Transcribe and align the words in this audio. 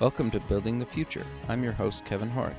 Welcome 0.00 0.30
to 0.30 0.38
Building 0.40 0.78
the 0.78 0.86
Future. 0.86 1.26
I'm 1.48 1.64
your 1.64 1.72
host, 1.72 2.04
Kevin 2.04 2.30
Horek. 2.30 2.54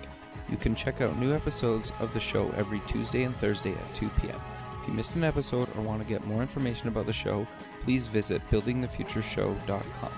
You 0.50 0.58
can 0.58 0.76
check 0.76 1.00
out 1.00 1.18
new 1.18 1.34
episodes 1.34 1.94
of 2.02 2.14
the 2.14 2.20
show 2.20 2.50
every 2.58 2.82
Tuesday 2.82 3.24
and 3.24 3.34
Thursday 3.38 3.72
at 3.72 3.96
2 3.96 4.10
p.m. 4.20 4.36
If 4.82 4.88
you 4.90 4.94
missed 4.94 5.16
an 5.16 5.24
episode 5.24 5.70
or 5.78 5.82
want 5.82 6.02
to 6.02 6.08
get 6.08 6.28
more 6.28 6.42
information 6.42 6.90
about 6.90 7.06
the 7.06 7.14
show, 7.14 7.48
please 7.80 8.08
visit 8.08 8.42
buildingthefutureshow.com. 8.50 10.12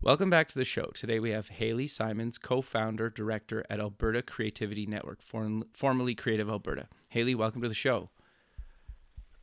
Welcome 0.00 0.30
back 0.30 0.48
to 0.48 0.58
the 0.58 0.64
show. 0.64 0.86
Today 0.94 1.20
we 1.20 1.32
have 1.32 1.48
Haley 1.48 1.88
Simons, 1.88 2.38
co 2.38 2.62
founder, 2.62 3.10
director 3.10 3.62
at 3.68 3.80
Alberta 3.80 4.22
Creativity 4.22 4.86
Network, 4.86 5.20
form- 5.20 5.64
formerly 5.72 6.14
Creative 6.14 6.48
Alberta. 6.48 6.88
Haley, 7.10 7.34
welcome 7.34 7.60
to 7.60 7.68
the 7.68 7.74
show. 7.74 8.08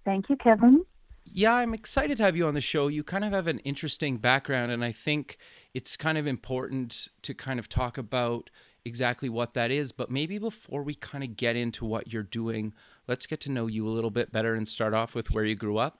Thank 0.05 0.29
you, 0.29 0.37
Kevin. 0.37 0.85
Yeah, 1.25 1.55
I'm 1.55 1.73
excited 1.73 2.17
to 2.17 2.23
have 2.23 2.35
you 2.35 2.45
on 2.47 2.53
the 2.53 2.61
show. 2.61 2.87
You 2.87 3.03
kind 3.03 3.23
of 3.23 3.31
have 3.31 3.47
an 3.47 3.59
interesting 3.59 4.17
background, 4.17 4.71
and 4.71 4.83
I 4.83 4.91
think 4.91 5.37
it's 5.73 5.97
kind 5.97 6.17
of 6.17 6.27
important 6.27 7.07
to 7.23 7.33
kind 7.33 7.59
of 7.59 7.69
talk 7.69 7.97
about 7.97 8.49
exactly 8.85 9.29
what 9.29 9.53
that 9.53 9.71
is. 9.71 9.91
But 9.91 10.11
maybe 10.11 10.37
before 10.37 10.83
we 10.83 10.95
kind 10.95 11.23
of 11.23 11.35
get 11.35 11.55
into 11.55 11.85
what 11.85 12.11
you're 12.11 12.23
doing, 12.23 12.73
let's 13.07 13.25
get 13.25 13.39
to 13.41 13.51
know 13.51 13.67
you 13.67 13.87
a 13.87 13.89
little 13.89 14.11
bit 14.11 14.31
better 14.31 14.53
and 14.53 14.67
start 14.67 14.93
off 14.93 15.15
with 15.15 15.31
where 15.31 15.45
you 15.45 15.55
grew 15.55 15.77
up. 15.77 15.99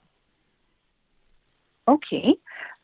Okay. 1.88 2.34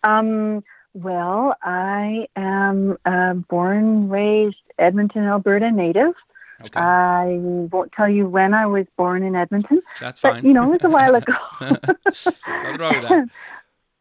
Um, 0.04 0.62
well, 0.94 1.54
I 1.62 2.26
am 2.36 2.96
a 3.04 3.34
born, 3.34 4.08
raised 4.08 4.56
Edmonton, 4.78 5.24
Alberta 5.24 5.70
native. 5.70 6.14
Okay. 6.62 6.78
I 6.78 7.38
won't 7.40 7.92
tell 7.92 8.08
you 8.08 8.28
when 8.28 8.52
I 8.54 8.66
was 8.66 8.86
born 8.96 9.22
in 9.22 9.34
Edmonton, 9.34 9.80
That's 10.00 10.20
but 10.20 10.34
fine. 10.34 10.44
you 10.44 10.52
know 10.52 10.64
it 10.64 10.82
was 10.82 10.84
a 10.84 10.90
while 10.90 11.14
ago. 11.14 11.32
Nothing 11.60 12.80
wrong 12.80 13.00
with 13.00 13.28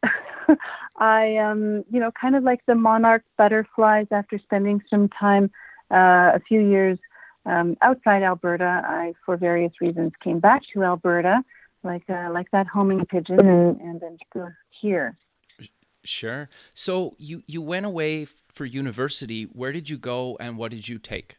that. 0.03 0.57
I 0.97 1.37
um, 1.37 1.85
you 1.89 1.99
know, 1.99 2.11
kind 2.11 2.35
of 2.35 2.43
like 2.43 2.65
the 2.65 2.75
monarch 2.75 3.23
butterflies. 3.37 4.07
After 4.11 4.37
spending 4.39 4.81
some 4.89 5.07
time, 5.09 5.51
uh, 5.91 6.35
a 6.35 6.41
few 6.47 6.59
years 6.59 6.97
um, 7.45 7.77
outside 7.81 8.23
Alberta, 8.23 8.81
I, 8.85 9.13
for 9.25 9.37
various 9.37 9.71
reasons, 9.79 10.11
came 10.21 10.39
back 10.39 10.61
to 10.73 10.83
Alberta, 10.83 11.43
like 11.83 12.03
uh, 12.09 12.29
like 12.31 12.51
that 12.51 12.67
homing 12.67 13.05
pigeon, 13.05 13.39
and, 13.39 13.79
and 13.79 14.19
still 14.29 14.49
here. 14.81 15.17
Sure. 16.03 16.49
So 16.73 17.15
you 17.17 17.43
you 17.47 17.61
went 17.61 17.85
away 17.85 18.25
for 18.49 18.65
university. 18.65 19.43
Where 19.43 19.71
did 19.71 19.89
you 19.89 19.97
go, 19.97 20.37
and 20.39 20.57
what 20.57 20.71
did 20.71 20.87
you 20.87 20.97
take? 20.97 21.37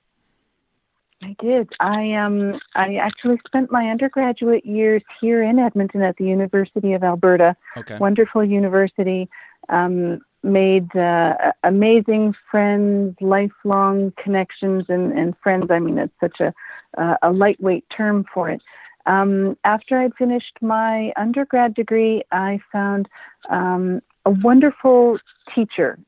I 1.23 1.37
did. 1.39 1.69
I 1.81 2.13
um 2.15 2.61
I 2.75 2.97
actually 2.97 3.39
spent 3.47 3.71
my 3.71 3.91
undergraduate 3.91 4.65
years 4.65 5.03
here 5.21 5.43
in 5.43 5.59
Edmonton 5.59 6.03
at 6.03 6.17
the 6.17 6.25
University 6.25 6.93
of 6.93 7.03
Alberta. 7.03 7.57
Okay. 7.77 7.99
Wonderful 7.99 8.45
university. 8.45 9.29
Um, 9.69 10.21
made 10.43 10.95
uh, 10.97 11.35
amazing 11.65 12.35
friends, 12.51 13.15
lifelong 13.21 14.13
connections, 14.23 14.87
and, 14.89 15.13
and 15.13 15.35
friends. 15.43 15.67
I 15.71 15.79
mean, 15.79 15.99
it's 15.99 16.15
such 16.21 16.41
a 16.41 16.55
uh, 16.99 17.17
a 17.23 17.31
lightweight 17.31 17.85
term 17.95 18.25
for 18.33 18.51
it. 18.51 18.63
Um, 19.07 19.57
after 19.65 19.99
I'd 19.99 20.15
finished 20.17 20.59
my 20.61 21.13
undergrad 21.17 21.75
degree, 21.75 22.23
I 22.33 22.61
found 22.73 23.09
um, 23.49 24.01
a 24.25 24.31
wonderful 24.31 25.19
teacher 25.55 25.99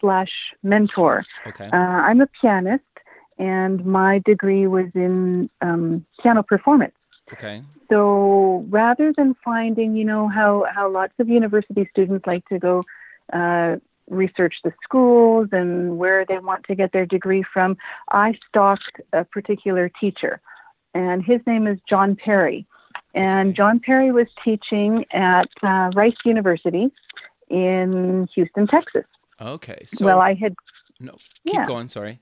slash 0.00 0.32
mentor. 0.62 1.24
Okay. 1.46 1.68
Uh, 1.72 1.76
I'm 1.76 2.20
a 2.20 2.28
pianist, 2.40 2.84
and 3.42 3.84
my 3.84 4.20
degree 4.24 4.68
was 4.68 4.86
in 4.94 5.50
um, 5.62 6.06
piano 6.22 6.44
performance. 6.44 6.94
Okay. 7.32 7.60
So 7.90 8.64
rather 8.70 9.12
than 9.16 9.34
finding, 9.44 9.96
you 9.96 10.04
know, 10.04 10.28
how, 10.28 10.64
how 10.72 10.88
lots 10.88 11.14
of 11.18 11.28
university 11.28 11.88
students 11.90 12.24
like 12.24 12.46
to 12.50 12.60
go 12.60 12.84
uh, 13.32 13.76
research 14.08 14.54
the 14.62 14.72
schools 14.84 15.48
and 15.50 15.98
where 15.98 16.24
they 16.24 16.38
want 16.38 16.64
to 16.66 16.76
get 16.76 16.92
their 16.92 17.04
degree 17.04 17.42
from, 17.52 17.76
I 18.12 18.38
stalked 18.48 19.00
a 19.12 19.24
particular 19.24 19.90
teacher, 20.00 20.40
and 20.94 21.24
his 21.24 21.40
name 21.44 21.66
is 21.66 21.78
John 21.90 22.14
Perry. 22.14 22.64
And 23.14 23.56
John 23.56 23.80
Perry 23.80 24.12
was 24.12 24.28
teaching 24.44 25.04
at 25.12 25.48
uh, 25.64 25.90
Rice 25.96 26.14
University 26.24 26.92
in 27.50 28.28
Houston, 28.34 28.68
Texas. 28.68 29.04
Okay. 29.40 29.82
So 29.84 30.06
well, 30.06 30.20
I 30.20 30.34
had 30.34 30.54
no. 31.00 31.12
Keep 31.44 31.54
yeah. 31.54 31.66
going. 31.66 31.88
Sorry. 31.88 32.20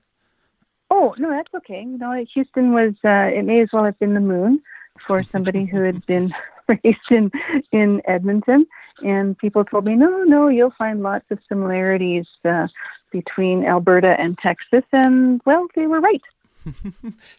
Oh 0.93 1.15
no, 1.17 1.29
that's 1.29 1.53
okay. 1.55 1.81
You 1.81 1.97
know, 1.97 2.23
Houston 2.33 2.73
was 2.73 2.93
uh, 3.03 3.33
it 3.33 3.45
may 3.45 3.61
as 3.61 3.69
well 3.71 3.85
have 3.85 3.97
been 3.97 4.13
the 4.13 4.19
moon 4.19 4.61
for 5.07 5.23
somebody 5.23 5.65
who 5.65 5.81
had 5.81 6.05
been 6.05 6.33
raised 6.67 7.09
in 7.09 7.31
in 7.71 8.01
Edmonton. 8.05 8.67
And 9.03 9.37
people 9.37 9.63
told 9.63 9.85
me, 9.85 9.95
no, 9.95 10.23
no, 10.23 10.49
you'll 10.49 10.73
find 10.77 11.01
lots 11.01 11.25
of 11.31 11.39
similarities 11.47 12.25
uh, 12.45 12.67
between 13.11 13.65
Alberta 13.65 14.15
and 14.19 14.37
Texas. 14.37 14.83
And 14.91 15.41
well, 15.45 15.65
they 15.75 15.87
were 15.87 16.01
right. 16.01 16.21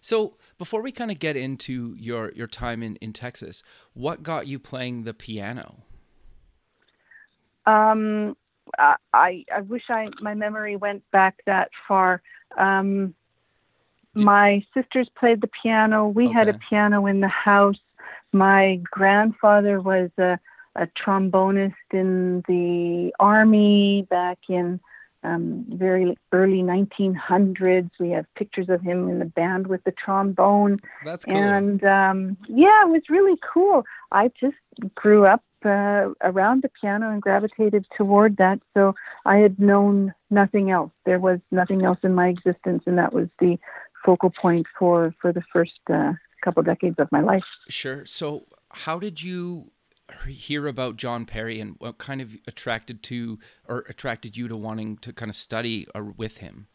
so 0.00 0.34
before 0.58 0.80
we 0.80 0.90
kind 0.90 1.10
of 1.10 1.18
get 1.18 1.36
into 1.36 1.94
your 1.98 2.32
your 2.32 2.46
time 2.46 2.82
in 2.82 2.96
in 2.96 3.12
Texas, 3.12 3.62
what 3.92 4.22
got 4.22 4.46
you 4.46 4.58
playing 4.58 5.04
the 5.04 5.12
piano? 5.12 5.82
Um, 7.66 8.34
I 8.78 9.44
I 9.54 9.60
wish 9.68 9.84
I 9.90 10.08
my 10.22 10.34
memory 10.34 10.76
went 10.76 11.02
back 11.10 11.42
that 11.44 11.70
far. 11.86 12.22
Um, 12.58 13.14
my 14.14 14.64
sisters 14.74 15.08
played 15.18 15.40
the 15.40 15.50
piano. 15.62 16.06
We 16.08 16.30
had 16.30 16.48
a 16.48 16.58
piano 16.68 17.06
in 17.06 17.20
the 17.20 17.28
house. 17.28 17.78
My 18.32 18.80
grandfather 18.84 19.80
was 19.80 20.10
a, 20.18 20.38
a 20.76 20.86
trombonist 20.86 21.74
in 21.92 22.42
the 22.48 23.12
army 23.18 24.06
back 24.10 24.38
in 24.48 24.80
um, 25.24 25.64
very 25.68 26.16
early 26.32 26.62
1900s. 26.62 27.90
We 28.00 28.10
have 28.10 28.26
pictures 28.34 28.68
of 28.68 28.80
him 28.80 29.08
in 29.08 29.18
the 29.18 29.24
band 29.24 29.66
with 29.68 29.84
the 29.84 29.92
trombone. 29.92 30.80
That's 31.04 31.24
cool. 31.24 31.36
And 31.36 31.82
um, 31.84 32.36
yeah, 32.48 32.82
it 32.84 32.88
was 32.88 33.02
really 33.08 33.38
cool. 33.52 33.84
I 34.10 34.30
just 34.40 34.56
grew 34.94 35.26
up 35.26 35.42
uh, 35.64 36.08
around 36.22 36.62
the 36.62 36.70
piano 36.80 37.10
and 37.10 37.22
gravitated 37.22 37.86
toward 37.96 38.36
that. 38.38 38.60
So 38.74 38.94
I 39.24 39.36
had 39.36 39.60
known 39.60 40.12
nothing 40.30 40.70
else. 40.70 40.90
There 41.04 41.20
was 41.20 41.38
nothing 41.50 41.84
else 41.84 41.98
in 42.02 42.14
my 42.14 42.28
existence, 42.28 42.82
and 42.86 42.98
that 42.98 43.12
was 43.12 43.28
the 43.38 43.58
focal 44.04 44.30
point 44.30 44.66
for 44.78 45.14
for 45.20 45.32
the 45.32 45.42
first 45.52 45.80
uh, 45.92 46.12
couple 46.42 46.62
decades 46.62 46.96
of 46.98 47.10
my 47.12 47.20
life. 47.20 47.44
Sure. 47.68 48.04
So, 48.04 48.46
how 48.70 48.98
did 48.98 49.22
you 49.22 49.70
hear 50.28 50.66
about 50.66 50.96
John 50.96 51.24
Perry, 51.24 51.60
and 51.60 51.76
what 51.78 51.98
kind 51.98 52.20
of 52.20 52.36
attracted 52.46 53.02
to 53.04 53.38
or 53.66 53.84
attracted 53.88 54.36
you 54.36 54.48
to 54.48 54.56
wanting 54.56 54.98
to 54.98 55.12
kind 55.12 55.28
of 55.28 55.36
study 55.36 55.86
or 55.94 56.04
with 56.04 56.38
him? 56.38 56.66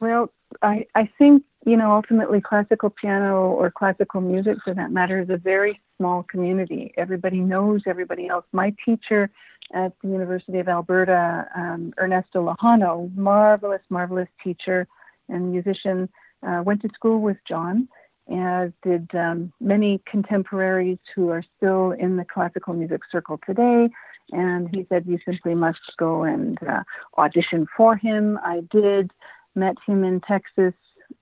Well, 0.00 0.32
I, 0.62 0.86
I 0.94 1.10
think, 1.18 1.42
you 1.66 1.76
know, 1.76 1.92
ultimately 1.92 2.40
classical 2.40 2.90
piano 2.90 3.50
or 3.50 3.70
classical 3.70 4.20
music 4.20 4.58
for 4.64 4.72
that 4.74 4.92
matter 4.92 5.20
is 5.20 5.28
a 5.28 5.36
very 5.36 5.80
small 5.96 6.22
community. 6.22 6.92
Everybody 6.96 7.40
knows 7.40 7.82
everybody 7.86 8.28
else. 8.28 8.44
My 8.52 8.74
teacher 8.84 9.28
at 9.74 9.92
the 10.02 10.08
University 10.08 10.60
of 10.60 10.68
Alberta, 10.68 11.46
um, 11.54 11.92
Ernesto 12.00 12.46
Lejano, 12.46 13.14
marvelous, 13.16 13.82
marvelous 13.90 14.28
teacher 14.42 14.86
and 15.28 15.52
musician, 15.52 16.08
uh, 16.46 16.62
went 16.64 16.82
to 16.82 16.88
school 16.94 17.20
with 17.20 17.36
John, 17.46 17.88
as 18.30 18.70
did 18.82 19.08
um, 19.14 19.52
many 19.60 20.00
contemporaries 20.06 20.98
who 21.14 21.30
are 21.30 21.42
still 21.56 21.92
in 21.92 22.16
the 22.16 22.24
classical 22.24 22.74
music 22.74 23.00
circle 23.10 23.40
today. 23.46 23.88
And 24.32 24.68
he 24.74 24.86
said, 24.88 25.06
You 25.06 25.18
simply 25.24 25.54
must 25.54 25.80
go 25.98 26.24
and 26.24 26.58
uh, 26.62 26.82
audition 27.16 27.66
for 27.76 27.96
him. 27.96 28.38
I 28.44 28.62
did 28.70 29.10
met 29.54 29.76
him 29.86 30.04
in 30.04 30.20
Texas. 30.20 30.74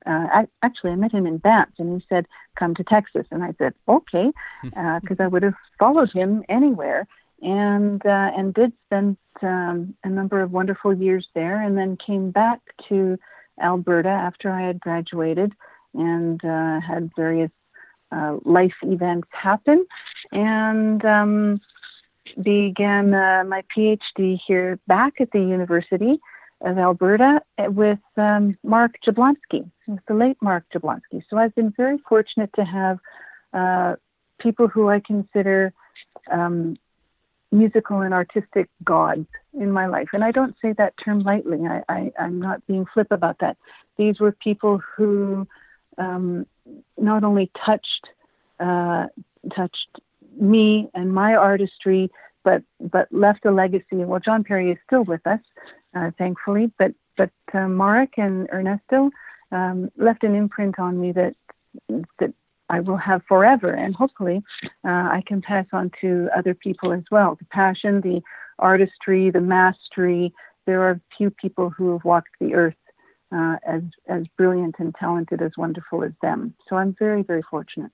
Uh, 0.05 0.26
I, 0.32 0.49
actually, 0.62 0.91
I 0.91 0.97
met 0.97 1.12
him 1.12 1.26
in 1.26 1.38
Banff, 1.38 1.69
and 1.79 2.00
he 2.00 2.06
said, 2.09 2.26
"Come 2.59 2.75
to 2.75 2.82
Texas." 2.82 3.25
And 3.31 3.44
I 3.44 3.55
said, 3.56 3.73
"Okay," 3.88 4.32
because 4.64 5.19
I 5.20 5.29
would 5.29 5.44
have 5.44 5.55
followed 5.79 6.11
him 6.12 6.43
anywhere, 6.49 7.06
and 7.41 8.05
uh, 8.05 8.31
and 8.37 8.52
did 8.52 8.73
spend 8.87 9.17
um, 9.43 9.94
a 10.02 10.09
number 10.09 10.41
of 10.41 10.50
wonderful 10.50 10.93
years 10.93 11.29
there, 11.35 11.62
and 11.62 11.79
then 11.79 11.97
came 12.05 12.32
back 12.32 12.61
to 12.88 13.17
Alberta 13.61 14.08
after 14.08 14.50
I 14.50 14.67
had 14.67 14.81
graduated, 14.81 15.53
and 15.94 16.44
uh, 16.44 16.81
had 16.81 17.11
various 17.17 17.50
uh, 18.12 18.37
life 18.44 18.75
events 18.82 19.29
happen, 19.31 19.87
and 20.32 21.05
um, 21.05 21.61
began 22.43 23.14
uh, 23.14 23.44
my 23.47 23.62
PhD 23.76 24.38
here 24.47 24.79
back 24.87 25.14
at 25.20 25.31
the 25.32 25.41
University 25.41 26.19
of 26.62 26.79
Alberta 26.79 27.41
with 27.58 27.99
um, 28.17 28.56
Marek 28.62 28.99
Jablonski, 29.06 29.70
with 29.87 30.00
the 30.09 30.14
late 30.14 30.37
Marek 30.41 30.64
Jablonski. 30.75 31.23
So 31.29 31.37
I've 31.37 31.55
been 31.55 31.73
very 31.76 31.99
fortunate 32.09 32.50
to 32.56 32.64
have 32.64 32.99
uh, 33.52 33.97
people 34.41 34.69
who 34.69 34.88
I 34.88 35.00
consider 35.00 35.73
um, 36.31 36.76
musical 37.52 38.00
and 38.00 38.14
artistic 38.14 38.69
gods 38.85 39.26
in 39.58 39.70
my 39.73 39.87
life. 39.87 40.08
And 40.12 40.23
I 40.23 40.31
don't 40.31 40.55
say 40.61 40.73
that 40.75 40.94
term 41.03 41.20
lightly. 41.20 41.61
I, 41.67 41.82
I, 41.88 42.12
I'm 42.19 42.41
not 42.41 42.67
being 42.67 42.87
flip 42.93 43.08
about 43.11 43.38
that. 43.41 43.56
These 43.97 44.20
were 44.20 44.32
people 44.32 44.81
who 44.97 45.47
um, 45.99 46.47
not 46.99 47.25
only 47.25 47.50
touched 47.64 48.08
uh, 48.61 49.06
touched 49.55 49.88
me 50.38 50.88
and 50.94 51.12
my 51.12 51.35
artistry, 51.35 52.11
but 52.44 52.62
but 52.81 53.08
left 53.11 53.44
a 53.44 53.50
legacy. 53.50 53.97
Well, 53.97 54.20
John 54.20 54.44
Perry 54.44 54.70
is 54.70 54.79
still 54.87 55.05
with 55.05 55.26
us, 55.26 55.41
uh, 55.94 56.11
thankfully, 56.19 56.70
but 56.79 56.93
but 57.17 57.31
uh, 57.55 57.69
Marek 57.69 58.14
and 58.19 58.49
Ernesto 58.52 59.11
um, 59.52 59.91
left 59.97 60.25
an 60.25 60.35
imprint 60.35 60.79
on 60.79 61.00
me 61.00 61.12
that 61.12 61.35
that 62.19 62.32
I 62.69 62.81
will 62.81 62.97
have 62.97 63.23
forever, 63.29 63.70
and 63.70 63.94
hopefully 63.94 64.43
uh, 64.85 64.88
I 64.88 65.23
can 65.26 65.41
pass 65.41 65.67
on 65.73 65.91
to 66.00 66.29
other 66.37 66.55
people 66.55 66.93
as 66.93 67.05
well. 67.11 67.37
The 67.37 67.47
passion, 67.47 68.00
the 68.00 68.23
artistry, 68.58 69.31
the 69.31 69.41
mastery. 69.41 70.32
There 70.67 70.82
are 70.82 71.00
few 71.17 71.31
people 71.31 71.70
who 71.70 71.93
have 71.93 72.05
walked 72.05 72.31
the 72.41 72.55
earth 72.55 72.75
uh, 73.32 73.56
as 73.67 73.82
as 74.08 74.25
brilliant 74.37 74.76
and 74.79 74.94
talented, 74.99 75.43
as 75.43 75.53
wonderful 75.56 76.03
as 76.03 76.12
them. 76.23 76.55
So 76.69 76.76
I'm 76.76 76.94
very 76.99 77.23
very 77.23 77.43
fortunate. 77.50 77.91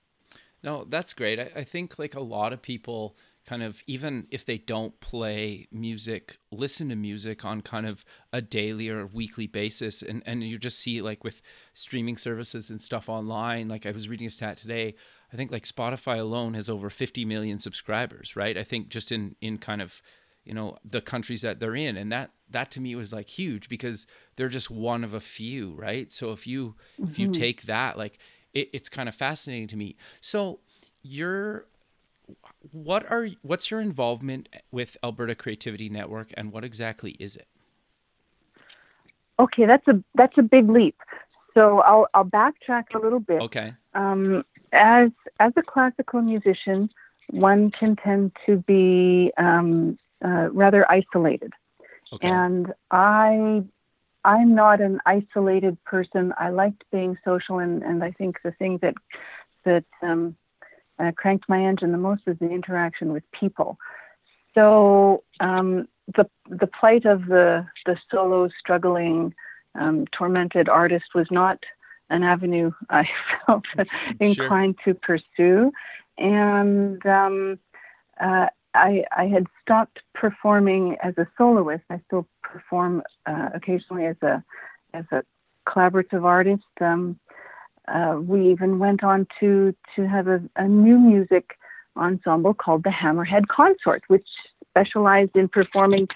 No, 0.63 0.85
that's 0.87 1.13
great. 1.13 1.39
I, 1.39 1.51
I 1.57 1.63
think 1.63 1.99
like 1.99 2.15
a 2.15 2.21
lot 2.21 2.53
of 2.53 2.61
people 2.61 3.17
kind 3.45 3.61
of 3.61 3.81
even 3.87 4.27
if 4.31 4.45
they 4.45 4.57
don't 4.57 4.99
play 5.01 5.67
music 5.71 6.37
listen 6.51 6.89
to 6.89 6.95
music 6.95 7.43
on 7.43 7.61
kind 7.61 7.85
of 7.85 8.05
a 8.31 8.41
daily 8.41 8.89
or 8.89 9.05
weekly 9.05 9.47
basis 9.47 10.01
and 10.01 10.23
and 10.25 10.43
you 10.43 10.57
just 10.57 10.79
see 10.79 11.01
like 11.01 11.23
with 11.23 11.41
streaming 11.73 12.15
services 12.15 12.69
and 12.69 12.79
stuff 12.79 13.09
online 13.09 13.67
like 13.67 13.85
i 13.85 13.91
was 13.91 14.07
reading 14.07 14.27
a 14.27 14.29
stat 14.29 14.57
today 14.57 14.95
i 15.31 15.35
think 15.35 15.51
like 15.51 15.65
spotify 15.65 16.19
alone 16.19 16.53
has 16.53 16.69
over 16.69 16.89
50 16.89 17.25
million 17.25 17.59
subscribers 17.59 18.35
right 18.35 18.57
i 18.57 18.63
think 18.63 18.87
just 18.87 19.11
in 19.11 19.35
in 19.41 19.57
kind 19.57 19.81
of 19.81 20.01
you 20.45 20.53
know 20.53 20.77
the 20.83 21.01
countries 21.01 21.41
that 21.41 21.59
they're 21.59 21.75
in 21.75 21.97
and 21.97 22.11
that 22.11 22.31
that 22.49 22.69
to 22.71 22.81
me 22.81 22.95
was 22.95 23.13
like 23.13 23.29
huge 23.29 23.69
because 23.69 24.05
they're 24.35 24.49
just 24.49 24.69
one 24.69 25.03
of 25.03 25.13
a 25.13 25.19
few 25.19 25.73
right 25.73 26.11
so 26.11 26.31
if 26.31 26.45
you 26.45 26.75
mm-hmm. 26.99 27.11
if 27.11 27.19
you 27.19 27.27
mm-hmm. 27.27 27.41
take 27.41 27.63
that 27.63 27.97
like 27.97 28.19
it, 28.53 28.69
it's 28.73 28.89
kind 28.89 29.09
of 29.09 29.15
fascinating 29.15 29.67
to 29.67 29.75
me 29.75 29.95
so 30.21 30.59
you're 31.01 31.65
what 32.71 33.09
are 33.11 33.29
what's 33.41 33.69
your 33.71 33.81
involvement 33.81 34.49
with 34.71 34.97
Alberta 35.03 35.35
Creativity 35.35 35.89
Network 35.89 36.31
and 36.35 36.51
what 36.51 36.63
exactly 36.63 37.11
is 37.19 37.35
it? 37.35 37.47
Okay, 39.39 39.65
that's 39.65 39.87
a 39.87 40.03
that's 40.15 40.37
a 40.37 40.43
big 40.43 40.69
leap. 40.69 40.95
So 41.53 41.79
I'll 41.79 42.07
I'll 42.13 42.25
backtrack 42.25 42.85
a 42.95 42.99
little 42.99 43.19
bit. 43.19 43.41
Okay. 43.41 43.73
Um, 43.93 44.43
as 44.71 45.11
as 45.39 45.53
a 45.57 45.61
classical 45.61 46.21
musician, 46.21 46.89
one 47.29 47.71
can 47.71 47.95
tend 47.95 48.31
to 48.45 48.57
be 48.57 49.31
um, 49.37 49.97
uh, 50.23 50.49
rather 50.51 50.89
isolated, 50.89 51.53
okay. 52.13 52.27
and 52.27 52.73
I 52.91 53.63
I'm 54.25 54.55
not 54.55 54.79
an 54.79 54.99
isolated 55.05 55.83
person. 55.83 56.33
I 56.37 56.49
liked 56.49 56.83
being 56.91 57.17
social, 57.25 57.59
and, 57.59 57.83
and 57.83 58.03
I 58.03 58.11
think 58.11 58.37
the 58.43 58.51
thing 58.51 58.79
that 58.81 58.95
that 59.65 59.85
um, 60.01 60.35
uh, 60.99 61.11
cranked 61.15 61.49
my 61.49 61.63
engine 61.63 61.91
the 61.91 61.97
most 61.97 62.25
was 62.25 62.37
the 62.39 62.49
interaction 62.49 63.11
with 63.11 63.23
people. 63.31 63.77
So 64.53 65.23
um, 65.39 65.87
the 66.15 66.29
the 66.47 66.67
plight 66.67 67.05
of 67.05 67.25
the 67.25 67.65
the 67.85 67.97
solo 68.09 68.49
struggling 68.59 69.33
um, 69.75 70.05
tormented 70.17 70.69
artist 70.69 71.05
was 71.15 71.27
not 71.31 71.59
an 72.09 72.23
avenue 72.23 72.71
I 72.89 73.07
felt 73.45 73.65
inclined 74.19 74.77
to 74.85 74.93
pursue, 74.93 75.71
and 76.17 77.05
um, 77.05 77.59
uh, 78.21 78.47
I 78.73 79.03
I 79.15 79.27
had 79.27 79.47
stopped 79.61 79.99
performing 80.13 80.97
as 81.03 81.13
a 81.17 81.27
soloist. 81.37 81.83
I 81.89 82.01
still 82.07 82.27
perform 82.41 83.03
uh, 83.25 83.49
occasionally 83.53 84.05
as 84.05 84.17
a 84.21 84.43
as 84.93 85.05
a 85.11 85.23
collaborative 85.67 86.23
artist. 86.23 86.63
Um, 86.81 87.19
uh, 87.87 88.17
we 88.21 88.49
even 88.49 88.79
went 88.79 89.03
on 89.03 89.27
to 89.39 89.75
to 89.95 90.07
have 90.07 90.27
a, 90.27 90.41
a, 90.55 90.67
new 90.67 90.97
music 90.97 91.57
ensemble 91.97 92.53
called 92.53 92.83
the 92.83 92.89
Hammerhead 92.89 93.47
Consort, 93.47 94.03
which 94.07 94.27
specialized 94.69 95.35
in 95.35 95.49
performing 95.49 96.07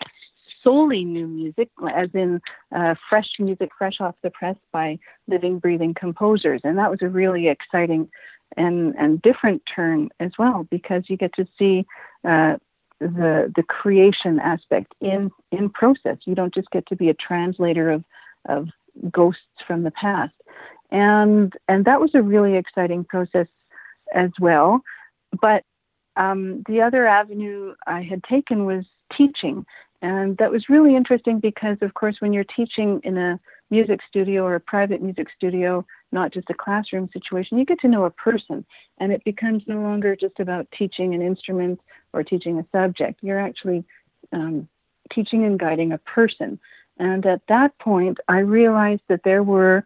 solely 0.63 1.03
new 1.03 1.27
music, 1.27 1.69
as 1.93 2.09
in 2.13 2.41
uh, 2.75 2.95
fresh 3.09 3.27
music, 3.39 3.69
fresh 3.77 3.99
off 3.99 4.15
the 4.23 4.29
press 4.29 4.55
by 4.71 4.97
living, 5.27 5.59
breathing 5.59 5.93
composers, 5.93 6.61
and 6.63 6.77
that 6.77 6.89
was 6.89 6.99
a 7.01 7.09
really 7.09 7.47
exciting 7.47 8.09
and 8.55 8.95
and 8.95 9.21
different 9.21 9.61
turn 9.73 10.09
as 10.19 10.31
well 10.39 10.67
because 10.69 11.03
you 11.07 11.17
get 11.17 11.33
to 11.35 11.47
see. 11.57 11.85
Uh, 12.27 12.57
the 12.99 13.53
the 13.55 13.61
creation 13.61 14.39
aspect 14.39 14.95
in 15.01 15.29
in 15.51 15.69
process. 15.69 16.17
You 16.25 16.33
don't 16.33 16.51
just 16.51 16.71
get 16.71 16.83
to 16.87 16.95
be 16.95 17.09
a 17.09 17.13
translator 17.13 17.91
of 17.91 18.03
of 18.49 18.69
ghosts 19.11 19.43
from 19.67 19.83
the 19.83 19.91
past 19.91 20.33
and 20.91 21.53
and 21.67 21.85
that 21.85 21.99
was 21.99 22.11
a 22.13 22.21
really 22.21 22.55
exciting 22.55 23.03
process 23.03 23.47
as 24.13 24.31
well. 24.39 24.81
But 25.41 25.63
um, 26.15 26.63
the 26.67 26.81
other 26.81 27.05
avenue 27.07 27.75
I 27.85 28.01
had 28.01 28.23
taken 28.23 28.65
was 28.65 28.85
teaching, 29.15 29.65
and 30.01 30.37
that 30.37 30.51
was 30.51 30.69
really 30.69 30.95
interesting 30.95 31.39
because, 31.39 31.77
of 31.81 31.93
course, 31.93 32.17
when 32.19 32.33
you're 32.33 32.45
teaching 32.55 33.01
in 33.03 33.17
a 33.17 33.39
music 33.69 33.99
studio 34.07 34.43
or 34.43 34.55
a 34.55 34.59
private 34.59 35.01
music 35.01 35.27
studio, 35.35 35.85
not 36.11 36.33
just 36.33 36.49
a 36.49 36.53
classroom 36.53 37.09
situation, 37.11 37.57
you 37.57 37.65
get 37.65 37.79
to 37.81 37.87
know 37.87 38.05
a 38.05 38.09
person, 38.09 38.65
and 38.99 39.11
it 39.11 39.23
becomes 39.23 39.63
no 39.67 39.81
longer 39.81 40.15
just 40.15 40.39
about 40.39 40.67
teaching 40.77 41.13
an 41.13 41.21
instrument 41.21 41.79
or 42.13 42.23
teaching 42.23 42.59
a 42.59 42.65
subject. 42.71 43.19
You're 43.21 43.39
actually 43.39 43.83
um, 44.31 44.67
teaching 45.13 45.43
and 45.43 45.59
guiding 45.59 45.91
a 45.91 45.97
person. 45.99 46.59
And 46.97 47.25
at 47.25 47.41
that 47.47 47.77
point, 47.79 48.17
I 48.27 48.39
realized 48.39 49.03
that 49.07 49.21
there 49.23 49.43
were 49.43 49.85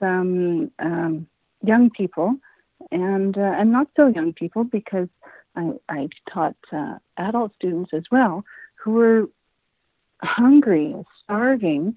some 0.00 0.70
um, 0.78 1.26
young 1.62 1.90
people 1.90 2.36
and 2.90 3.36
uh, 3.38 3.54
and 3.58 3.70
not 3.70 3.88
so 3.96 4.08
young 4.08 4.32
people 4.32 4.64
because 4.64 5.08
I, 5.54 5.72
I 5.88 6.08
taught 6.32 6.56
uh, 6.72 6.96
adult 7.16 7.54
students 7.54 7.90
as 7.92 8.02
well 8.10 8.44
who 8.82 8.92
were 8.92 9.28
hungry, 10.22 10.94
starving 11.22 11.96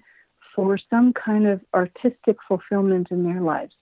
for 0.56 0.78
some 0.90 1.12
kind 1.12 1.46
of 1.46 1.60
artistic 1.74 2.38
fulfillment 2.48 3.08
in 3.10 3.22
their 3.24 3.42
lives. 3.42 3.74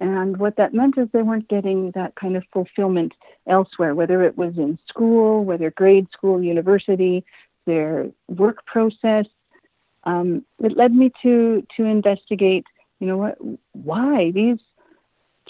And 0.00 0.38
what 0.38 0.56
that 0.56 0.74
meant 0.74 0.98
is 0.98 1.08
they 1.12 1.22
weren't 1.22 1.48
getting 1.48 1.92
that 1.92 2.16
kind 2.16 2.36
of 2.36 2.42
fulfillment 2.52 3.12
elsewhere, 3.46 3.94
whether 3.94 4.24
it 4.24 4.36
was 4.36 4.58
in 4.58 4.78
school, 4.88 5.44
whether 5.44 5.70
grade 5.70 6.08
school, 6.12 6.42
university, 6.42 7.24
their 7.66 8.10
work 8.26 8.66
process. 8.66 9.26
Um, 10.04 10.44
it 10.58 10.76
led 10.76 10.92
me 10.92 11.12
to 11.22 11.64
to 11.76 11.84
investigate 11.84 12.66
you 12.98 13.06
know 13.06 13.18
what 13.18 13.38
why 13.72 14.30
these 14.30 14.58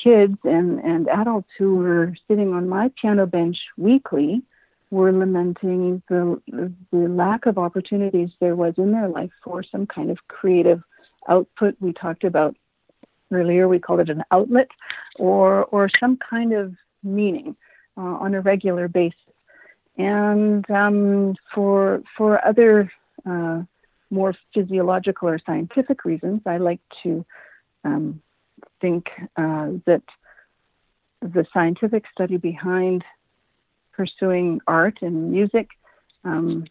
kids 0.02 0.36
and 0.44 0.80
and 0.80 1.08
adults 1.08 1.48
who 1.56 1.76
were 1.76 2.14
sitting 2.26 2.52
on 2.52 2.68
my 2.68 2.90
piano 3.00 3.26
bench 3.26 3.58
weekly 3.76 4.42
were 4.90 5.12
lamenting 5.12 6.02
the 6.08 6.40
the 6.90 7.08
lack 7.08 7.46
of 7.46 7.58
opportunities 7.58 8.30
there 8.40 8.56
was 8.56 8.74
in 8.76 8.92
their 8.92 9.08
life 9.08 9.30
for 9.44 9.62
some 9.62 9.86
kind 9.86 10.10
of 10.10 10.18
creative 10.28 10.82
output. 11.28 11.76
We 11.80 11.92
talked 11.92 12.24
about 12.24 12.56
earlier 13.32 13.68
we 13.68 13.78
called 13.78 14.00
it 14.00 14.10
an 14.10 14.24
outlet 14.30 14.68
or 15.16 15.64
or 15.66 15.88
some 16.00 16.18
kind 16.18 16.52
of 16.52 16.74
meaning 17.02 17.56
uh, 17.96 18.00
on 18.00 18.34
a 18.34 18.40
regular 18.40 18.88
basis. 18.88 19.18
And 19.96 20.68
um, 20.70 21.36
for 21.54 22.02
for 22.16 22.44
other 22.44 22.90
uh, 23.26 23.62
more 24.10 24.34
physiological 24.54 25.28
or 25.28 25.38
scientific 25.46 26.04
reasons, 26.04 26.40
I 26.46 26.56
like 26.56 26.80
to 27.04 27.24
um, 27.84 28.20
think 28.80 29.06
uh, 29.36 29.68
that 29.86 30.02
the 31.22 31.46
scientific 31.52 32.04
study 32.12 32.38
behind 32.38 33.04
pursuing 34.00 34.62
art 34.66 34.96
and 35.02 35.30
music 35.30 35.68
um, 36.24 36.64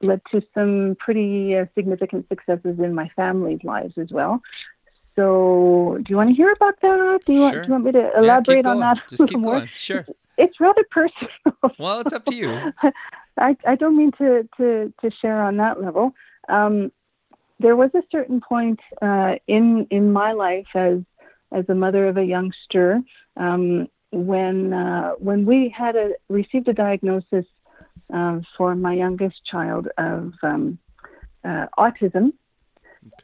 led 0.00 0.20
to 0.32 0.42
some 0.52 0.96
pretty 0.98 1.56
uh, 1.56 1.66
significant 1.76 2.26
successes 2.28 2.80
in 2.80 2.92
my 2.92 3.08
family's 3.14 3.62
lives 3.62 3.94
as 3.98 4.10
well. 4.10 4.42
So, 5.14 5.98
do 6.02 6.06
you 6.08 6.16
want 6.16 6.30
to 6.30 6.34
hear 6.34 6.50
about 6.50 6.80
that? 6.80 7.20
Do 7.24 7.32
you, 7.32 7.38
sure. 7.38 7.44
want, 7.44 7.54
do 7.54 7.66
you 7.66 7.72
want 7.72 7.84
me 7.84 7.92
to 7.92 8.18
elaborate 8.18 8.64
yeah, 8.64 8.70
on 8.70 8.80
that? 8.80 8.98
Just 9.10 9.28
keep 9.28 9.38
more? 9.46 9.58
going. 9.58 9.70
Sure. 9.76 10.04
It's 10.38 10.58
rather 10.58 10.84
personal. 10.90 11.30
Well, 11.78 12.00
it's 12.00 12.12
up 12.12 12.24
to 12.24 12.34
you. 12.34 12.72
I, 13.38 13.56
I 13.64 13.76
don't 13.76 13.96
mean 13.96 14.10
to, 14.18 14.48
to, 14.56 14.92
to 15.00 15.10
share 15.20 15.40
on 15.40 15.58
that 15.58 15.80
level. 15.80 16.12
Um, 16.48 16.90
there 17.60 17.76
was 17.76 17.90
a 17.94 18.02
certain 18.10 18.40
point 18.40 18.80
uh, 19.00 19.36
in 19.46 19.86
in 19.90 20.12
my 20.12 20.32
life 20.32 20.66
as 20.74 20.98
as 21.52 21.64
a 21.68 21.74
mother 21.74 22.08
of 22.08 22.16
a 22.16 22.24
youngster 22.24 23.00
um, 23.36 23.88
when 24.12 24.72
uh, 24.72 25.12
when 25.18 25.44
we 25.44 25.74
had 25.76 25.96
a 25.96 26.12
received 26.28 26.68
a 26.68 26.72
diagnosis 26.72 27.46
uh, 28.12 28.40
for 28.56 28.74
my 28.74 28.94
youngest 28.94 29.44
child 29.44 29.88
of 29.98 30.32
um, 30.42 30.78
uh, 31.44 31.66
autism. 31.78 32.32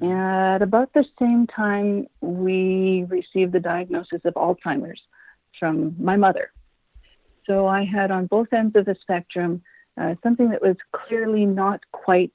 Okay. 0.02 0.10
At 0.10 0.60
about 0.60 0.92
the 0.92 1.04
same 1.20 1.46
time, 1.46 2.08
we 2.20 3.06
received 3.08 3.52
the 3.52 3.60
diagnosis 3.60 4.20
of 4.24 4.34
Alzheimer's 4.34 5.00
from 5.60 5.94
my 6.00 6.16
mother. 6.16 6.50
So 7.46 7.66
I 7.66 7.84
had 7.84 8.10
on 8.10 8.26
both 8.26 8.52
ends 8.52 8.74
of 8.74 8.86
the 8.86 8.96
spectrum 9.00 9.62
uh, 10.00 10.14
something 10.22 10.50
that 10.50 10.62
was 10.62 10.76
clearly 10.92 11.46
not 11.46 11.80
quite 11.92 12.32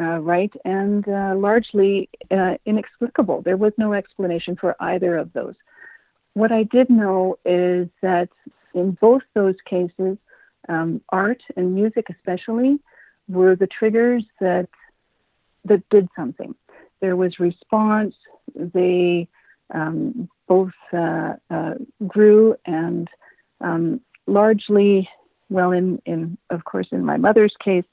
uh, 0.00 0.18
right, 0.18 0.52
and 0.64 1.06
uh, 1.08 1.34
largely 1.36 2.08
uh, 2.30 2.54
inexplicable. 2.64 3.42
There 3.42 3.56
was 3.56 3.72
no 3.76 3.92
explanation 3.92 4.56
for 4.56 4.74
either 4.80 5.16
of 5.16 5.32
those. 5.32 5.54
What 6.34 6.52
I 6.52 6.62
did 6.64 6.90
know 6.90 7.38
is 7.44 7.88
that 8.02 8.28
in 8.74 8.92
both 9.00 9.22
those 9.34 9.56
cases, 9.64 10.16
um, 10.68 11.00
art 11.08 11.42
and 11.56 11.74
music, 11.74 12.06
especially, 12.10 12.78
were 13.28 13.56
the 13.56 13.66
triggers 13.66 14.24
that 14.40 14.68
that 15.64 15.88
did 15.90 16.08
something. 16.16 16.54
There 17.00 17.16
was 17.16 17.38
response. 17.38 18.14
They 18.54 19.28
um, 19.74 20.28
both 20.48 20.72
uh, 20.92 21.34
uh, 21.50 21.74
grew 22.06 22.56
and 22.66 23.08
um, 23.60 24.00
largely, 24.26 25.08
well, 25.48 25.72
in, 25.72 26.00
in 26.06 26.38
of 26.50 26.64
course, 26.64 26.88
in 26.92 27.04
my 27.04 27.16
mother's 27.16 27.54
case, 27.62 27.84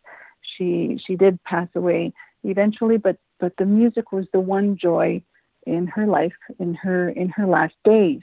she 0.41 0.99
she 1.05 1.15
did 1.15 1.43
pass 1.43 1.67
away 1.75 2.13
eventually, 2.43 2.97
but 2.97 3.17
but 3.39 3.53
the 3.57 3.65
music 3.65 4.11
was 4.11 4.25
the 4.31 4.39
one 4.39 4.77
joy 4.77 5.21
in 5.67 5.87
her 5.87 6.07
life 6.07 6.33
in 6.59 6.73
her 6.75 7.09
in 7.09 7.29
her 7.29 7.45
last 7.45 7.75
days. 7.83 8.21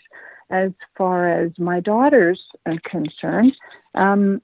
As 0.51 0.73
far 0.97 1.29
as 1.29 1.51
my 1.59 1.81
daughters 1.81 2.43
are 2.67 2.79
concerned, 2.85 3.55
um, 3.95 4.43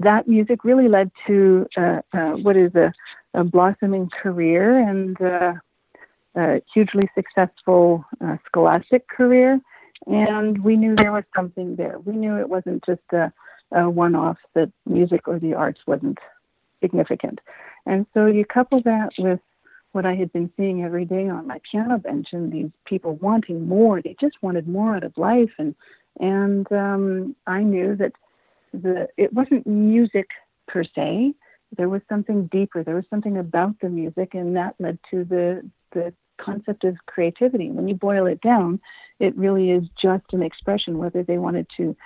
that 0.00 0.26
music 0.26 0.64
really 0.64 0.88
led 0.88 1.10
to 1.26 1.66
uh, 1.76 2.00
uh, 2.12 2.32
what 2.42 2.56
is 2.56 2.74
a, 2.74 2.92
a, 3.34 3.44
blossoming 3.44 4.10
career 4.22 4.78
and 4.78 5.20
uh, 5.20 5.52
a 6.34 6.62
hugely 6.74 7.08
successful 7.14 8.04
uh, 8.24 8.36
scholastic 8.46 9.06
career. 9.08 9.60
And 10.06 10.64
we 10.64 10.76
knew 10.76 10.96
there 10.96 11.12
was 11.12 11.24
something 11.36 11.76
there. 11.76 11.98
We 12.00 12.16
knew 12.16 12.36
it 12.36 12.48
wasn't 12.48 12.84
just 12.84 13.02
a, 13.12 13.32
a 13.72 13.88
one 13.88 14.14
off, 14.14 14.38
that 14.54 14.72
music 14.86 15.28
or 15.28 15.38
the 15.38 15.54
arts 15.54 15.80
wasn't 15.86 16.18
significant. 16.82 17.40
And 17.86 18.06
so 18.14 18.26
you 18.26 18.44
couple 18.44 18.80
that 18.82 19.10
with 19.18 19.40
what 19.92 20.06
I 20.06 20.14
had 20.14 20.32
been 20.32 20.50
seeing 20.56 20.84
every 20.84 21.04
day 21.04 21.28
on 21.28 21.46
my 21.46 21.60
piano 21.70 21.98
bench 21.98 22.28
and 22.32 22.52
these 22.52 22.70
people 22.84 23.16
wanting 23.16 23.66
more. 23.66 24.00
They 24.00 24.16
just 24.20 24.36
wanted 24.42 24.68
more 24.68 24.94
out 24.96 25.04
of 25.04 25.16
life. 25.16 25.50
And, 25.58 25.74
and 26.18 26.70
um, 26.72 27.36
I 27.46 27.62
knew 27.62 27.96
that 27.96 28.12
the, 28.72 29.08
it 29.16 29.32
wasn't 29.32 29.66
music 29.66 30.28
per 30.68 30.84
se. 30.84 31.34
There 31.76 31.88
was 31.88 32.02
something 32.08 32.46
deeper. 32.46 32.82
There 32.82 32.94
was 32.96 33.04
something 33.10 33.38
about 33.38 33.78
the 33.80 33.88
music, 33.88 34.34
and 34.34 34.56
that 34.56 34.74
led 34.78 34.98
to 35.10 35.24
the 35.24 35.68
the 35.92 36.12
concept 36.40 36.84
of 36.84 36.96
creativity. 37.06 37.70
When 37.70 37.86
you 37.86 37.94
boil 37.94 38.26
it 38.26 38.40
down, 38.40 38.80
it 39.18 39.36
really 39.36 39.70
is 39.70 39.84
just 40.00 40.24
an 40.32 40.42
expression. 40.42 40.98
Whether 40.98 41.22
they 41.22 41.38
wanted 41.38 41.66
to 41.76 41.96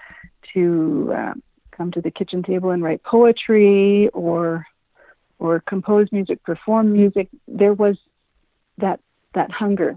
to 0.53 1.13
uh, 1.17 1.35
come 1.71 1.93
to 1.93 2.03
the 2.03 2.11
kitchen 2.11 2.43
table 2.43 2.71
and 2.71 2.83
write 2.83 3.03
poetry, 3.05 4.09
or 4.09 4.67
or 5.39 5.61
compose 5.61 6.09
music, 6.13 6.43
perform 6.43 6.93
music, 6.93 7.29
there 7.49 7.75
was 7.75 7.97
that 8.79 9.01
that 9.35 9.51
hunger. 9.51 9.97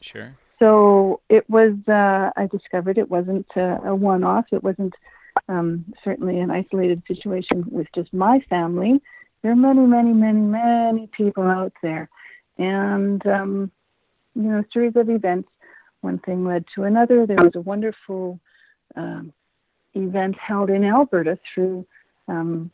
Sure. 0.00 0.36
So 0.58 1.20
it 1.28 1.48
was. 1.48 1.74
Uh, 1.88 2.30
I 2.36 2.46
discovered 2.46 2.98
it 2.98 3.10
wasn't 3.10 3.46
a, 3.56 3.80
a 3.86 3.94
one-off. 3.94 4.46
It 4.52 4.62
wasn't 4.62 4.94
um, 5.48 5.84
certainly 6.04 6.38
an 6.38 6.50
isolated 6.50 7.02
situation 7.06 7.64
with 7.70 7.86
just 7.94 8.12
my 8.12 8.40
family. 8.48 9.00
There 9.42 9.52
are 9.52 9.56
many, 9.56 9.80
many, 9.80 10.12
many, 10.12 10.40
many 10.40 11.06
people 11.06 11.44
out 11.44 11.72
there 11.82 12.10
and, 12.58 13.26
um, 13.26 13.70
you 14.34 14.42
know, 14.42 14.58
a 14.58 14.64
series 14.72 14.96
of 14.96 15.08
events. 15.08 15.48
One 16.02 16.18
thing 16.18 16.44
led 16.44 16.64
to 16.74 16.84
another. 16.84 17.26
There 17.26 17.36
was 17.36 17.54
a 17.54 17.60
wonderful 17.60 18.38
um, 18.96 19.32
event 19.94 20.36
held 20.38 20.70
in 20.70 20.84
Alberta 20.84 21.38
through 21.54 21.86
um, 22.28 22.70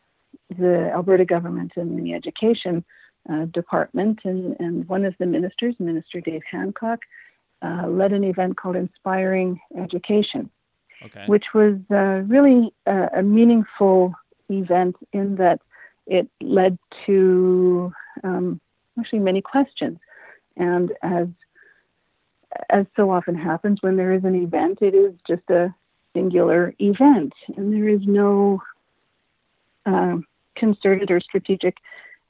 the 0.50 0.90
Alberta 0.92 1.24
government 1.24 1.72
and 1.76 1.98
the 1.98 2.14
education 2.14 2.84
uh, 3.30 3.46
department. 3.46 4.20
And, 4.24 4.56
and 4.60 4.88
one 4.88 5.04
of 5.04 5.14
the 5.18 5.26
ministers, 5.26 5.74
Minister 5.78 6.20
Dave 6.20 6.42
Hancock, 6.50 7.00
uh, 7.62 7.86
led 7.88 8.12
an 8.12 8.24
event 8.24 8.56
called 8.56 8.76
Inspiring 8.76 9.60
Education, 9.76 10.50
okay. 11.04 11.24
which 11.26 11.46
was 11.54 11.76
uh, 11.90 12.22
really 12.26 12.72
a, 12.86 13.08
a, 13.16 13.22
meaningful 13.22 14.14
event 14.50 14.94
in 15.12 15.36
that 15.36 15.60
it 16.06 16.28
led 16.40 16.78
to 17.06 17.92
um, 18.22 18.60
actually 18.98 19.20
many 19.20 19.40
questions. 19.40 19.98
And 20.56 20.92
as 21.02 21.28
as 22.70 22.86
so 22.96 23.10
often 23.10 23.34
happens 23.34 23.82
when 23.82 23.96
there 23.96 24.12
is 24.12 24.24
an 24.24 24.34
event, 24.34 24.78
it 24.80 24.94
is 24.94 25.12
just 25.26 25.42
a 25.50 25.74
singular 26.14 26.74
event, 26.78 27.32
and 27.56 27.72
there 27.72 27.88
is 27.88 28.00
no 28.06 28.62
uh, 29.84 30.16
concerted 30.56 31.10
or 31.10 31.20
strategic 31.20 31.76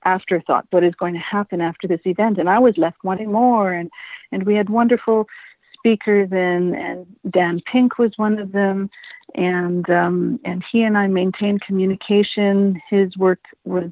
afterthought 0.04 0.66
what 0.70 0.84
is 0.84 0.94
going 0.94 1.14
to 1.14 1.20
happen 1.20 1.60
after 1.60 1.88
this 1.88 2.00
event. 2.04 2.38
And 2.38 2.48
I 2.48 2.58
was 2.58 2.74
left 2.76 2.98
wanting 3.02 3.32
more, 3.32 3.72
and 3.72 3.90
and 4.32 4.44
we 4.44 4.54
had 4.54 4.70
wonderful 4.70 5.26
speakers, 5.74 6.28
and 6.32 6.74
and 6.74 7.06
Dan 7.30 7.60
Pink 7.70 7.98
was 7.98 8.12
one 8.16 8.38
of 8.38 8.52
them, 8.52 8.90
and 9.34 9.88
um, 9.90 10.40
and 10.44 10.62
he 10.70 10.82
and 10.82 10.96
I 10.96 11.06
maintained 11.06 11.62
communication. 11.62 12.80
His 12.88 13.16
work 13.16 13.40
was 13.64 13.90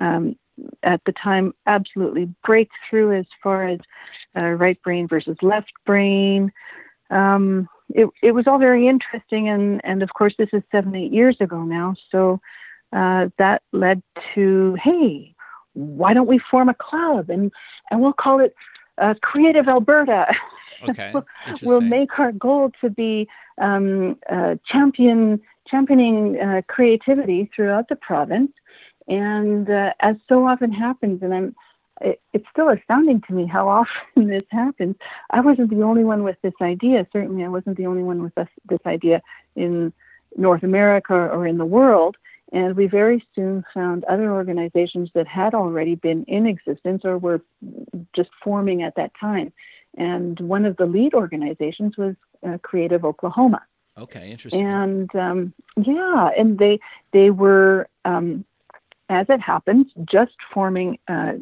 um, 0.00 0.36
at 0.82 1.00
the 1.06 1.12
time 1.12 1.54
absolutely 1.66 2.32
breakthrough 2.44 3.18
as 3.18 3.26
far 3.42 3.68
as 3.68 3.78
uh, 4.40 4.46
right 4.46 4.80
brain 4.82 5.08
versus 5.08 5.36
left 5.42 5.72
brain. 5.86 6.52
Um, 7.10 7.68
it, 7.90 8.08
it 8.22 8.32
was 8.32 8.46
all 8.46 8.58
very 8.58 8.86
interesting, 8.86 9.48
and, 9.48 9.80
and 9.84 10.02
of 10.02 10.10
course, 10.12 10.34
this 10.38 10.50
is 10.52 10.62
seven, 10.70 10.94
eight 10.94 11.12
years 11.12 11.36
ago 11.40 11.62
now. 11.62 11.94
So 12.10 12.40
uh, 12.92 13.28
that 13.38 13.62
led 13.72 14.02
to 14.34 14.76
hey, 14.82 15.34
why 15.74 16.14
don't 16.14 16.26
we 16.26 16.40
form 16.50 16.68
a 16.68 16.74
club 16.74 17.30
and, 17.30 17.52
and 17.90 18.00
we'll 18.00 18.12
call 18.12 18.40
it 18.40 18.54
uh, 18.98 19.14
Creative 19.22 19.68
Alberta? 19.68 20.26
Okay. 20.88 21.12
we'll 21.62 21.80
make 21.80 22.20
our 22.20 22.30
goal 22.30 22.70
to 22.80 22.88
be 22.88 23.26
um, 23.60 24.16
uh, 24.30 24.54
champion 24.64 25.40
championing 25.68 26.38
uh, 26.40 26.62
creativity 26.68 27.50
throughout 27.52 27.88
the 27.88 27.96
province 27.96 28.52
and 29.08 29.68
uh, 29.70 29.92
as 30.00 30.16
so 30.28 30.46
often 30.46 30.70
happens, 30.70 31.22
and 31.22 31.34
I'm, 31.34 31.56
it, 32.00 32.20
it's 32.32 32.44
still 32.52 32.68
astounding 32.68 33.22
to 33.26 33.32
me 33.32 33.46
how 33.46 33.68
often 33.68 34.28
this 34.28 34.44
happens. 34.50 34.96
I 35.30 35.40
wasn't 35.40 35.70
the 35.70 35.82
only 35.82 36.04
one 36.04 36.22
with 36.22 36.36
this 36.42 36.54
idea. 36.60 37.06
Certainly, 37.12 37.44
I 37.44 37.48
wasn't 37.48 37.76
the 37.78 37.86
only 37.86 38.02
one 38.02 38.22
with 38.22 38.34
this, 38.34 38.48
this 38.68 38.80
idea 38.86 39.22
in 39.56 39.92
North 40.36 40.62
America 40.62 41.14
or 41.14 41.46
in 41.46 41.58
the 41.58 41.64
world. 41.64 42.16
And 42.52 42.76
we 42.76 42.86
very 42.86 43.24
soon 43.34 43.64
found 43.74 44.04
other 44.04 44.32
organizations 44.32 45.10
that 45.14 45.26
had 45.26 45.54
already 45.54 45.94
been 45.94 46.24
in 46.24 46.46
existence 46.46 47.02
or 47.04 47.18
were 47.18 47.42
just 48.16 48.30
forming 48.42 48.82
at 48.82 48.94
that 48.96 49.12
time. 49.20 49.52
And 49.96 50.38
one 50.40 50.64
of 50.64 50.76
the 50.76 50.86
lead 50.86 51.14
organizations 51.14 51.96
was 51.98 52.14
uh, 52.46 52.58
Creative 52.62 53.04
Oklahoma. 53.04 53.62
Okay, 53.98 54.30
interesting. 54.30 54.64
And 54.64 55.14
um, 55.16 55.52
yeah, 55.76 56.30
and 56.38 56.58
they 56.58 56.78
they 57.12 57.30
were 57.30 57.88
um, 58.04 58.44
as 59.08 59.26
it 59.28 59.40
happens, 59.40 59.86
just 60.10 60.34
forming 60.52 60.98
uh, 61.08 61.32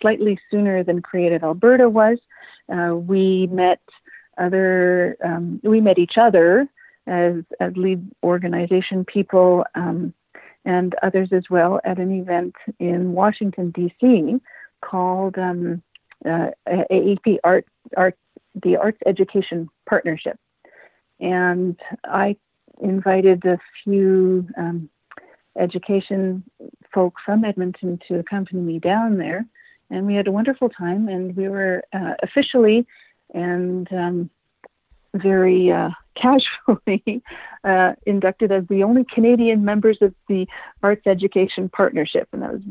slightly 0.00 0.38
sooner 0.50 0.82
than 0.82 1.02
Creative 1.02 1.42
Alberta 1.42 1.88
was. 1.88 2.18
Uh, 2.72 2.96
we 2.96 3.46
met 3.48 3.80
other, 4.38 5.16
um, 5.24 5.60
we 5.62 5.80
met 5.80 5.98
each 5.98 6.16
other 6.16 6.68
as, 7.06 7.34
as 7.60 7.76
lead 7.76 8.04
organization 8.22 9.04
people 9.04 9.64
um, 9.74 10.12
and 10.64 10.94
others 11.02 11.28
as 11.32 11.44
well 11.50 11.80
at 11.84 11.98
an 11.98 12.12
event 12.12 12.54
in 12.78 13.12
Washington 13.12 13.70
D.C. 13.70 14.36
called 14.80 15.36
um, 15.38 15.82
uh, 16.24 16.50
AEP 16.68 17.38
Art, 17.44 17.66
Art, 17.96 18.16
the 18.62 18.76
Arts 18.76 18.98
Education 19.06 19.68
Partnership, 19.86 20.38
and 21.20 21.78
I 22.04 22.36
invited 22.80 23.44
a 23.44 23.58
few 23.84 24.46
um, 24.56 24.88
education 25.58 26.42
folk 26.92 27.14
from 27.24 27.44
Edmonton 27.44 28.00
to 28.08 28.18
accompany 28.18 28.60
me 28.60 28.78
down 28.78 29.18
there. 29.18 29.44
And 29.90 30.06
we 30.06 30.14
had 30.14 30.26
a 30.26 30.32
wonderful 30.32 30.68
time, 30.68 31.08
and 31.08 31.36
we 31.36 31.48
were 31.48 31.84
uh, 31.92 32.14
officially 32.22 32.86
and 33.34 33.90
um, 33.92 34.30
very 35.14 35.70
uh, 35.70 35.90
casually 36.14 37.22
uh, 37.64 37.92
inducted 38.06 38.52
as 38.52 38.64
the 38.68 38.82
only 38.82 39.04
Canadian 39.04 39.64
members 39.64 39.98
of 40.00 40.14
the 40.28 40.46
Arts 40.82 41.06
Education 41.06 41.68
Partnership. 41.68 42.28
And 42.32 42.44
I 42.44 42.52
was 42.52 42.62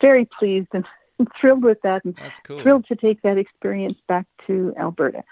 very 0.00 0.28
pleased 0.38 0.68
and 0.72 0.84
thrilled 1.40 1.64
with 1.64 1.78
that 1.82 2.04
and 2.04 2.18
cool. 2.44 2.62
thrilled 2.62 2.86
to 2.86 2.96
take 2.96 3.22
that 3.22 3.38
experience 3.38 3.98
back 4.08 4.26
to 4.46 4.74
Alberta. 4.78 5.24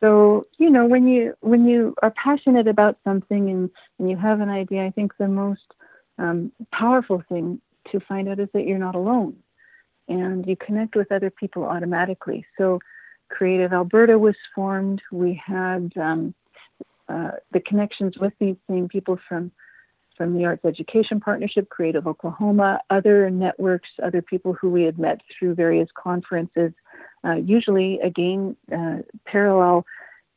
So, 0.00 0.46
you 0.58 0.70
know, 0.70 0.86
when 0.86 1.08
you 1.08 1.34
when 1.40 1.66
you 1.66 1.94
are 2.02 2.12
passionate 2.12 2.68
about 2.68 2.98
something 3.02 3.50
and, 3.50 3.70
and 3.98 4.08
you 4.08 4.16
have 4.16 4.40
an 4.40 4.48
idea, 4.48 4.84
I 4.84 4.90
think 4.90 5.16
the 5.16 5.26
most 5.26 5.74
um, 6.18 6.52
powerful 6.72 7.22
thing 7.28 7.60
to 7.90 8.00
find 8.00 8.28
out 8.28 8.38
is 8.38 8.48
that 8.54 8.64
you're 8.66 8.78
not 8.78 8.94
alone 8.94 9.36
and 10.08 10.46
you 10.46 10.56
connect 10.56 10.94
with 10.94 11.10
other 11.10 11.30
people 11.30 11.64
automatically. 11.64 12.46
So, 12.56 12.78
Creative 13.28 13.72
Alberta 13.72 14.18
was 14.18 14.36
formed. 14.54 15.02
We 15.12 15.40
had 15.44 15.92
um, 15.96 16.34
uh, 17.08 17.32
the 17.52 17.60
connections 17.60 18.18
with 18.18 18.32
these 18.38 18.56
same 18.68 18.88
people 18.88 19.18
from 19.28 19.50
from 20.16 20.36
the 20.36 20.44
Arts 20.44 20.64
Education 20.64 21.20
Partnership, 21.20 21.68
Creative 21.68 22.04
Oklahoma, 22.04 22.80
other 22.90 23.30
networks, 23.30 23.88
other 24.02 24.20
people 24.20 24.52
who 24.52 24.68
we 24.68 24.82
had 24.82 24.98
met 24.98 25.20
through 25.30 25.54
various 25.54 25.88
conferences, 25.94 26.72
uh, 27.24 27.34
usually 27.34 28.00
again 28.00 28.56
uh, 28.76 28.98
parallel 29.26 29.86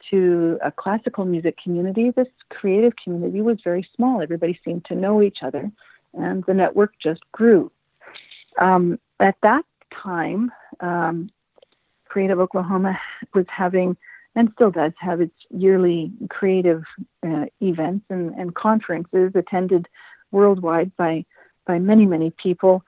to 0.10 0.60
a 0.63 0.72
classical 0.72 1.25
music 1.25 1.58
community, 1.63 2.12
this 2.12 2.28
creative 2.50 2.94
community 3.04 3.42
was 3.42 3.58
very 3.63 3.88
small. 3.96 4.22
Everybody 4.22 4.60
seemed 4.63 4.86
to 4.86 4.96
know 4.96 5.22
each 5.22 5.40
other, 5.42 5.72
and 6.13 6.44
the 6.46 6.54
network 6.54 6.94
just 7.01 7.22
grew. 7.32 7.72
Um, 8.60 9.00
at 9.20 9.36
that 9.44 9.63
time, 10.04 10.51
um, 10.80 11.30
Creative 12.06 12.40
Oklahoma 12.40 13.00
was 13.34 13.46
having, 13.48 13.96
and 14.36 14.50
still 14.54 14.72
does 14.72 14.94
have, 15.00 15.22
its 15.22 15.36
yearly 15.50 16.12
creative 16.30 16.84
uh, 17.26 17.46
events 17.60 18.06
and, 18.10 18.34
and, 18.36 18.56
conferences 18.56 19.32
attended 19.36 19.88
worldwide 20.32 20.96
by 20.96 21.26
by 21.68 21.78
many 21.78 22.06
many 22.06 22.32
people, 22.42 22.84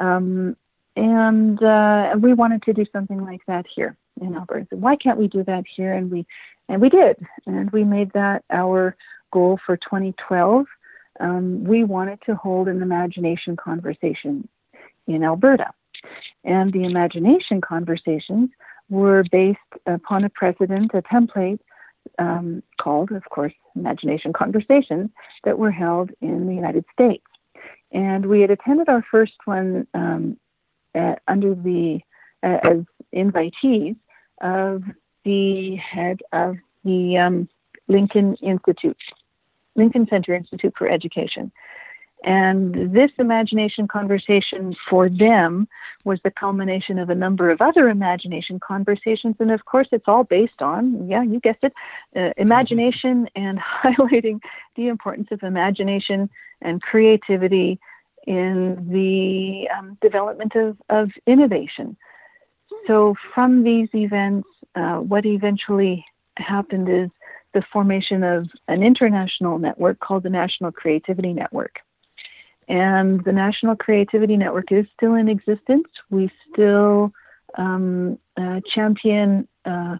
um, 0.00 0.56
and 0.96 1.62
uh, 1.62 2.14
we 2.18 2.32
wanted 2.32 2.62
to 2.62 2.72
do 2.72 2.84
something 2.92 3.24
like 3.24 3.40
that 3.46 3.66
here 3.74 3.96
in 4.20 4.34
Alberta. 4.36 4.76
Why 4.76 4.96
can't 4.96 5.18
we 5.18 5.28
do 5.28 5.42
that 5.44 5.64
here? 5.76 5.92
And 5.92 6.10
we 6.10 6.26
and 6.68 6.80
we 6.80 6.88
did, 6.88 7.16
and 7.46 7.70
we 7.70 7.84
made 7.84 8.12
that 8.12 8.44
our 8.50 8.96
goal 9.32 9.58
for 9.66 9.76
2012. 9.76 10.66
Um, 11.20 11.64
we 11.64 11.84
wanted 11.84 12.20
to 12.26 12.34
hold 12.34 12.68
an 12.68 12.82
imagination 12.82 13.56
conversation 13.56 14.48
in 15.06 15.22
Alberta. 15.22 15.70
And 16.44 16.72
the 16.72 16.84
imagination 16.84 17.60
conversations 17.60 18.50
were 18.90 19.24
based 19.30 19.58
upon 19.86 20.24
a 20.24 20.28
precedent, 20.28 20.92
a 20.94 21.02
template 21.02 21.60
um, 22.18 22.62
called, 22.80 23.10
of 23.12 23.24
course, 23.30 23.52
Imagination 23.74 24.32
Conversations 24.32 25.10
that 25.44 25.58
were 25.58 25.70
held 25.70 26.10
in 26.20 26.46
the 26.46 26.54
United 26.54 26.84
States. 26.92 27.24
And 27.92 28.26
we 28.26 28.40
had 28.40 28.50
attended 28.50 28.88
our 28.88 29.04
first 29.10 29.34
one 29.44 29.86
um, 29.94 30.36
at, 30.94 31.22
under 31.28 31.54
the 31.54 32.00
uh, 32.42 32.58
as 32.62 32.78
invitees 33.14 33.96
of 34.40 34.82
the 35.24 35.76
head 35.76 36.20
of 36.32 36.56
the 36.84 37.16
um, 37.16 37.48
Lincoln 37.88 38.36
Institute, 38.42 38.96
Lincoln 39.74 40.06
Center 40.10 40.34
Institute 40.34 40.74
for 40.76 40.88
Education. 40.88 41.50
And 42.24 42.94
this 42.94 43.10
imagination 43.18 43.86
conversation 43.86 44.74
for 44.88 45.10
them 45.10 45.68
was 46.04 46.18
the 46.24 46.30
culmination 46.30 46.98
of 46.98 47.10
a 47.10 47.14
number 47.14 47.50
of 47.50 47.60
other 47.60 47.90
imagination 47.90 48.58
conversations. 48.58 49.36
And 49.38 49.50
of 49.50 49.66
course, 49.66 49.88
it's 49.92 50.08
all 50.08 50.24
based 50.24 50.62
on, 50.62 51.06
yeah, 51.06 51.22
you 51.22 51.38
guessed 51.38 51.62
it, 51.62 51.74
uh, 52.16 52.32
imagination 52.38 53.28
and 53.36 53.58
highlighting 53.58 54.40
the 54.74 54.88
importance 54.88 55.28
of 55.32 55.42
imagination 55.42 56.30
and 56.62 56.80
creativity 56.80 57.78
in 58.26 58.88
the 58.90 59.68
um, 59.76 59.98
development 60.00 60.54
of, 60.56 60.78
of 60.88 61.10
innovation. 61.26 61.94
So, 62.86 63.14
from 63.34 63.64
these 63.64 63.88
events, 63.92 64.48
uh, 64.74 64.96
what 64.96 65.26
eventually 65.26 66.04
happened 66.38 66.88
is 66.88 67.10
the 67.52 67.62
formation 67.70 68.22
of 68.24 68.48
an 68.66 68.82
international 68.82 69.58
network 69.58 70.00
called 70.00 70.22
the 70.22 70.30
National 70.30 70.72
Creativity 70.72 71.34
Network. 71.34 71.80
And 72.68 73.22
the 73.24 73.32
National 73.32 73.76
Creativity 73.76 74.36
Network 74.36 74.72
is 74.72 74.86
still 74.96 75.14
in 75.14 75.28
existence. 75.28 75.88
We 76.10 76.30
still 76.50 77.12
um, 77.56 78.18
uh, 78.36 78.60
champion 78.74 79.46
uh, 79.64 79.98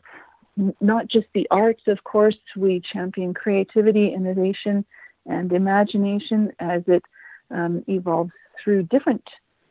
not 0.81 1.09
just 1.09 1.27
the 1.35 1.47
arts, 1.51 1.83
of 1.87 2.05
course, 2.05 2.37
we 2.57 2.81
champion 2.81 3.35
creativity, 3.35 4.13
innovation, 4.15 4.85
and 5.27 5.53
imagination 5.53 6.53
as 6.61 6.83
it 6.87 7.03
um, 7.51 7.85
evolves 7.89 8.33
through 8.63 8.85
different 8.85 9.25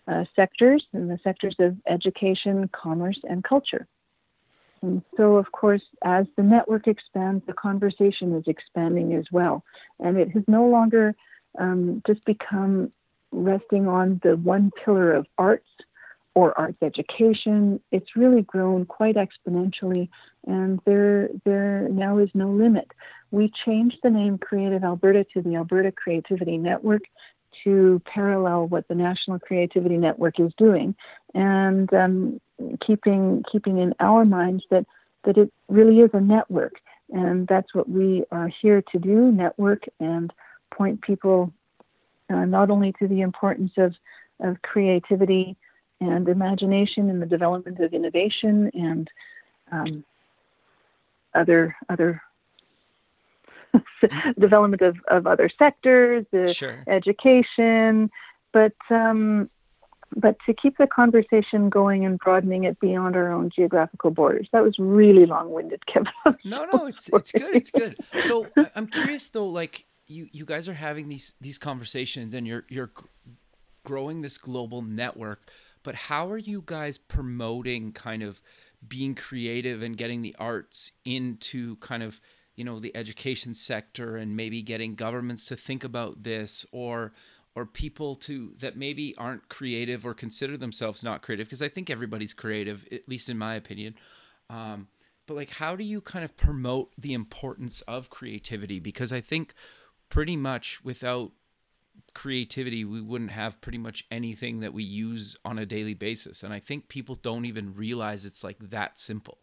uh, 0.08 0.26
sectors, 0.36 0.86
in 0.94 1.08
the 1.08 1.20
sectors 1.24 1.56
of 1.60 1.78
education, 1.88 2.70
commerce, 2.74 3.20
and 3.24 3.44
culture. 3.44 3.88
And 4.82 5.02
so, 5.16 5.38
of 5.38 5.54
course, 5.54 5.82
as 6.04 6.26
the 6.36 6.44
network 6.44 6.88
expands, 6.88 7.46
the 7.48 7.54
conversation 7.54 8.36
is 8.36 8.44
expanding 8.48 9.14
as 9.14 9.26
well. 9.32 9.64
And 10.00 10.18
it 10.18 10.32
has 10.32 10.44
no 10.48 10.66
longer 10.68 11.16
um, 11.60 12.02
just 12.06 12.24
become 12.26 12.92
resting 13.32 13.88
on 13.88 14.20
the 14.24 14.36
one 14.38 14.72
pillar 14.84 15.14
of 15.14 15.26
arts 15.38 15.68
or 16.36 16.58
arts 16.58 16.78
education. 16.82 17.80
It's 17.92 18.16
really 18.16 18.42
grown 18.42 18.86
quite 18.86 19.16
exponentially, 19.16 20.10
and 20.48 20.80
there 20.86 21.30
there 21.46 21.88
now 21.90 22.18
is 22.18 22.30
no 22.34 22.50
limit. 22.50 22.92
We 23.32 23.52
changed 23.66 23.98
the 24.04 24.10
name 24.10 24.38
Creative 24.38 24.84
Alberta 24.84 25.26
to 25.34 25.42
the 25.42 25.56
Alberta 25.56 25.92
Creativity 25.92 26.58
Network 26.58 27.04
to 27.64 28.02
parallel 28.06 28.68
what 28.68 28.88
the 28.88 28.96
National 28.96 29.40
Creativity 29.40 29.98
Network 29.98 30.40
is 30.40 30.52
doing, 30.58 30.96
and 31.34 31.94
um, 31.94 32.42
keeping 32.86 33.44
keeping 33.52 33.78
in 33.78 33.94
our 34.00 34.26
minds 34.26 34.64
that 34.72 34.86
that 35.26 35.38
it 35.38 35.52
really 35.70 36.00
is 36.00 36.10
a 36.14 36.20
network, 36.20 36.74
and 37.10 37.48
that's 37.48 37.74
what 37.74 37.90
we 37.90 38.24
are 38.32 38.50
here 38.62 38.82
to 38.92 39.00
do: 39.00 39.32
network 39.32 39.84
and 40.00 40.34
point 40.76 41.02
people 41.02 41.54
uh, 42.30 42.46
not 42.46 42.70
only 42.70 42.94
to 43.00 43.08
the 43.08 43.22
importance 43.22 43.72
of, 43.78 43.94
of 44.40 44.62
creativity 44.62 45.56
and 46.00 46.28
imagination 46.28 47.10
in 47.10 47.20
the 47.20 47.26
development 47.26 47.80
of 47.80 47.94
innovation 47.94 48.72
and 48.74 49.10
um, 49.72 50.04
other 51.34 51.76
other 51.90 52.22
development 54.40 54.82
of, 54.82 54.98
of 55.08 55.26
other 55.26 55.50
sectors, 55.58 56.26
sure. 56.54 56.84
education, 56.88 58.10
but 58.52 58.74
um, 58.90 59.50
but 60.16 60.36
to 60.46 60.54
keep 60.54 60.78
the 60.78 60.88
conversation 60.88 61.70
going 61.70 62.06
and 62.06 62.20
broadening 62.20 62.66
it 62.66 62.80
beyond 62.80 63.16
our 63.16 63.32
own 63.32 63.50
geographical 63.50 64.12
borders. 64.12 64.48
That 64.54 64.64
was 64.64 64.76
really 64.78 65.26
long-winded, 65.26 65.86
Kevin. 65.88 66.12
no, 66.44 66.66
no, 66.72 66.86
it's 66.86 67.10
it's 67.12 67.32
good. 67.32 67.56
It's 67.56 67.72
good. 67.72 67.98
So 68.22 68.48
I'm 68.76 68.88
curious 68.88 69.30
though, 69.30 69.48
like 69.48 69.86
you 70.14 70.28
you 70.32 70.46
guys 70.46 70.68
are 70.68 70.74
having 70.74 71.10
these 71.10 71.34
these 71.42 71.58
conversations 71.58 72.34
and 72.34 72.48
you're 72.48 72.66
you're 72.70 72.92
growing 73.84 74.22
this 74.22 74.38
global 74.38 74.82
network 74.82 75.50
but 75.84 75.96
how 75.96 76.30
are 76.30 76.38
you 76.38 76.64
guys 76.66 76.98
promoting 76.98 77.92
kind 77.92 78.24
of 78.24 78.42
being 78.88 79.16
creative 79.16 79.82
and 79.82 79.98
getting 79.98 80.22
the 80.22 80.36
arts 80.40 80.92
into 81.06 81.76
kind 81.78 82.04
of 82.04 82.20
you 82.56 82.64
know 82.64 82.80
the 82.80 82.96
education 82.96 83.54
sector 83.54 84.16
and 84.16 84.36
maybe 84.36 84.62
getting 84.62 84.96
governments 84.96 85.46
to 85.48 85.56
think 85.56 85.84
about 85.84 86.24
this 86.24 86.66
or 86.72 87.14
or 87.56 87.66
people 87.66 88.16
to 88.16 88.54
that 88.60 88.76
maybe 88.78 89.16
aren't 89.18 89.48
creative 89.48 90.06
or 90.06 90.14
consider 90.14 90.58
themselves 90.58 91.04
not 91.04 91.22
creative? 91.22 91.48
Because 91.48 91.62
i 91.62 91.70
think 91.70 91.90
everybody's 91.90 92.34
creative 92.34 92.86
at 92.92 93.08
least 93.08 93.30
in 93.30 93.38
my 93.38 93.56
opinion. 93.56 93.96
Um, 94.50 94.88
but 95.28 95.36
like 95.36 95.52
how 95.52 95.76
do 95.76 95.84
you 95.84 96.02
kind 96.02 96.26
of 96.26 96.36
promote 96.36 96.92
the 96.98 97.14
importance 97.14 97.82
of 97.82 98.10
creativity? 98.10 98.80
Because 98.80 99.12
i 99.12 99.22
think 99.22 99.54
pretty 100.14 100.38
much 100.38 100.80
without 100.84 101.32
creativity, 102.14 102.86
we 102.86 103.02
wouldn't 103.02 103.32
have 103.32 103.60
pretty 103.62 103.80
much 103.80 104.06
anything 104.12 104.60
that 104.60 104.72
we 104.72 104.84
use 104.84 105.36
on 105.44 105.58
a 105.58 105.66
daily 105.66 105.96
basis. 105.96 106.44
And 106.44 106.54
I 106.54 106.60
think 106.60 106.88
people 106.88 107.16
don't 107.16 107.46
even 107.46 107.74
realize 107.74 108.24
it's 108.24 108.44
like 108.44 108.60
that 108.70 109.00
simple. 109.00 109.40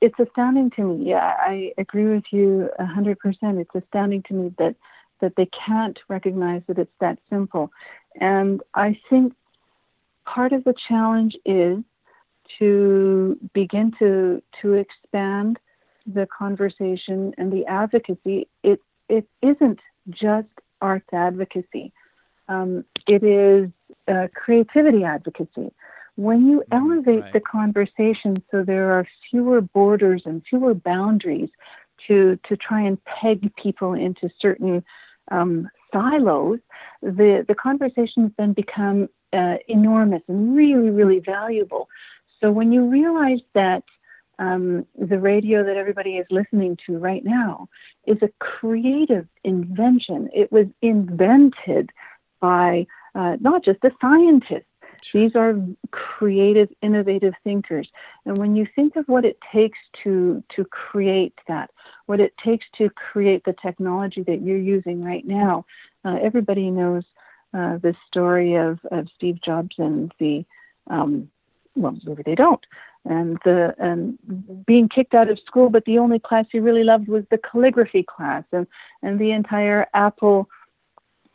It's 0.00 0.14
astounding 0.20 0.70
to 0.76 0.82
me. 0.84 1.10
Yeah, 1.10 1.34
I 1.36 1.72
agree 1.78 2.06
with 2.06 2.22
you 2.30 2.70
100%. 2.78 3.16
It's 3.60 3.74
astounding 3.74 4.22
to 4.28 4.34
me 4.34 4.54
that 4.58 4.76
that 5.20 5.32
they 5.36 5.48
can't 5.66 5.98
recognize 6.08 6.62
that 6.68 6.78
it's 6.78 6.98
that 7.00 7.18
simple. 7.30 7.72
And 8.20 8.60
I 8.74 8.96
think 9.10 9.32
part 10.26 10.52
of 10.52 10.62
the 10.62 10.74
challenge 10.88 11.34
is 11.44 11.78
to 12.60 13.36
begin 13.52 13.92
to 13.98 14.40
to 14.62 14.74
expand 14.74 15.58
the 16.06 16.26
conversation 16.26 17.34
and 17.38 17.52
the 17.52 17.66
advocacy, 17.66 18.48
it 18.62 18.80
it 19.08 19.26
isn't 19.42 19.80
just 20.10 20.48
arts 20.80 21.08
advocacy. 21.12 21.92
Um, 22.48 22.84
it 23.06 23.22
is 23.22 23.70
uh, 24.08 24.28
creativity 24.34 25.04
advocacy. 25.04 25.72
When 26.16 26.46
you 26.46 26.62
mm-hmm. 26.70 26.92
elevate 26.92 27.24
right. 27.24 27.32
the 27.32 27.40
conversation 27.40 28.36
so 28.50 28.62
there 28.62 28.92
are 28.92 29.06
fewer 29.30 29.60
borders 29.60 30.22
and 30.24 30.42
fewer 30.48 30.74
boundaries 30.74 31.50
to 32.06 32.38
to 32.48 32.56
try 32.56 32.82
and 32.82 33.02
peg 33.04 33.54
people 33.56 33.94
into 33.94 34.28
certain 34.40 34.84
um, 35.30 35.68
silos, 35.92 36.60
the 37.02 37.44
the 37.46 37.54
conversations 37.54 38.30
then 38.36 38.52
become 38.52 39.08
uh, 39.32 39.56
enormous 39.68 40.22
and 40.28 40.54
really 40.54 40.90
really 40.90 41.20
valuable. 41.20 41.88
So 42.40 42.50
when 42.50 42.72
you 42.72 42.84
realize 42.84 43.40
that 43.54 43.84
um, 44.38 44.86
the 44.98 45.18
radio 45.18 45.64
that 45.64 45.76
everybody 45.76 46.16
is 46.16 46.26
listening 46.30 46.76
to 46.86 46.98
right 46.98 47.24
now 47.24 47.68
is 48.06 48.18
a 48.22 48.30
creative 48.38 49.26
invention. 49.44 50.28
It 50.34 50.50
was 50.50 50.66
invented 50.82 51.90
by 52.40 52.86
uh, 53.14 53.36
not 53.40 53.64
just 53.64 53.84
a 53.84 53.90
scientist. 54.00 54.66
These 55.12 55.36
are 55.36 55.54
creative, 55.90 56.70
innovative 56.80 57.34
thinkers. 57.44 57.88
And 58.24 58.38
when 58.38 58.56
you 58.56 58.66
think 58.74 58.96
of 58.96 59.06
what 59.06 59.24
it 59.24 59.38
takes 59.52 59.78
to, 60.02 60.42
to 60.56 60.64
create 60.64 61.34
that, 61.46 61.70
what 62.06 62.20
it 62.20 62.32
takes 62.42 62.64
to 62.78 62.88
create 62.90 63.44
the 63.44 63.54
technology 63.60 64.22
that 64.22 64.40
you're 64.40 64.56
using 64.56 65.04
right 65.04 65.26
now, 65.26 65.66
uh, 66.04 66.16
everybody 66.22 66.70
knows 66.70 67.04
uh, 67.52 67.78
the 67.78 67.94
story 68.06 68.54
of, 68.54 68.78
of 68.90 69.08
Steve 69.14 69.40
Jobs 69.42 69.76
and 69.78 70.12
the, 70.18 70.44
um, 70.88 71.30
well, 71.76 71.96
maybe 72.04 72.22
they 72.24 72.34
don't, 72.34 72.64
and 73.04 73.38
the 73.44 73.74
and 73.78 74.18
being 74.66 74.88
kicked 74.88 75.14
out 75.14 75.30
of 75.30 75.38
school, 75.46 75.68
but 75.68 75.84
the 75.84 75.98
only 75.98 76.18
class 76.18 76.46
he 76.50 76.58
really 76.58 76.84
loved 76.84 77.08
was 77.08 77.24
the 77.30 77.38
calligraphy 77.38 78.02
class, 78.02 78.44
and 78.52 78.66
and 79.02 79.18
the 79.18 79.32
entire 79.32 79.86
Apple 79.94 80.48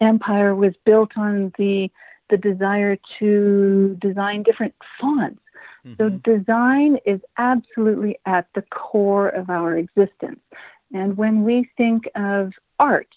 empire 0.01 0.55
was 0.55 0.73
built 0.86 1.12
on 1.17 1.51
the 1.58 1.89
the 2.29 2.38
desire 2.38 2.97
to 3.19 3.97
design 4.01 4.43
different 4.43 4.73
fonts. 4.99 5.41
Mm-hmm. 5.86 5.95
So 5.97 6.10
design 6.10 6.97
is 7.05 7.19
absolutely 7.38 8.19
at 8.25 8.47
the 8.53 8.62
core 8.63 9.29
of 9.29 9.49
our 9.49 9.77
existence. 9.77 10.39
And 10.93 11.17
when 11.17 11.43
we 11.43 11.69
think 11.77 12.03
of 12.15 12.51
art, 12.79 13.08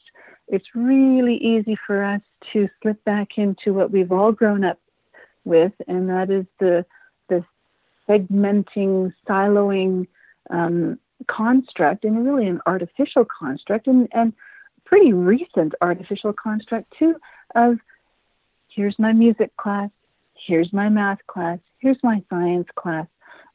it's 0.48 0.66
really 0.74 1.36
easy 1.36 1.76
for 1.86 2.04
us 2.04 2.20
to 2.52 2.68
slip 2.80 3.02
back 3.04 3.38
into 3.38 3.72
what 3.72 3.90
we've 3.90 4.12
all 4.12 4.32
grown 4.32 4.64
up 4.64 4.78
with, 5.44 5.72
and 5.88 6.08
that 6.08 6.30
is 6.30 6.44
the 6.60 6.84
the 6.84 6.84
segmenting, 8.12 9.12
siloing 9.28 10.06
um, 10.50 10.98
construct, 11.28 12.04
and 12.04 12.24
really 12.24 12.46
an 12.46 12.60
artificial 12.66 13.24
construct, 13.24 13.86
and, 13.86 14.08
and 14.12 14.32
pretty 14.84 15.12
recent 15.12 15.74
artificial 15.80 16.32
construct 16.32 16.92
too, 16.98 17.14
of 17.54 17.78
here's 18.68 18.98
my 18.98 19.12
music 19.12 19.56
class, 19.56 19.90
here's 20.46 20.72
my 20.72 20.88
math 20.88 21.18
class, 21.26 21.58
here's 21.78 21.98
my 22.02 22.22
science 22.28 22.68
class. 22.76 23.06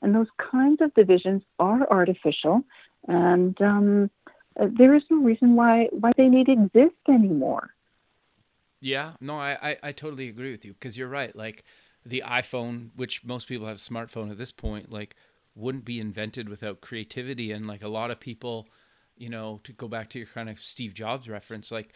And 0.02 0.14
those 0.14 0.28
kinds 0.52 0.82
of 0.82 0.94
divisions 0.94 1.42
are 1.60 1.90
artificial, 1.90 2.64
and 3.08 3.60
um, 3.62 4.12
there 4.56 4.94
is 4.96 5.04
no 5.10 5.24
reason 5.24 5.56
why 5.56 5.88
why 5.92 6.12
they 6.18 6.28
need 6.28 6.46
to 6.48 6.54
exist 6.54 6.96
anymore. 7.08 7.72
Yeah, 8.80 9.14
no, 9.20 9.36
I, 9.36 9.58
I, 9.62 9.78
I 9.84 9.92
totally 9.92 10.30
agree 10.30 10.52
with 10.52 10.66
you 10.66 10.74
because 10.74 10.98
you're 10.98 11.08
right. 11.08 11.36
Like 11.36 11.64
the 12.08 12.24
iPhone, 12.26 12.90
which 12.96 13.24
most 13.26 13.48
people 13.48 13.68
have 13.68 13.76
a 13.76 13.80
smartphone 13.80 14.32
at 14.32 14.38
this 14.38 14.52
point, 14.52 14.92
like 14.92 15.16
wouldn't 15.56 15.86
be 15.86 16.00
invented 16.00 16.48
without 16.48 16.82
creativity. 16.82 17.52
And 17.52 17.68
like 17.68 17.84
a 17.84 17.90
lot 17.90 18.12
of 18.12 18.20
people, 18.20 18.68
you 19.18 19.30
know, 19.30 19.60
to 19.66 19.74
go 19.74 19.88
back 19.88 20.10
to 20.12 20.20
your 20.20 20.28
kind 20.28 20.50
of 20.50 20.60
Steve 20.60 20.94
Jobs 20.94 21.28
reference, 21.28 21.72
like, 21.72 21.94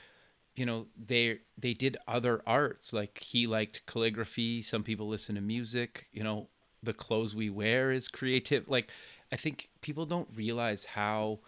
you 0.56 0.66
know, 0.66 0.88
they 0.98 1.40
they 1.58 1.74
did 1.74 1.98
other 2.08 2.42
arts. 2.46 2.92
Like 2.92 3.20
he 3.20 3.48
liked 3.48 3.86
calligraphy. 3.86 4.62
Some 4.62 4.84
people 4.84 5.08
listen 5.08 5.36
to 5.36 5.42
music. 5.42 6.08
You 6.12 6.24
know, 6.24 6.50
the 6.84 6.94
clothes 6.94 7.34
we 7.34 7.50
wear 7.50 7.92
is 7.92 8.10
creative. 8.10 8.68
Like, 8.68 8.92
I 9.32 9.38
think 9.38 9.70
people 9.80 10.06
don't 10.06 10.28
realize 10.36 10.84
how 10.84 11.40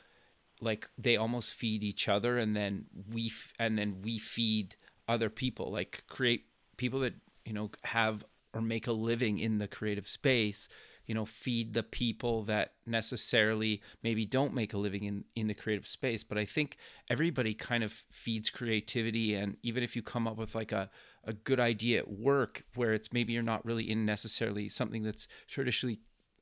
like 0.61 0.89
they 0.97 1.17
almost 1.17 1.53
feed 1.53 1.83
each 1.83 2.07
other 2.07 2.37
and 2.37 2.55
then 2.55 2.85
we 3.11 3.27
f- 3.27 3.51
and 3.59 3.77
then 3.77 4.01
we 4.01 4.17
feed 4.17 4.75
other 5.09 5.29
people 5.29 5.69
like 5.69 6.03
create 6.07 6.45
people 6.77 7.01
that 7.01 7.13
you 7.43 7.51
know 7.51 7.69
have 7.83 8.23
or 8.53 8.61
make 8.61 8.87
a 8.87 8.91
living 8.91 9.39
in 9.39 9.57
the 9.57 9.67
creative 9.67 10.07
space 10.07 10.69
you 11.05 11.13
know 11.13 11.25
feed 11.25 11.73
the 11.73 11.83
people 11.83 12.43
that 12.43 12.73
necessarily 12.85 13.81
maybe 14.03 14.25
don't 14.25 14.53
make 14.53 14.73
a 14.73 14.77
living 14.77 15.03
in 15.03 15.23
in 15.35 15.47
the 15.47 15.53
creative 15.53 15.87
space. 15.87 16.23
But 16.23 16.37
i 16.37 16.45
think 16.45 16.77
everybody 17.09 17.53
kind 17.53 17.83
of 17.83 18.03
feeds 18.09 18.49
creativity 18.49 19.35
and 19.35 19.57
even 19.63 19.83
if 19.83 19.95
you 19.95 20.01
come 20.01 20.27
up 20.27 20.37
with 20.37 20.55
like 20.55 20.71
a 20.71 20.89
a 21.25 21.33
good 21.33 21.59
idea 21.59 21.99
at 21.99 22.09
work 22.09 22.65
where 22.75 22.93
it's 22.93 23.13
maybe 23.13 23.33
you're 23.33 23.43
not 23.43 23.65
really 23.65 23.89
in 23.89 24.05
necessarily 24.05 24.67
something 24.67 25.03
that's 25.03 25.27
traditionally 25.47 25.99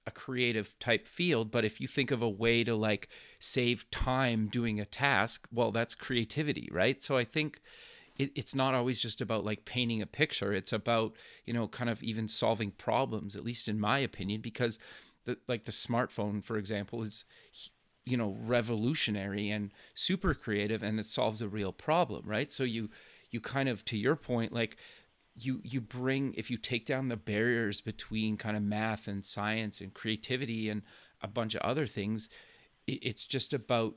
a 0.08 0.12
creative 0.12 0.78
type 0.80 1.08
field 1.08 1.52
but 1.52 1.63
if 1.63 1.80
you 1.80 1.88
think 1.88 2.10
of 2.10 2.24
a 2.24 2.30
way 2.30 2.63
to 2.63 2.76
like 2.76 3.08
save 3.39 3.89
time 3.91 4.47
doing 4.47 4.80
a 4.80 4.86
task 4.86 5.47
well 5.52 5.71
that's 5.71 5.93
creativity 5.93 6.67
right? 6.71 7.04
So 7.04 7.17
i 7.17 7.24
think 7.24 7.62
it, 8.17 8.32
it's 8.36 8.56
not 8.56 8.74
always 8.74 9.02
just 9.02 9.21
about 9.21 9.45
like 9.45 9.65
painting 9.65 10.02
a 10.02 10.06
picture. 10.06 10.54
It's 10.54 10.74
about 10.74 11.15
you 11.45 11.54
know 11.54 11.67
kind 11.67 11.89
of 11.89 12.02
even 12.04 12.28
solving 12.28 12.71
problems 12.71 13.36
at 13.36 13.43
least 13.43 13.67
in 13.67 13.80
my 13.80 14.00
opinion 14.00 14.41
because 14.41 14.80
the 15.26 15.38
like 15.47 15.65
the 15.65 15.71
smartphone 15.71 16.43
for 16.43 16.58
example 16.58 17.02
is 17.02 17.26
you 18.06 18.17
know 18.17 18.36
revolutionary 18.39 19.50
and 19.50 19.71
super 19.93 20.34
creative 20.34 20.82
and 20.84 21.00
it 21.00 21.06
solves 21.06 21.41
a 21.41 21.47
real 21.47 21.71
problem 21.71 22.24
right? 22.26 22.52
So 22.52 22.63
you 22.63 22.89
you 23.30 23.39
kind 23.39 23.69
of 23.69 23.86
to 23.86 23.97
your 23.97 24.15
point 24.15 24.54
like 24.54 24.78
you 25.36 25.62
you 25.63 25.80
bring 25.82 26.34
if 26.36 26.52
you 26.52 26.58
take 26.58 26.86
down 26.86 27.08
the 27.08 27.17
barriers 27.17 27.82
between 27.82 28.38
kind 28.38 28.58
of 28.58 28.63
math 28.63 29.08
and 29.08 29.24
science 29.26 29.80
and 29.80 29.93
creativity 29.93 30.69
and 30.69 30.82
a 31.21 31.28
bunch 31.28 31.56
of 31.56 31.62
other 31.62 31.86
things 31.86 32.28
it, 32.86 33.00
it's 33.02 33.26
just 33.26 33.54
about 33.54 33.95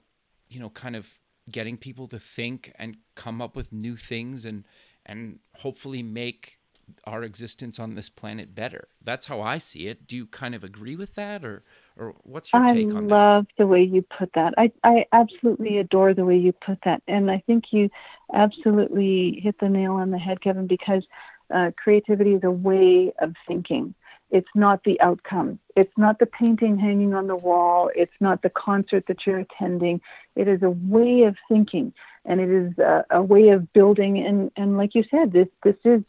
you 0.49 0.61
know 0.61 0.71
kind 0.71 0.95
of 0.95 1.09
getting 1.51 1.77
people 1.77 2.07
to 2.09 2.19
think 2.19 2.73
and 2.79 2.97
come 3.15 3.43
up 3.43 3.55
with 3.57 3.73
new 3.73 3.97
things 3.97 4.45
and 4.45 4.65
and 5.07 5.39
hopefully 5.57 6.03
make 6.03 6.59
our 7.05 7.23
existence 7.23 7.79
on 7.79 7.95
this 7.95 8.09
planet 8.09 8.55
better. 8.55 8.89
That's 9.03 9.27
how 9.27 9.41
I 9.41 9.59
see 9.59 9.87
it. 9.87 10.07
Do 10.07 10.17
you 10.17 10.27
kind 10.27 10.55
of 10.55 10.65
agree 10.65 10.97
with 10.97 11.15
that 11.15 11.45
or 11.45 11.63
or 11.97 12.15
what's 12.23 12.53
your 12.53 12.67
take 12.69 12.95
on 12.95 13.09
that? 13.09 13.15
I 13.15 13.37
love 13.37 13.47
the 13.59 13.67
way 13.67 13.83
you 13.83 14.05
put 14.17 14.31
that. 14.35 14.55
I 14.57 14.73
I 14.83 15.07
absolutely 15.13 15.79
adore 15.79 16.15
the 16.15 16.25
way 16.25 16.37
you 16.37 16.53
put 16.53 16.79
that. 16.85 17.03
And 17.07 17.31
I 17.31 17.43
think 17.47 17.65
you 17.71 17.91
absolutely 18.33 19.41
hit 19.43 19.57
the 19.61 19.69
nail 19.69 19.93
on 19.95 20.11
the 20.11 20.19
head 20.19 20.41
Kevin 20.41 20.67
because 20.67 21.07
uh, 21.55 21.71
creativity 21.77 22.33
is 22.35 22.45
a 22.45 22.51
way 22.51 23.13
of 23.21 23.35
thinking. 23.47 23.95
It's 24.35 24.49
not 24.57 24.83
the 24.83 25.01
outcome. 25.01 25.61
It's 25.77 25.97
not 25.97 26.19
the 26.19 26.27
painting 26.27 26.77
hanging 26.77 27.15
on 27.15 27.29
the 27.29 27.37
wall. 27.37 27.89
It's 27.95 28.19
not 28.19 28.43
the 28.43 28.51
concert 28.51 29.05
that 29.07 29.25
you're 29.25 29.39
attending. 29.39 30.01
It 30.35 30.49
is 30.49 30.61
a 30.65 30.71
way 30.71 31.23
of 31.23 31.37
thinking, 31.49 31.93
and 32.25 32.41
it 32.41 32.51
is 32.51 32.77
a, 32.79 33.05
a 33.13 33.23
way 33.23 33.51
of 33.51 33.73
building. 33.73 34.19
And, 34.27 34.51
and 34.57 34.77
like 34.77 34.97
you 34.97 35.05
said, 35.09 35.33
this 35.33 35.47
this 35.63 35.77
is 35.85 36.03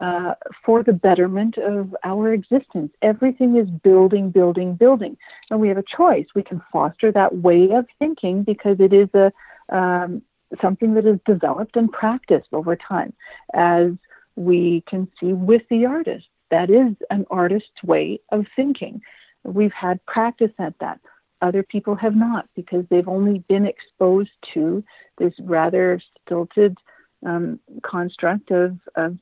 uh, 0.00 0.36
for 0.64 0.82
the 0.82 0.94
betterment 0.94 1.58
of 1.58 1.94
our 2.02 2.32
existence. 2.32 2.92
Everything 3.02 3.56
is 3.56 3.68
building, 3.68 4.30
building, 4.30 4.74
building, 4.74 5.18
and 5.50 5.60
we 5.60 5.68
have 5.68 5.76
a 5.76 5.84
choice. 5.96 6.24
We 6.34 6.44
can 6.44 6.62
foster 6.72 7.12
that 7.12 7.36
way 7.36 7.68
of 7.72 7.84
thinking 7.98 8.42
because 8.42 8.78
it 8.80 8.94
is 8.94 9.10
a 9.12 9.30
um, 9.68 10.22
something 10.62 10.94
that 10.94 11.04
is 11.04 11.18
developed 11.26 11.76
and 11.76 11.92
practiced 11.92 12.48
over 12.54 12.74
time, 12.74 13.12
as 13.52 13.90
we 14.34 14.82
can 14.88 15.08
see 15.20 15.34
with 15.34 15.62
the 15.68 15.84
artist 15.84 16.24
that 16.50 16.70
is 16.70 16.94
an 17.10 17.26
artist's 17.30 17.82
way 17.82 18.20
of 18.30 18.46
thinking. 18.54 19.02
We've 19.44 19.72
had 19.72 20.04
practice 20.06 20.52
at 20.58 20.78
that. 20.80 21.00
Other 21.42 21.62
people 21.62 21.94
have 21.96 22.16
not 22.16 22.48
because 22.54 22.84
they've 22.88 23.08
only 23.08 23.40
been 23.48 23.66
exposed 23.66 24.30
to 24.54 24.82
this 25.18 25.34
rather 25.40 26.00
stilted 26.24 26.78
um, 27.24 27.60
construct 27.82 28.50
of, 28.50 28.78
of 28.94 29.18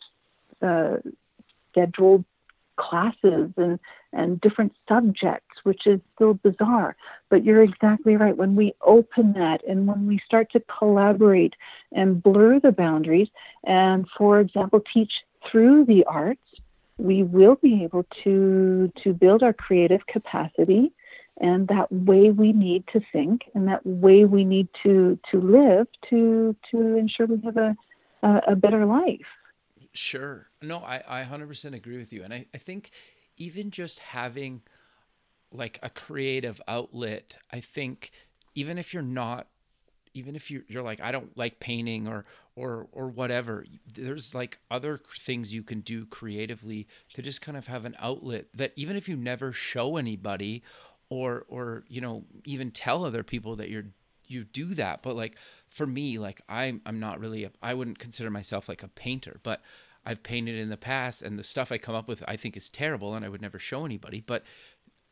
uh, 0.62 0.96
scheduled 1.70 2.24
classes 2.76 3.50
and, 3.56 3.78
and 4.12 4.40
different 4.40 4.72
subjects, 4.88 5.56
which 5.62 5.86
is 5.86 6.00
still 6.14 6.34
bizarre. 6.34 6.96
But 7.30 7.44
you're 7.44 7.62
exactly 7.62 8.16
right. 8.16 8.36
When 8.36 8.56
we 8.56 8.74
open 8.82 9.32
that 9.34 9.66
and 9.66 9.86
when 9.86 10.06
we 10.06 10.20
start 10.24 10.50
to 10.52 10.62
collaborate 10.78 11.54
and 11.92 12.22
blur 12.22 12.60
the 12.60 12.72
boundaries, 12.72 13.28
and 13.64 14.06
for 14.16 14.40
example, 14.40 14.82
teach 14.92 15.12
through 15.50 15.84
the 15.84 16.04
arts, 16.04 16.40
we 16.98 17.22
will 17.22 17.56
be 17.56 17.82
able 17.84 18.04
to 18.22 18.92
to 19.02 19.12
build 19.12 19.42
our 19.42 19.52
creative 19.52 20.06
capacity 20.06 20.92
and 21.40 21.66
that 21.68 21.90
way 21.90 22.30
we 22.30 22.52
need 22.52 22.84
to 22.92 23.00
think 23.12 23.42
and 23.54 23.66
that 23.66 23.84
way 23.84 24.24
we 24.24 24.44
need 24.44 24.68
to 24.82 25.18
to 25.30 25.40
live 25.40 25.86
to 26.08 26.54
to 26.70 26.96
ensure 26.96 27.26
we 27.26 27.40
have 27.44 27.56
a 27.56 27.74
a, 28.22 28.40
a 28.48 28.56
better 28.56 28.86
life. 28.86 29.26
Sure. 29.92 30.48
No 30.62 30.78
i 30.78 31.02
i 31.06 31.24
100% 31.24 31.74
agree 31.74 31.98
with 31.98 32.12
you. 32.12 32.22
And 32.22 32.32
i 32.32 32.46
i 32.54 32.58
think 32.58 32.90
even 33.36 33.70
just 33.70 33.98
having 33.98 34.62
like 35.50 35.78
a 35.82 35.90
creative 35.90 36.60
outlet 36.66 37.36
i 37.52 37.60
think 37.60 38.10
even 38.54 38.78
if 38.78 38.92
you're 38.92 39.02
not 39.02 39.46
even 40.14 40.36
if 40.36 40.50
you 40.50 40.62
you're 40.68 40.82
like 40.82 41.00
I 41.00 41.12
don't 41.12 41.36
like 41.36 41.60
painting 41.60 42.08
or 42.08 42.24
or 42.56 42.86
or 42.92 43.08
whatever 43.08 43.64
there's 43.94 44.34
like 44.34 44.58
other 44.70 45.00
things 45.18 45.52
you 45.52 45.62
can 45.62 45.80
do 45.80 46.06
creatively 46.06 46.86
to 47.12 47.22
just 47.22 47.40
kind 47.40 47.56
of 47.56 47.66
have 47.66 47.84
an 47.84 47.96
outlet 47.98 48.46
that 48.54 48.72
even 48.76 48.96
if 48.96 49.08
you 49.08 49.16
never 49.16 49.52
show 49.52 49.96
anybody 49.96 50.62
or 51.08 51.44
or 51.48 51.84
you 51.88 52.00
know 52.00 52.24
even 52.44 52.70
tell 52.70 53.04
other 53.04 53.22
people 53.22 53.56
that 53.56 53.70
you're 53.70 53.86
you 54.26 54.44
do 54.44 54.74
that 54.74 55.02
but 55.02 55.16
like 55.16 55.36
for 55.68 55.86
me 55.86 56.18
like 56.18 56.40
I'm 56.48 56.80
I'm 56.86 57.00
not 57.00 57.20
really 57.20 57.44
a, 57.44 57.50
I 57.62 57.74
wouldn't 57.74 57.98
consider 57.98 58.30
myself 58.30 58.68
like 58.68 58.82
a 58.82 58.88
painter 58.88 59.40
but 59.42 59.60
I've 60.06 60.22
painted 60.22 60.56
in 60.56 60.68
the 60.68 60.76
past 60.76 61.22
and 61.22 61.38
the 61.38 61.42
stuff 61.42 61.72
I 61.72 61.78
come 61.78 61.94
up 61.94 62.08
with 62.08 62.22
I 62.26 62.36
think 62.36 62.56
is 62.56 62.68
terrible 62.68 63.14
and 63.14 63.24
I 63.24 63.28
would 63.28 63.42
never 63.42 63.58
show 63.58 63.84
anybody 63.84 64.20
but 64.20 64.44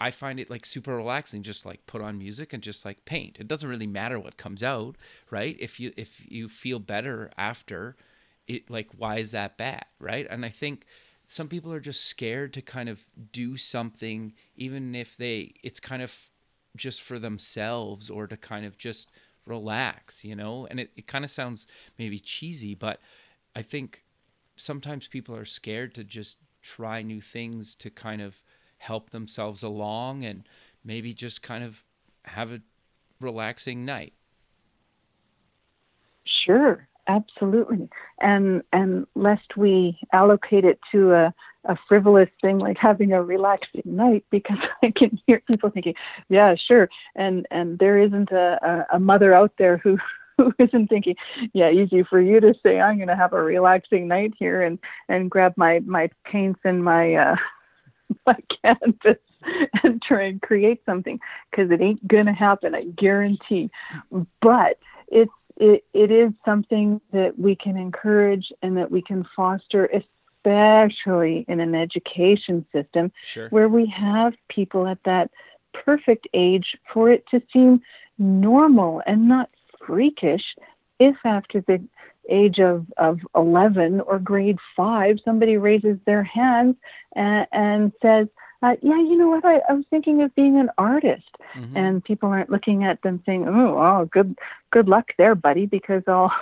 I 0.02 0.10
find 0.10 0.40
it 0.40 0.50
like 0.50 0.66
super 0.66 0.96
relaxing 0.96 1.44
just 1.44 1.64
like 1.64 1.86
put 1.86 2.02
on 2.02 2.18
music 2.18 2.52
and 2.52 2.60
just 2.60 2.84
like 2.84 3.04
paint. 3.04 3.36
It 3.38 3.46
doesn't 3.46 3.68
really 3.68 3.86
matter 3.86 4.18
what 4.18 4.36
comes 4.36 4.64
out, 4.64 4.96
right? 5.30 5.56
If 5.60 5.78
you 5.78 5.92
if 5.96 6.20
you 6.28 6.48
feel 6.48 6.80
better 6.80 7.30
after 7.38 7.94
it 8.48 8.68
like 8.68 8.88
why 8.96 9.18
is 9.18 9.30
that 9.30 9.56
bad, 9.56 9.84
right? 10.00 10.26
And 10.28 10.44
I 10.44 10.48
think 10.48 10.86
some 11.28 11.46
people 11.46 11.72
are 11.72 11.78
just 11.78 12.04
scared 12.04 12.52
to 12.54 12.62
kind 12.62 12.88
of 12.88 13.06
do 13.30 13.56
something 13.56 14.32
even 14.56 14.96
if 14.96 15.16
they 15.16 15.54
it's 15.62 15.78
kind 15.78 16.02
of 16.02 16.30
just 16.74 17.00
for 17.00 17.20
themselves 17.20 18.10
or 18.10 18.26
to 18.26 18.36
kind 18.36 18.66
of 18.66 18.76
just 18.76 19.08
relax, 19.46 20.24
you 20.24 20.34
know? 20.34 20.66
And 20.68 20.80
it, 20.80 20.90
it 20.96 21.06
kind 21.06 21.24
of 21.24 21.30
sounds 21.30 21.64
maybe 21.96 22.18
cheesy, 22.18 22.74
but 22.74 22.98
I 23.54 23.62
think 23.62 24.02
sometimes 24.56 25.06
people 25.06 25.36
are 25.36 25.44
scared 25.44 25.94
to 25.94 26.02
just 26.02 26.38
try 26.60 27.02
new 27.02 27.20
things 27.20 27.76
to 27.76 27.88
kind 27.88 28.20
of 28.20 28.42
help 28.82 29.10
themselves 29.10 29.62
along 29.62 30.24
and 30.24 30.42
maybe 30.84 31.14
just 31.14 31.40
kind 31.40 31.62
of 31.62 31.84
have 32.24 32.50
a 32.50 32.60
relaxing 33.20 33.84
night. 33.84 34.12
Sure, 36.44 36.88
absolutely. 37.06 37.88
And 38.20 38.62
and 38.72 39.06
lest 39.14 39.56
we 39.56 39.98
allocate 40.12 40.64
it 40.64 40.80
to 40.90 41.12
a, 41.12 41.34
a 41.64 41.76
frivolous 41.88 42.28
thing 42.40 42.58
like 42.58 42.76
having 42.76 43.12
a 43.12 43.22
relaxing 43.22 43.82
night, 43.84 44.24
because 44.30 44.58
I 44.82 44.92
can 44.96 45.16
hear 45.26 45.40
people 45.48 45.70
thinking, 45.70 45.94
yeah, 46.28 46.56
sure. 46.56 46.88
And 47.14 47.46
and 47.52 47.78
there 47.78 47.98
isn't 47.98 48.32
a, 48.32 48.58
a, 48.92 48.96
a 48.96 48.98
mother 48.98 49.32
out 49.32 49.52
there 49.58 49.76
who 49.76 49.96
who 50.38 50.52
isn't 50.58 50.88
thinking, 50.88 51.14
yeah, 51.52 51.70
easy 51.70 52.02
for 52.02 52.20
you 52.20 52.40
to 52.40 52.52
say 52.64 52.80
I'm 52.80 52.96
going 52.96 53.06
to 53.08 53.16
have 53.16 53.32
a 53.32 53.42
relaxing 53.42 54.08
night 54.08 54.32
here 54.36 54.60
and 54.60 54.80
and 55.08 55.30
grab 55.30 55.52
my 55.56 55.78
my 55.86 56.10
paints 56.24 56.60
and 56.64 56.82
my 56.82 57.14
uh, 57.14 57.36
my 58.26 58.36
canvas 58.62 59.18
and 59.82 60.00
try 60.02 60.24
and 60.24 60.40
create 60.42 60.82
something 60.86 61.20
because 61.50 61.70
it 61.70 61.80
ain't 61.80 62.06
going 62.06 62.26
to 62.26 62.32
happen, 62.32 62.74
I 62.74 62.84
guarantee. 62.84 63.70
But 64.40 64.78
it's 65.08 65.32
it, 65.56 65.84
it 65.92 66.10
is 66.10 66.32
something 66.44 67.00
that 67.12 67.38
we 67.38 67.54
can 67.54 67.76
encourage 67.76 68.52
and 68.62 68.76
that 68.78 68.90
we 68.90 69.02
can 69.02 69.26
foster, 69.36 69.86
especially 69.86 71.44
in 71.46 71.60
an 71.60 71.74
education 71.74 72.64
system 72.72 73.12
Sure. 73.22 73.48
where 73.50 73.68
we 73.68 73.86
have 73.86 74.34
people 74.48 74.86
at 74.86 74.98
that 75.04 75.30
perfect 75.72 76.26
age 76.34 76.76
for 76.92 77.10
it 77.10 77.24
to 77.30 77.42
seem 77.52 77.80
normal 78.18 79.02
and 79.06 79.28
not 79.28 79.50
freakish 79.84 80.54
if 80.98 81.16
after 81.24 81.60
the 81.62 81.82
age 82.32 82.58
of, 82.58 82.86
of 82.96 83.20
11 83.36 84.00
or 84.00 84.18
grade 84.18 84.58
5 84.76 85.18
somebody 85.24 85.56
raises 85.56 85.98
their 86.06 86.22
hands 86.22 86.76
and, 87.14 87.46
and 87.52 87.92
says 88.00 88.26
uh, 88.62 88.76
yeah 88.80 88.96
you 88.96 89.16
know 89.16 89.28
what? 89.28 89.44
I, 89.44 89.60
I 89.68 89.72
was 89.74 89.84
thinking 89.90 90.22
of 90.22 90.34
being 90.34 90.58
an 90.58 90.70
artist. 90.78 91.28
Mhm. 91.54 91.76
and 91.76 92.02
people 92.02 92.30
aren't 92.30 92.48
looking 92.48 92.82
at 92.82 93.02
them 93.02 93.22
saying 93.26 93.46
oh 93.46 93.74
well 93.74 94.06
good 94.06 94.38
good 94.70 94.88
luck 94.88 95.08
there 95.18 95.34
buddy 95.34 95.66
because 95.66 96.02
all 96.08 96.32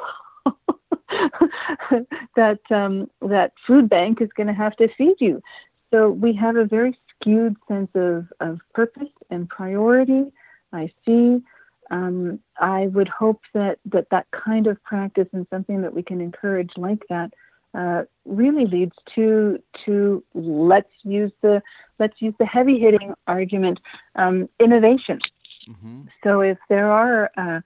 that 2.37 2.61
um, 2.70 3.11
that 3.20 3.53
food 3.66 3.88
bank 3.88 4.20
is 4.20 4.29
going 4.37 4.46
to 4.46 4.53
have 4.53 4.76
to 4.76 4.88
feed 4.96 5.16
you. 5.18 5.42
So 5.90 6.11
we 6.11 6.33
have 6.35 6.57
a 6.57 6.64
very 6.64 6.96
skewed 7.09 7.57
sense 7.68 7.90
of, 7.94 8.26
of 8.40 8.61
purpose 8.74 9.09
and 9.31 9.48
priority. 9.48 10.31
I 10.72 10.92
see 11.05 11.42
um, 11.90 12.38
I 12.59 12.87
would 12.88 13.09
hope 13.09 13.40
that, 13.55 13.79
that 13.87 14.09
that 14.11 14.26
kind 14.31 14.66
of 14.66 14.83
practice 14.85 15.29
and 15.33 15.46
something 15.50 15.83
that 15.83 15.94
we 15.94 16.03
can 16.03 16.20
encourage 16.20 16.70
like 16.76 17.03
that 17.09 17.33
uh, 17.74 18.03
really 18.24 18.66
leads 18.66 18.94
to 19.14 19.62
to 19.85 20.24
let's 20.35 20.90
use 21.05 21.31
the 21.40 21.62
let's 21.98 22.20
use 22.20 22.35
the 22.38 22.46
heavy 22.46 22.79
hitting 22.81 23.14
argument 23.26 23.79
um, 24.16 24.48
innovation. 24.59 25.20
Mhm. 25.68 26.09
So 26.24 26.40
if 26.40 26.59
there 26.68 26.90
are 26.90 27.31
uh, 27.37 27.61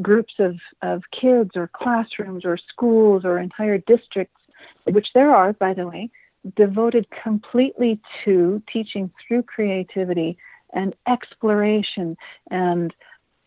groups 0.00 0.34
of, 0.38 0.56
of 0.82 1.02
kids 1.10 1.50
or 1.56 1.68
classrooms 1.72 2.44
or 2.44 2.56
schools 2.56 3.24
or 3.24 3.38
entire 3.38 3.78
districts, 3.78 4.40
which 4.84 5.08
there 5.14 5.34
are 5.34 5.52
by 5.54 5.74
the 5.74 5.86
way, 5.86 6.10
devoted 6.54 7.06
completely 7.22 8.00
to 8.24 8.62
teaching 8.72 9.10
through 9.26 9.42
creativity 9.42 10.38
and 10.72 10.94
exploration 11.08 12.16
and 12.50 12.94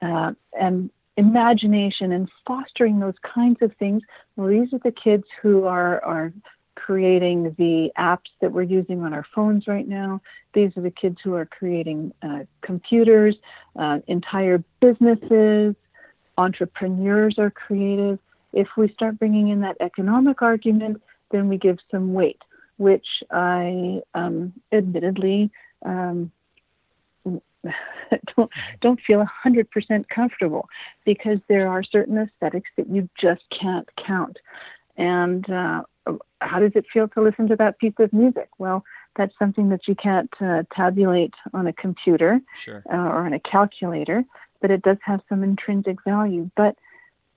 uh, 0.04 0.34
and 0.60 0.89
imagination 1.18 2.12
and 2.12 2.28
fostering 2.46 3.00
those 3.00 3.13
kinds 3.36 3.58
of 3.62 3.72
things. 3.78 4.02
Well, 4.36 4.48
these 4.48 4.74
are 4.74 4.80
the 4.84 4.92
kids 4.92 5.26
who 5.42 5.66
are 5.66 6.04
are 6.04 6.34
creating 6.76 7.56
the 7.58 7.89
apps 7.98 8.32
that 8.42 8.52
we're 8.52 8.63
using 8.63 9.04
on 9.04 9.13
our 9.13 9.26
phones 9.34 9.68
right 9.68 9.88
now. 9.88 10.22
These 10.54 10.72
are 10.76 10.82
the 10.82 10.92
kids 10.92 11.18
who 11.24 11.34
are 11.36 11.46
creating 11.46 12.12
uh, 12.22 12.39
computers, 12.62 13.36
uh, 13.80 14.00
entire 14.08 14.63
businesses. 14.82 15.76
Entrepreneurs 16.38 17.36
are 17.38 17.52
creative. 17.52 18.20
If 18.54 18.68
we 18.76 18.92
start 18.94 19.20
bringing 19.20 19.50
in 19.50 19.62
that 19.62 19.78
economic 19.80 20.42
argument, 20.42 21.02
then 21.32 21.48
we 21.48 21.58
give 21.58 21.78
some 21.92 22.13
weight, 22.13 22.42
which 22.78 23.06
I 23.32 24.02
um, 24.13 24.54
admittedly 24.72 25.52
um, 25.86 26.32
don't 28.36 28.52
don't 28.82 28.99
feel 29.06 29.26
100% 29.45 30.10
comfortable 30.10 30.69
because 31.06 31.39
there 31.47 31.67
are 31.67 31.84
certain 31.84 32.17
aesthetics 32.17 32.69
that 32.78 32.89
you 32.89 33.10
just 33.19 33.43
can't 33.49 33.88
count. 34.06 34.38
And 34.97 35.49
uh, 35.49 35.84
how 36.41 36.60
does 36.60 36.73
it 36.76 36.86
feel 36.91 37.08
to 37.10 37.21
listen 37.21 37.47
to 37.47 37.56
that 37.56 37.80
piece 37.80 37.93
of 37.99 38.13
music? 38.13 38.49
Well, 38.58 38.84
that's 39.15 39.34
something 39.39 39.69
that 39.69 39.88
you 39.88 39.95
can't 39.95 40.34
uh, 40.41 40.63
tabulate 40.76 41.34
on 41.54 41.67
a 41.67 41.73
computer 41.73 42.41
Sure. 42.56 42.84
uh, 42.91 42.95
or 42.95 43.26
on 43.26 43.34
a 43.34 43.39
calculator, 43.39 44.23
but 44.62 44.71
it 44.71 44.82
does 44.82 44.97
have 45.04 45.21
some 45.30 45.43
intrinsic 45.43 46.04
value. 46.04 46.49
But 46.56 46.76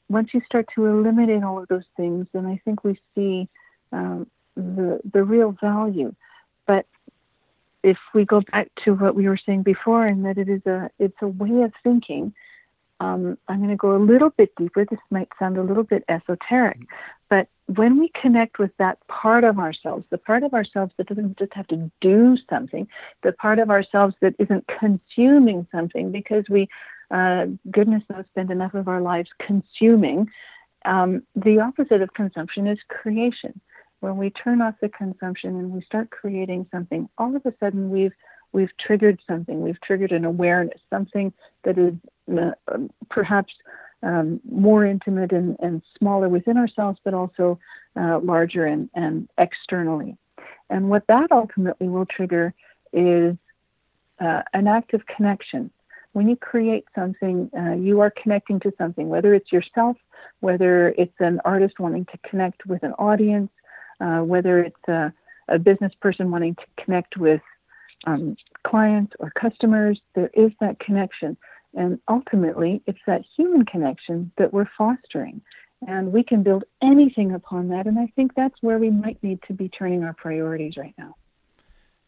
once 0.09 0.31
you 0.33 0.41
start 0.45 0.67
to 0.75 0.87
eliminate 0.87 1.43
all 1.43 1.59
of 1.59 1.69
those 1.69 1.85
things, 1.97 2.27
then 2.33 2.47
I 2.47 2.61
think 2.65 2.85
we 2.85 2.99
see 3.15 3.49
um, 3.93 4.27
the 4.55 5.01
the 5.13 5.23
real 5.23 5.57
value. 5.61 6.15
But 6.67 6.87
if 7.87 7.99
we 8.13 8.25
go 8.25 8.43
back 8.53 8.69
to 8.85 8.95
what 8.95 9.15
we 9.15 9.29
were 9.29 9.39
saying 9.47 9.63
before, 9.63 10.05
and 10.05 10.25
that 10.25 10.39
it 10.39 10.49
is 10.49 10.65
a 10.67 10.91
it's 10.99 11.17
a 11.23 11.29
way 11.29 11.63
of 11.63 11.73
thinking. 11.83 12.35
Um, 12.99 13.37
I'm 13.47 13.59
going 13.59 13.71
to 13.71 13.77
go 13.77 13.95
a 13.95 14.03
little 14.13 14.31
bit 14.31 14.55
deeper. 14.57 14.85
This 14.85 14.99
might 15.11 15.29
sound 15.39 15.59
a 15.59 15.63
little 15.63 15.83
bit 15.83 16.03
esoteric, 16.09 16.81
but 17.29 17.47
when 17.67 17.99
we 18.01 18.11
connect 18.21 18.59
with 18.59 18.71
that 18.79 18.99
part 19.07 19.45
of 19.45 19.59
ourselves, 19.59 20.05
the 20.11 20.19
part 20.19 20.43
of 20.43 20.55
ourselves 20.55 20.93
that 20.97 21.09
doesn't 21.09 21.39
just 21.39 21.53
have 21.53 21.67
to 21.69 21.91
do 22.01 22.37
something, 22.49 22.89
the 23.23 23.33
part 23.33 23.59
of 23.59 23.71
ourselves 23.71 24.15
that 24.21 24.35
isn't 24.39 24.65
consuming 24.81 25.67
something 25.73 26.11
because 26.11 26.45
we, 26.49 26.69
uh, 27.11 27.47
goodness 27.71 28.03
knows, 28.09 28.25
spend 28.31 28.51
enough 28.51 28.75
of 28.75 28.89
our 28.89 29.01
lives 29.01 29.29
consuming. 29.45 30.29
Um, 30.85 31.23
the 31.35 31.61
opposite 31.61 32.03
of 32.03 32.15
consumption 32.15 32.67
is 32.67 32.79
creation. 32.89 33.61
When 34.01 34.17
we 34.17 34.31
turn 34.31 34.61
off 34.61 34.75
the 34.81 34.89
consumption 34.89 35.51
and 35.57 35.73
we 35.73 35.83
start 35.83 36.11
creating 36.11 36.67
something, 36.71 37.09
all 37.19 37.35
of 37.35 37.45
a 37.47 37.55
sudden 37.59 37.91
we've 37.91 38.13
we've 38.53 38.71
triggered 38.79 39.21
something. 39.27 39.61
We've 39.61 39.81
triggered 39.83 40.13
an 40.13 40.25
awareness, 40.25 40.81
something 40.89 41.33
that 41.65 41.77
is 41.79 41.95
uh, 42.37 42.53
perhaps 43.11 43.53
um, 44.03 44.41
more 44.51 44.85
intimate 44.85 45.33
and, 45.33 45.57
and, 45.61 45.83
smaller 45.99 46.29
within 46.29 46.57
ourselves, 46.57 46.99
but 47.05 47.15
also 47.15 47.59
uh, 47.97 48.19
larger 48.21 48.67
and, 48.67 48.89
and, 48.95 49.29
externally. 49.39 50.17
And 50.71 50.91
what 50.91 51.07
that 51.09 51.33
ultimately 51.33 51.89
will 51.89 52.07
trigger 52.07 52.55
is 52.93 53.37
uh, 54.21 54.43
an 54.53 54.67
act 54.67 54.95
of 54.95 55.07
connection. 55.07 55.71
When 56.13 56.29
you 56.29 56.37
create 56.37 56.85
something, 56.95 57.51
uh, 57.57 57.75
you 57.75 58.01
are 58.01 58.11
connecting 58.11 58.61
to 58.61 58.73
something, 58.79 59.09
whether 59.09 59.35
it's 59.35 59.53
yourself, 59.53 59.97
whether 60.41 60.91
it's 60.91 61.19
an 61.19 61.41
artist 61.45 61.79
wanting 61.79 62.07
to 62.07 62.19
connect 62.29 62.67
with 62.67 62.83
an 62.83 62.93
audience, 62.93 63.51
uh, 64.01 64.19
whether 64.19 64.61
it's 64.61 64.89
a, 64.89 65.13
a, 65.49 65.59
business 65.59 65.93
person 66.01 66.31
wanting 66.31 66.55
to 66.55 66.85
connect 66.85 67.17
with 67.17 67.41
um, 68.07 68.37
clients 68.67 69.13
or 69.19 69.33
customers, 69.41 70.01
there 70.15 70.31
is 70.35 70.51
that 70.61 70.79
connection. 70.81 71.37
And 71.75 71.99
ultimately, 72.09 72.83
it's 72.87 72.99
that 73.07 73.23
human 73.37 73.65
connection 73.65 74.33
that 74.39 74.53
we're 74.53 74.69
fostering. 74.77 75.41
And 75.87 76.13
we 76.13 76.23
can 76.23 76.43
build 76.43 76.65
anything 76.83 77.33
upon 77.33 77.69
that. 77.69 77.87
And 77.87 77.99
I 77.99 78.07
think 78.17 78.35
that's 78.35 78.55
where 78.63 78.79
we 78.79 78.91
might 78.91 79.23
need 79.23 79.41
to 79.47 79.53
be 79.53 79.69
turning 79.69 80.05
our 80.05 80.15
priorities 80.15 80.77
right 80.77 80.95
now. 80.97 81.17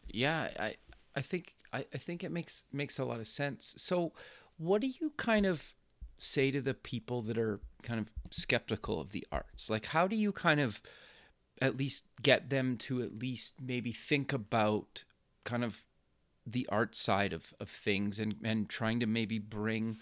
Yeah, 0.07 0.49
I, 0.59 0.75
I 1.15 1.21
think 1.21 1.55
I, 1.71 1.85
I 1.93 1.97
think 1.97 2.23
it 2.23 2.31
makes 2.31 2.63
makes 2.71 2.97
a 2.97 3.05
lot 3.05 3.19
of 3.19 3.27
sense. 3.27 3.75
So 3.77 4.13
what 4.57 4.81
do 4.81 4.87
you 4.87 5.11
kind 5.17 5.45
of 5.45 5.73
say 6.17 6.51
to 6.51 6.61
the 6.61 6.73
people 6.73 7.21
that 7.23 7.37
are 7.37 7.59
kind 7.83 7.99
of 7.99 8.09
skeptical 8.31 8.99
of 8.99 9.11
the 9.11 9.25
arts? 9.31 9.69
Like 9.69 9.85
how 9.85 10.07
do 10.07 10.15
you 10.15 10.31
kind 10.31 10.59
of 10.59 10.81
at 11.61 11.77
least 11.77 12.05
get 12.21 12.49
them 12.49 12.77
to 12.77 13.01
at 13.01 13.19
least 13.19 13.55
maybe 13.61 13.91
think 13.91 14.33
about 14.33 15.03
kind 15.43 15.63
of 15.63 15.83
the 16.45 16.67
art 16.71 16.95
side 16.95 17.33
of, 17.33 17.53
of 17.59 17.69
things 17.69 18.19
and, 18.19 18.35
and 18.43 18.69
trying 18.69 18.99
to 18.99 19.05
maybe 19.05 19.39
bring 19.39 19.97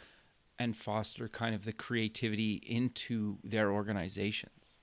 and 0.60 0.76
foster 0.76 1.28
kind 1.28 1.54
of 1.54 1.66
the 1.66 1.74
creativity 1.74 2.54
into 2.66 3.38
their 3.44 3.72
organizations? 3.72 4.78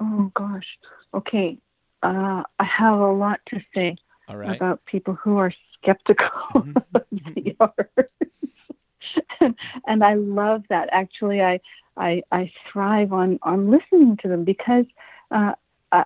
Oh 0.00 0.30
gosh. 0.34 0.66
Okay. 1.14 1.58
Uh, 2.02 2.42
I 2.58 2.64
have 2.64 2.98
a 2.98 3.12
lot 3.12 3.40
to 3.48 3.60
say 3.74 3.96
right. 4.28 4.54
about 4.54 4.84
people 4.86 5.14
who 5.14 5.38
are 5.38 5.52
skeptical 5.80 6.28
of 6.54 6.74
the 7.10 7.56
arts. 7.58 8.12
and, 9.40 9.54
and 9.86 10.04
I 10.04 10.14
love 10.14 10.62
that. 10.68 10.88
Actually, 10.92 11.42
I, 11.42 11.60
I, 11.96 12.22
I 12.30 12.52
thrive 12.70 13.12
on, 13.12 13.38
on 13.42 13.70
listening 13.70 14.16
to 14.22 14.28
them 14.28 14.44
because 14.44 14.84
uh, 15.30 15.52
I, 15.92 16.04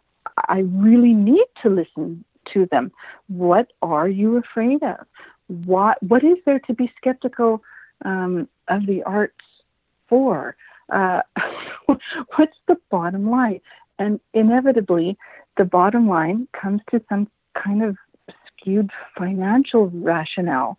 I 0.49 0.59
really 0.61 1.15
need 1.15 1.47
to 1.63 1.69
listen 1.69 2.25
to 2.53 2.67
them. 2.71 2.93
What 3.29 3.73
are 3.83 4.09
you 4.09 4.37
afraid 4.37 4.83
of? 4.83 5.07
What 5.47 6.03
what 6.03 6.25
is 6.25 6.39
there 6.47 6.61
to 6.61 6.75
be 6.75 6.93
skeptical 6.97 7.63
um, 8.05 8.49
of 8.69 8.87
the 8.87 9.03
arts 9.03 9.35
for? 10.09 10.57
Uh, 10.91 11.23
what's 11.87 12.57
the 12.69 12.77
bottom 12.91 13.31
line? 13.31 13.61
And 13.99 14.21
inevitably, 14.35 15.17
the 15.57 15.65
bottom 15.65 16.09
line 16.09 16.49
comes 16.53 16.81
to 16.91 17.03
some 17.09 17.29
kind 17.55 17.83
of 17.83 17.97
skewed 18.47 18.91
financial 19.17 19.91
rationale. 19.91 20.79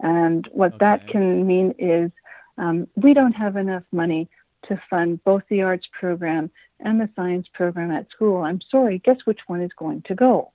And 0.00 0.48
what 0.52 0.74
okay. 0.74 0.78
that 0.80 1.08
can 1.08 1.46
mean 1.46 1.74
is 1.78 2.10
um, 2.58 2.88
we 2.96 3.14
don't 3.14 3.32
have 3.32 3.56
enough 3.56 3.84
money 3.92 4.28
to 4.68 4.80
fund 4.88 5.22
both 5.24 5.42
the 5.48 5.62
arts 5.62 5.86
program 5.98 6.50
and 6.80 7.00
the 7.00 7.08
science 7.16 7.46
program 7.52 7.90
at 7.90 8.08
school. 8.10 8.42
I'm 8.42 8.60
sorry, 8.70 8.98
guess 9.04 9.18
which 9.24 9.40
one 9.46 9.60
is 9.60 9.70
going 9.76 10.02
to 10.02 10.14
go? 10.14 10.50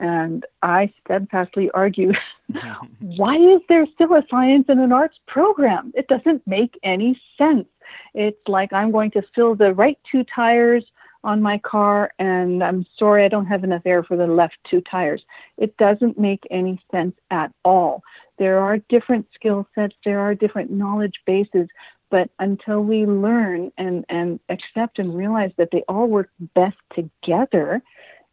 And 0.00 0.44
I 0.62 0.92
steadfastly 1.04 1.70
argue 1.72 2.12
why 3.00 3.36
is 3.36 3.60
there 3.68 3.86
still 3.94 4.14
a 4.14 4.22
science 4.28 4.66
and 4.68 4.80
an 4.80 4.92
arts 4.92 5.18
program? 5.26 5.92
It 5.94 6.08
doesn't 6.08 6.46
make 6.46 6.78
any 6.82 7.20
sense. 7.38 7.68
It's 8.12 8.40
like 8.48 8.72
I'm 8.72 8.90
going 8.90 9.12
to 9.12 9.22
fill 9.34 9.54
the 9.54 9.72
right 9.72 9.98
two 10.10 10.24
tires 10.24 10.84
on 11.22 11.40
my 11.40 11.58
car 11.58 12.12
and 12.18 12.62
I'm 12.62 12.84
sorry 12.98 13.24
I 13.24 13.28
don't 13.28 13.46
have 13.46 13.64
enough 13.64 13.82
air 13.86 14.02
for 14.02 14.16
the 14.16 14.26
left 14.26 14.56
two 14.70 14.82
tires. 14.82 15.22
It 15.56 15.76
doesn't 15.78 16.18
make 16.18 16.44
any 16.50 16.80
sense 16.90 17.14
at 17.30 17.50
all. 17.64 18.02
There 18.38 18.58
are 18.58 18.78
different 18.88 19.26
skill 19.34 19.66
sets, 19.74 19.94
there 20.04 20.20
are 20.20 20.34
different 20.34 20.70
knowledge 20.70 21.14
bases, 21.24 21.68
but 22.14 22.30
until 22.38 22.80
we 22.80 23.06
learn 23.06 23.72
and, 23.76 24.04
and 24.08 24.38
accept 24.48 25.00
and 25.00 25.16
realize 25.16 25.50
that 25.56 25.70
they 25.72 25.82
all 25.88 26.06
work 26.06 26.30
best 26.54 26.76
together, 26.94 27.82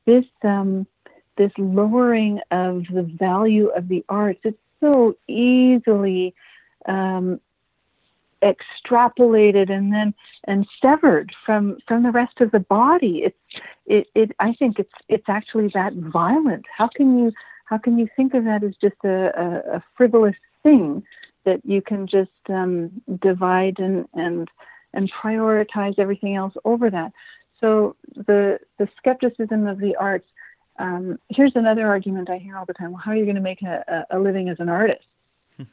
this 0.06 0.26
um, 0.44 0.86
this 1.36 1.52
lowering 1.58 2.39
of 2.52 2.84
the 2.94 3.02
value 3.02 3.70
of 3.70 3.88
the 3.88 4.06
arts, 4.08 4.39
it's 4.44 4.60
so 4.82 5.15
easily 5.28 6.36
um, 6.88 7.41
extrapolated 8.44 9.72
and 9.72 9.91
then 9.91 10.13
and 10.44 10.67
severed 10.80 11.34
from 11.44 11.80
from 11.88 12.04
the 12.04 12.12
rest 12.12 12.39
of 12.39 12.52
the 12.52 12.60
body. 12.60 13.24
It's 13.26 13.38
it, 13.88 14.06
it 14.13 14.36
I 14.38 14.54
think 14.54 14.78
it's 14.78 14.94
it's 15.10 15.28
actually 15.28 15.72
that 15.74 15.94
violent. 15.94 16.65
How 16.78 16.88
can 16.88 17.17
you 17.17 17.32
how 17.65 17.80
can 17.80 17.98
you 17.98 18.08
think 18.15 18.36
of 18.36 18.44
that 18.44 18.63
as 18.63 18.76
just 18.80 19.04
a, 19.04 19.32
a, 19.36 19.78
a 19.78 19.84
frivolous 19.98 20.36
thing 20.62 21.02
that 21.46 21.62
you 21.64 21.82
can 21.82 22.08
just 22.08 22.30
um, 22.50 22.92
divide 23.22 23.80
and 23.80 24.08
and 24.14 24.50
and 24.94 25.12
prioritize 25.12 25.98
everything 25.98 26.36
else 26.36 26.54
over 26.66 26.90
that? 26.90 27.12
So 27.60 27.96
the 28.16 28.60
the 28.78 28.88
skepticism 28.98 29.68
of 29.68 29.80
the 29.80 29.96
arts 29.96 30.28
um, 30.80 31.20
here's 31.30 31.56
another 31.56 31.88
argument 31.88 32.30
I 32.30 32.38
hear 32.38 32.58
all 32.58 32.66
the 32.66 32.74
time. 32.74 32.92
Well, 32.92 33.02
how 33.04 33.12
are 33.12 33.16
you 33.16 33.26
going 33.26 33.36
to 33.36 33.42
make 33.42 33.62
a, 33.62 34.06
a 34.10 34.18
living 34.18 34.50
as 34.50 34.58
an 34.60 34.70
artist? 34.70 35.06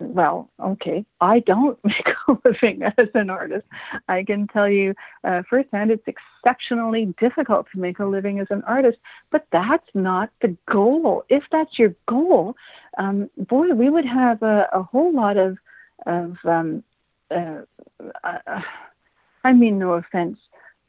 well, 0.00 0.50
okay, 0.60 1.04
I 1.20 1.40
don't 1.40 1.78
make 1.84 2.08
a 2.28 2.36
living 2.44 2.82
as 2.82 3.08
an 3.14 3.30
artist. 3.30 3.66
I 4.08 4.24
can 4.24 4.48
tell 4.48 4.68
you 4.68 4.94
uh, 5.22 5.42
firsthand 5.48 5.90
it's 5.90 6.06
exceptionally 6.06 7.14
difficult 7.20 7.66
to 7.72 7.78
make 7.78 7.98
a 8.00 8.06
living 8.06 8.40
as 8.40 8.48
an 8.50 8.62
artist, 8.66 8.98
but 9.30 9.46
that's 9.52 9.86
not 9.94 10.30
the 10.42 10.56
goal. 10.70 11.24
If 11.28 11.44
that's 11.52 11.78
your 11.78 11.94
goal, 12.08 12.56
um, 12.96 13.30
boy, 13.36 13.68
we 13.72 13.90
would 13.90 14.06
have 14.06 14.42
a, 14.42 14.68
a 14.72 14.82
whole 14.82 15.12
lot 15.12 15.36
of, 15.36 15.58
of 16.06 16.36
um, 16.44 16.82
uh, 17.30 17.62
uh, 18.24 18.60
I 19.44 19.52
mean, 19.52 19.78
no 19.78 19.94
offense 19.94 20.38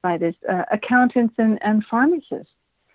by 0.01 0.17
this, 0.17 0.35
uh, 0.49 0.63
accountants 0.71 1.35
and, 1.37 1.59
and 1.61 1.83
pharmacists 1.89 2.51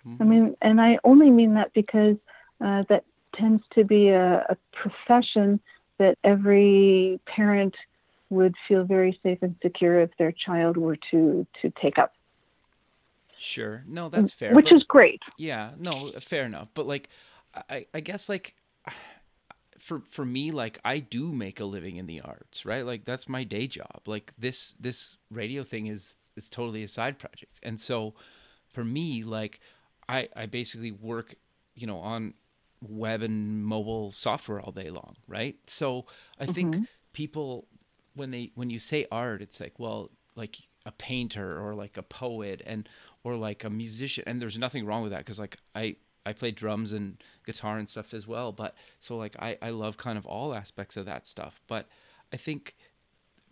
Mm-hmm. 0.07 0.23
I 0.23 0.25
mean, 0.25 0.57
and 0.61 0.81
I 0.81 0.97
only 1.03 1.29
mean 1.29 1.53
that 1.55 1.73
because 1.73 2.17
uh, 2.61 2.83
that 2.89 3.03
tends 3.35 3.63
to 3.75 3.83
be 3.83 4.09
a, 4.09 4.45
a 4.49 4.57
profession 4.71 5.59
that 5.97 6.17
every 6.23 7.19
parent 7.25 7.75
would 8.29 8.55
feel 8.67 8.83
very 8.83 9.19
safe 9.23 9.39
and 9.41 9.55
secure 9.61 10.01
if 10.01 10.09
their 10.17 10.31
child 10.31 10.75
were 10.77 10.97
to 11.11 11.45
to 11.61 11.71
take 11.81 11.97
up. 11.97 12.13
Sure. 13.37 13.83
No, 13.87 14.09
that's 14.09 14.33
fair. 14.33 14.53
Which 14.53 14.69
but, 14.69 14.77
is 14.77 14.83
great. 14.83 15.21
Yeah. 15.37 15.71
No, 15.77 16.11
fair 16.19 16.45
enough. 16.45 16.69
But 16.73 16.87
like, 16.87 17.09
I 17.69 17.85
I 17.93 17.99
guess 17.99 18.29
like. 18.29 18.55
For, 19.83 20.01
for 20.09 20.23
me 20.23 20.51
like 20.51 20.79
i 20.85 20.99
do 20.99 21.33
make 21.33 21.59
a 21.59 21.65
living 21.65 21.97
in 21.97 22.05
the 22.05 22.21
arts 22.21 22.65
right 22.65 22.85
like 22.85 23.03
that's 23.03 23.27
my 23.27 23.43
day 23.43 23.67
job 23.67 24.01
like 24.05 24.31
this 24.37 24.73
this 24.79 25.17
radio 25.29 25.61
thing 25.63 25.87
is 25.87 26.15
is 26.37 26.47
totally 26.49 26.83
a 26.83 26.87
side 26.87 27.19
project 27.19 27.59
and 27.63 27.77
so 27.77 28.13
for 28.67 28.85
me 28.85 29.23
like 29.23 29.59
I 30.07 30.29
I 30.35 30.45
basically 30.45 30.91
work, 30.91 31.35
you 31.75 31.87
know, 31.87 31.99
on 31.99 32.33
web 32.81 33.21
and 33.21 33.65
mobile 33.65 34.11
software 34.11 34.59
all 34.59 34.71
day 34.71 34.89
long, 34.89 35.15
right? 35.27 35.55
So 35.67 36.05
I 36.39 36.43
mm-hmm. 36.43 36.53
think 36.53 36.75
people 37.13 37.67
when 38.15 38.31
they 38.31 38.51
when 38.55 38.69
you 38.69 38.79
say 38.79 39.05
art, 39.11 39.41
it's 39.41 39.59
like, 39.59 39.79
well, 39.79 40.11
like 40.35 40.57
a 40.85 40.91
painter 40.91 41.65
or 41.65 41.73
like 41.73 41.97
a 41.97 42.03
poet 42.03 42.61
and 42.65 42.89
or 43.23 43.35
like 43.35 43.63
a 43.63 43.69
musician 43.69 44.23
and 44.27 44.41
there's 44.41 44.57
nothing 44.57 44.85
wrong 44.85 45.01
with 45.01 45.13
that 45.13 45.19
because 45.19 45.39
like 45.39 45.57
I 45.73 45.95
I 46.25 46.33
play 46.33 46.51
drums 46.51 46.91
and 46.91 47.17
guitar 47.45 47.77
and 47.77 47.89
stuff 47.89 48.13
as 48.13 48.27
well. 48.27 48.51
But 48.51 48.75
so 48.99 49.17
like 49.17 49.35
I, 49.39 49.57
I 49.61 49.69
love 49.69 49.97
kind 49.97 50.17
of 50.17 50.25
all 50.25 50.53
aspects 50.53 50.97
of 50.97 51.05
that 51.05 51.25
stuff. 51.25 51.61
But 51.67 51.87
I 52.31 52.37
think 52.37 52.75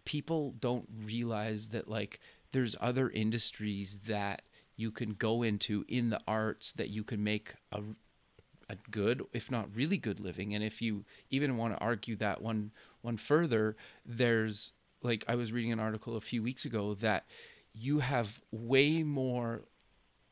people 0.06 0.56
don't 0.60 0.88
realize 1.06 1.70
that 1.70 1.88
like 1.88 2.20
there's 2.52 2.76
other 2.82 3.10
industries 3.10 4.00
that 4.08 4.44
you 4.76 4.92
can 4.92 5.14
go 5.14 5.44
into 5.44 5.86
in 5.88 6.10
the 6.10 6.20
arts 6.28 6.72
that 6.74 6.90
you 6.90 7.04
can 7.04 7.24
make 7.24 7.56
a, 7.72 7.82
a 8.70 8.76
good, 8.90 9.22
if 9.34 9.52
not 9.52 9.74
really 9.76 9.98
good 9.98 10.20
living. 10.20 10.56
And 10.56 10.64
if 10.64 10.82
you 10.82 11.06
even 11.30 11.58
want 11.58 11.74
to 11.74 11.80
argue 11.80 12.16
that 12.18 12.42
one 12.42 12.72
one 13.02 13.18
further, 13.18 13.76
there's 14.06 14.74
like 15.04 15.24
I 15.28 15.36
was 15.36 15.52
reading 15.52 15.72
an 15.72 15.80
article 15.80 16.16
a 16.16 16.22
few 16.22 16.42
weeks 16.42 16.66
ago 16.66 16.94
that 16.96 17.26
you 17.74 18.00
have 18.00 18.42
way 18.52 19.04
more 19.04 19.64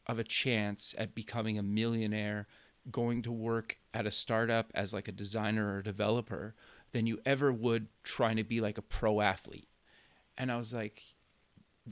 of 0.10 0.18
a 0.18 0.24
chance 0.24 0.96
at 0.98 1.14
becoming 1.14 1.60
a 1.60 1.64
millionaire 1.64 2.48
going 2.92 3.22
to 3.22 3.32
work 3.32 3.78
at 3.94 4.08
a 4.08 4.12
startup 4.12 4.72
as 4.74 4.92
like 4.92 5.08
a 5.08 5.12
designer 5.12 5.76
or 5.76 5.84
developer 5.84 6.56
than 6.94 7.06
you 7.06 7.20
ever 7.28 7.54
would 7.54 7.86
trying 8.04 8.36
to 8.36 8.44
be 8.44 8.60
like 8.60 8.80
a 8.80 8.82
pro 8.82 9.22
athlete. 9.22 9.68
And 10.36 10.52
I 10.52 10.58
was 10.58 10.74
like, 10.74 11.04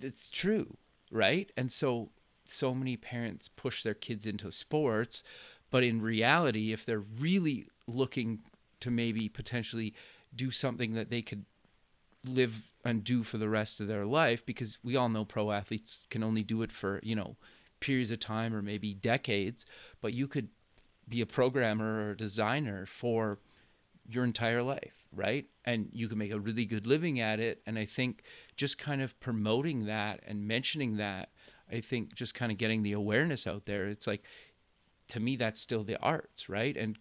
it's 0.01 0.31
true, 0.31 0.77
right? 1.11 1.51
And 1.55 1.71
so 1.71 2.09
so 2.43 2.73
many 2.73 2.97
parents 2.97 3.49
push 3.49 3.83
their 3.83 3.93
kids 3.93 4.25
into 4.25 4.51
sports, 4.51 5.21
but 5.69 5.83
in 5.83 6.01
reality, 6.01 6.73
if 6.73 6.85
they're 6.85 6.99
really 6.99 7.67
looking 7.85 8.39
to 8.79 8.89
maybe 8.89 9.29
potentially 9.29 9.93
do 10.35 10.49
something 10.49 10.93
that 10.93 11.11
they 11.11 11.21
could 11.21 11.45
live 12.27 12.71
and 12.83 13.03
do 13.03 13.21
for 13.21 13.37
the 13.37 13.49
rest 13.49 13.79
of 13.79 13.87
their 13.87 14.05
life, 14.05 14.43
because 14.43 14.79
we 14.81 14.95
all 14.95 15.09
know 15.09 15.23
pro 15.23 15.51
athletes 15.51 16.05
can 16.09 16.23
only 16.23 16.41
do 16.41 16.63
it 16.63 16.71
for, 16.71 16.99
you 17.03 17.15
know, 17.15 17.35
periods 17.79 18.11
of 18.11 18.19
time 18.19 18.53
or 18.53 18.61
maybe 18.61 18.93
decades, 18.93 19.65
but 20.01 20.13
you 20.13 20.27
could 20.27 20.49
be 21.07 21.21
a 21.21 21.25
programmer 21.25 22.07
or 22.07 22.11
a 22.11 22.17
designer 22.17 22.85
for 22.85 23.39
your 24.09 24.23
entire 24.23 24.63
life, 24.63 25.05
right? 25.11 25.45
And 25.65 25.89
you 25.91 26.07
can 26.07 26.17
make 26.17 26.31
a 26.31 26.39
really 26.39 26.65
good 26.65 26.87
living 26.87 27.19
at 27.19 27.39
it. 27.39 27.61
And 27.65 27.77
I 27.77 27.85
think 27.85 28.23
just 28.55 28.77
kind 28.77 29.01
of 29.01 29.19
promoting 29.19 29.85
that 29.85 30.21
and 30.25 30.47
mentioning 30.47 30.97
that 30.97 31.29
I 31.71 31.81
think 31.81 32.15
just 32.15 32.33
kind 32.33 32.51
of 32.51 32.57
getting 32.57 32.83
the 32.83 32.93
awareness 32.93 33.45
out 33.45 33.65
there, 33.65 33.87
it's 33.87 34.07
like, 34.07 34.23
to 35.09 35.19
me, 35.19 35.35
that's 35.35 35.59
still 35.59 35.83
the 35.83 35.99
arts, 36.01 36.47
right? 36.47 36.75
And 36.75 36.97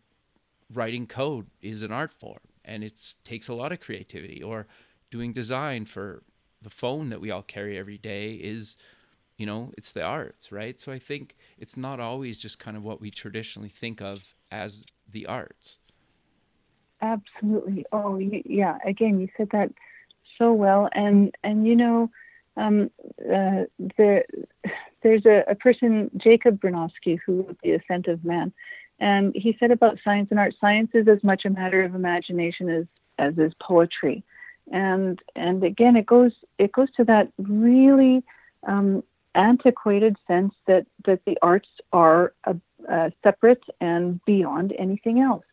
writing 0.72 1.06
code 1.06 1.46
is 1.60 1.82
an 1.82 1.92
art 1.92 2.12
form 2.12 2.40
and 2.64 2.82
it 2.82 3.14
takes 3.24 3.46
a 3.46 3.54
lot 3.54 3.72
of 3.72 3.80
creativity. 3.80 4.42
Or 4.42 4.66
doing 5.10 5.32
design 5.32 5.84
for 5.84 6.24
the 6.60 6.70
phone 6.70 7.10
that 7.10 7.20
we 7.20 7.30
all 7.30 7.42
carry 7.42 7.78
every 7.78 7.98
day 7.98 8.32
is, 8.32 8.76
you 9.36 9.46
know, 9.46 9.72
it's 9.76 9.92
the 9.92 10.02
arts, 10.02 10.50
right? 10.50 10.80
So 10.80 10.92
I 10.92 10.98
think 10.98 11.36
it's 11.58 11.76
not 11.76 12.00
always 12.00 12.38
just 12.38 12.58
kind 12.58 12.76
of 12.76 12.82
what 12.82 13.00
we 13.00 13.10
traditionally 13.10 13.68
think 13.68 14.00
of 14.00 14.34
as 14.50 14.84
the 15.10 15.26
arts. 15.26 15.78
Absolutely. 17.02 17.84
Oh, 17.92 18.18
yeah. 18.18 18.78
Again, 18.84 19.20
you 19.20 19.28
said 19.36 19.50
that 19.52 19.70
so 20.38 20.52
well, 20.52 20.88
and 20.92 21.34
and 21.44 21.66
you 21.66 21.76
know, 21.76 22.10
um, 22.56 22.90
uh, 23.20 23.64
there, 23.96 24.24
there's 25.02 25.26
a, 25.26 25.44
a, 25.48 25.54
person, 25.54 26.10
Jacob 26.16 26.60
Bronowski, 26.60 27.18
who 27.24 27.42
wrote 27.42 27.58
The 27.62 27.72
Ascent 27.72 28.06
of 28.06 28.24
Man, 28.24 28.52
and 28.98 29.34
he 29.34 29.56
said 29.60 29.70
about 29.70 29.98
science 30.02 30.28
and 30.30 30.40
art, 30.40 30.54
science 30.60 30.90
is 30.94 31.06
as 31.08 31.22
much 31.22 31.44
a 31.44 31.50
matter 31.50 31.82
of 31.84 31.94
imagination 31.94 32.68
as 32.68 32.86
as 33.18 33.36
is 33.38 33.52
poetry, 33.60 34.24
and 34.72 35.20
and 35.34 35.62
again, 35.62 35.96
it 35.96 36.06
goes 36.06 36.32
it 36.58 36.72
goes 36.72 36.88
to 36.96 37.04
that 37.04 37.30
really 37.38 38.22
um, 38.66 39.02
antiquated 39.36 40.16
sense 40.26 40.54
that 40.66 40.86
that 41.04 41.20
the 41.26 41.36
arts 41.42 41.68
are 41.92 42.32
a, 42.44 42.56
a 42.88 43.12
separate 43.22 43.64
and 43.80 44.20
beyond 44.24 44.74
anything 44.78 45.20
else. 45.20 45.44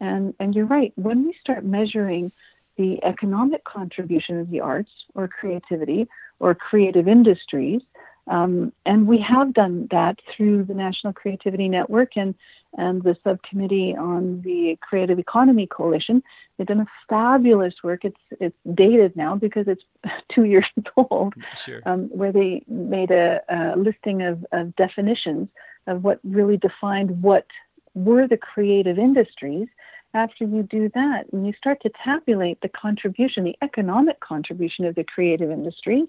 And 0.00 0.34
and 0.40 0.54
you're 0.54 0.66
right. 0.66 0.92
When 0.96 1.24
we 1.24 1.34
start 1.40 1.64
measuring 1.64 2.32
the 2.76 3.02
economic 3.04 3.64
contribution 3.64 4.40
of 4.40 4.50
the 4.50 4.60
arts 4.60 4.90
or 5.14 5.28
creativity 5.28 6.08
or 6.40 6.54
creative 6.54 7.06
industries. 7.08 7.82
Um, 8.28 8.72
and 8.86 9.06
we 9.06 9.18
have 9.18 9.52
done 9.52 9.88
that 9.90 10.18
through 10.34 10.64
the 10.64 10.74
National 10.74 11.12
Creativity 11.12 11.68
Network 11.68 12.16
and, 12.16 12.34
and 12.78 13.02
the 13.02 13.16
subcommittee 13.22 13.94
on 13.94 14.42
the 14.42 14.78
Creative 14.80 15.18
Economy 15.18 15.66
Coalition. 15.66 16.22
They've 16.56 16.66
done 16.66 16.80
a 16.80 16.86
fabulous 17.08 17.74
work. 17.82 18.04
It's 18.04 18.16
it's 18.40 18.56
dated 18.74 19.16
now 19.16 19.36
because 19.36 19.66
it's 19.68 19.82
two 20.34 20.44
years 20.44 20.66
old, 20.96 21.34
sure. 21.54 21.80
um, 21.86 22.08
where 22.08 22.32
they 22.32 22.62
made 22.68 23.10
a, 23.10 23.40
a 23.48 23.76
listing 23.76 24.22
of, 24.22 24.44
of 24.52 24.74
definitions 24.76 25.48
of 25.86 26.04
what 26.04 26.20
really 26.24 26.56
defined 26.56 27.22
what 27.22 27.46
were 27.94 28.26
the 28.26 28.36
creative 28.36 28.98
industries, 28.98 29.68
after 30.14 30.44
you 30.44 30.62
do 30.62 30.90
that 30.94 31.24
and 31.32 31.46
you 31.46 31.52
start 31.56 31.80
to 31.82 31.90
tabulate 32.04 32.60
the 32.60 32.68
contribution, 32.68 33.44
the 33.44 33.56
economic 33.62 34.20
contribution 34.20 34.84
of 34.84 34.94
the 34.94 35.04
creative 35.04 35.50
industries, 35.50 36.08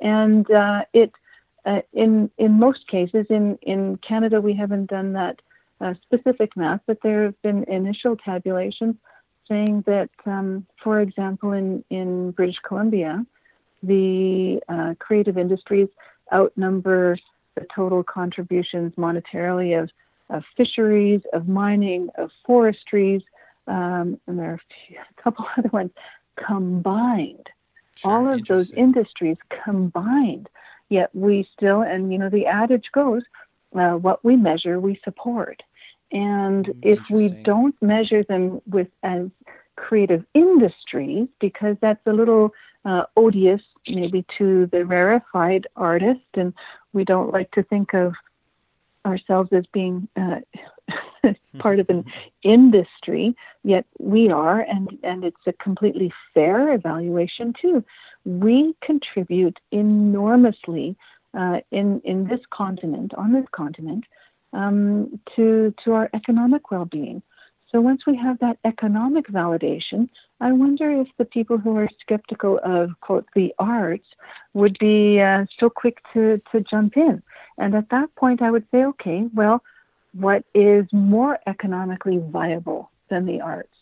and 0.00 0.50
uh, 0.50 0.82
it 0.92 1.12
uh, 1.64 1.80
in 1.92 2.30
in 2.38 2.52
most 2.52 2.86
cases 2.88 3.26
in 3.30 3.58
in 3.62 3.98
Canada 3.98 4.40
we 4.40 4.54
haven't 4.54 4.86
done 4.86 5.12
that 5.12 5.40
uh, 5.80 5.94
specific 6.02 6.56
math, 6.56 6.80
but 6.86 6.98
there 7.02 7.24
have 7.24 7.42
been 7.42 7.64
initial 7.64 8.16
tabulations 8.16 8.96
saying 9.48 9.84
that, 9.86 10.10
um, 10.24 10.66
for 10.82 11.00
example, 11.00 11.52
in 11.52 11.84
in 11.90 12.30
British 12.30 12.58
Columbia, 12.66 13.24
the 13.82 14.60
uh, 14.68 14.94
creative 14.98 15.36
industries 15.36 15.88
outnumber 16.32 17.16
the 17.54 17.66
total 17.74 18.02
contributions 18.02 18.92
monetarily 18.96 19.80
of, 19.80 19.90
of 20.30 20.42
fisheries, 20.56 21.20
of 21.32 21.48
mining, 21.48 22.08
of 22.16 22.30
forestries, 22.46 23.22
um, 23.66 24.20
and 24.26 24.38
there 24.38 24.50
are 24.50 24.54
a, 24.54 24.60
few, 24.88 24.98
a, 25.18 25.22
couple 25.22 25.46
other 25.56 25.68
ones 25.68 25.90
combined. 26.36 27.48
Sure, 27.96 28.10
All 28.10 28.32
of 28.32 28.44
those 28.46 28.72
industries 28.72 29.36
combined. 29.64 30.48
Yet 30.88 31.10
we 31.14 31.48
still, 31.56 31.82
and 31.82 32.12
you 32.12 32.18
know, 32.18 32.28
the 32.28 32.46
adage 32.46 32.90
goes, 32.92 33.22
uh, 33.74 33.92
what 33.92 34.24
we 34.24 34.36
measure, 34.36 34.80
we 34.80 35.00
support. 35.04 35.62
And 36.12 36.66
mm, 36.66 36.78
if 36.82 36.98
we 37.10 37.28
don't 37.28 37.74
measure 37.82 38.22
them 38.24 38.60
with 38.66 38.88
as 39.02 39.28
creative 39.76 40.24
industries, 40.34 41.28
because 41.40 41.76
that's 41.80 42.06
a 42.06 42.12
little 42.12 42.52
uh, 42.84 43.04
odious 43.16 43.60
maybe 43.88 44.24
to 44.38 44.66
the 44.72 44.84
rarefied 44.84 45.66
artist, 45.76 46.20
and 46.34 46.54
we 46.92 47.04
don't 47.04 47.32
like 47.32 47.50
to 47.52 47.62
think 47.62 47.94
of 47.94 48.14
ourselves 49.04 49.50
as 49.52 49.64
being 49.72 50.08
uh, 50.16 50.40
part 51.58 51.80
of 51.80 51.88
an 51.90 52.04
industry, 52.42 53.34
yet 53.62 53.84
we 53.98 54.30
are, 54.30 54.60
and, 54.60 54.98
and 55.02 55.24
it's 55.24 55.36
a 55.46 55.52
completely 55.54 56.12
fair 56.32 56.72
evaluation 56.72 57.52
too. 57.60 57.84
We 58.24 58.74
contribute 58.82 59.58
enormously 59.70 60.96
uh, 61.36 61.60
in 61.70 62.00
in 62.04 62.26
this 62.26 62.40
continent, 62.50 63.12
on 63.14 63.32
this 63.32 63.46
continent, 63.52 64.04
um, 64.52 65.20
to 65.36 65.74
to 65.84 65.92
our 65.92 66.10
economic 66.14 66.70
well-being. 66.70 67.22
So 67.70 67.80
once 67.80 68.06
we 68.06 68.16
have 68.16 68.38
that 68.38 68.58
economic 68.64 69.26
validation, 69.26 70.08
I 70.40 70.52
wonder 70.52 70.92
if 70.92 71.08
the 71.18 71.24
people 71.24 71.58
who 71.58 71.76
are 71.76 71.88
skeptical 72.00 72.60
of 72.62 72.90
quote 73.00 73.26
the 73.34 73.52
arts 73.58 74.06
would 74.52 74.78
be 74.78 75.20
uh, 75.20 75.46
so 75.58 75.68
quick 75.68 75.98
to 76.12 76.40
to 76.52 76.60
jump 76.60 76.96
in. 76.96 77.22
And 77.58 77.74
at 77.74 77.90
that 77.90 78.14
point, 78.14 78.42
I 78.42 78.50
would 78.52 78.66
say, 78.70 78.84
okay, 78.84 79.28
well, 79.34 79.60
what 80.12 80.44
is 80.54 80.86
more 80.92 81.38
economically 81.48 82.18
viable 82.18 82.90
than 83.10 83.26
the 83.26 83.40
arts? 83.40 83.74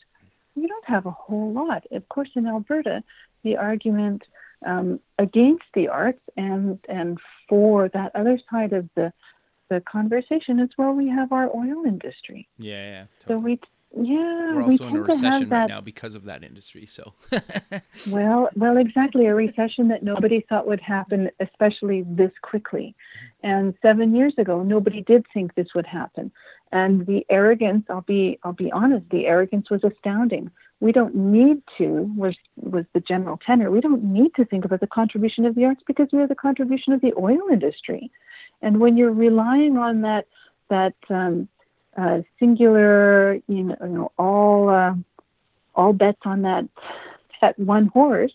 We 0.55 0.67
don't 0.67 0.85
have 0.87 1.07
a 1.07 1.11
whole 1.11 1.53
lot. 1.53 1.85
Of 1.91 2.09
course, 2.09 2.31
in 2.35 2.47
Alberta, 2.47 3.03
the 3.43 3.57
argument 3.57 4.23
um, 4.67 5.01
against 5.19 5.65
the 5.75 5.89
arts 5.89 6.21
and 6.37 6.79
and 6.89 7.19
for 7.49 7.89
that 7.91 8.13
other 8.15 8.39
side 8.51 8.73
of 8.73 8.89
the 8.95 9.13
the 9.69 9.81
conversation 9.81 10.61
is 10.61 10.71
well, 10.77 10.93
we 10.93 11.09
have 11.09 11.33
our 11.33 11.49
oil 11.55 11.85
industry. 11.87 12.49
Yeah, 12.59 12.73
yeah. 12.75 13.05
Totally. 13.21 13.27
So 13.27 13.39
we 13.39 13.61
yeah, 13.95 14.55
we're 14.55 14.63
also 14.63 14.85
we 14.85 14.91
in 14.91 14.97
a 14.97 15.03
recession 15.03 15.49
right 15.51 15.69
now 15.69 15.81
because 15.83 16.15
of 16.15 16.25
that 16.25 16.43
industry. 16.43 16.87
So, 16.87 17.13
well, 18.11 18.49
well, 18.57 18.79
exactly 18.79 19.27
a 19.27 19.35
recession 19.35 19.89
that 19.89 20.03
nobody 20.03 20.45
thought 20.49 20.67
would 20.67 20.81
happen, 20.81 21.31
especially 21.41 22.03
this 22.09 22.31
quickly. 22.41 22.95
And 23.43 23.75
seven 23.83 24.15
years 24.15 24.33
ago, 24.39 24.63
nobody 24.63 25.03
did 25.03 25.27
think 25.35 25.55
this 25.55 25.69
would 25.75 25.87
happen. 25.87 26.33
And 26.71 27.05
the 27.07 27.27
arrogance, 27.29 27.85
I'll 27.91 28.01
be, 28.01 28.39
I'll 28.45 28.55
be 28.55 28.73
honest, 28.73 29.11
the 29.11 29.27
arrogance 29.27 29.71
was 29.71 29.85
astounding. 29.85 30.51
We 30.83 30.91
don't 30.91 31.15
need 31.15 31.63
to 31.79 32.13
was 32.17 32.35
was 32.57 32.85
the 32.93 32.99
general 32.99 33.39
tenor. 33.47 33.71
We 33.71 33.81
don't 33.81 34.03
need 34.03 34.35
to 34.35 34.45
think 34.45 34.65
about 34.65 34.81
the 34.81 34.89
contribution 34.89 35.47
of 35.47 35.55
the 35.55 35.65
arts 35.65 35.81
because 35.87 36.09
we 36.13 36.19
have 36.19 36.29
the 36.29 36.35
contribution 36.35 36.93
of 36.93 37.01
the 37.01 37.15
oil 37.17 37.45
industry. 37.53 38.11
And 38.63 38.81
when 38.81 38.97
you're 38.97 39.13
relying 39.13 39.77
on 39.77 40.01
that 40.01 40.27
that 40.71 40.97
um, 41.09 41.49
uh, 41.97 42.23
singular, 42.41 43.35
you 43.47 43.63
know, 43.63 43.77
you 43.81 43.97
know 43.97 44.13
all 44.19 44.71
uh, 44.71 44.95
all 45.77 45.93
bets 45.93 46.23
on 46.25 46.43
that 46.43 46.65
that 47.41 47.57
one 47.61 47.87
horse, 47.87 48.35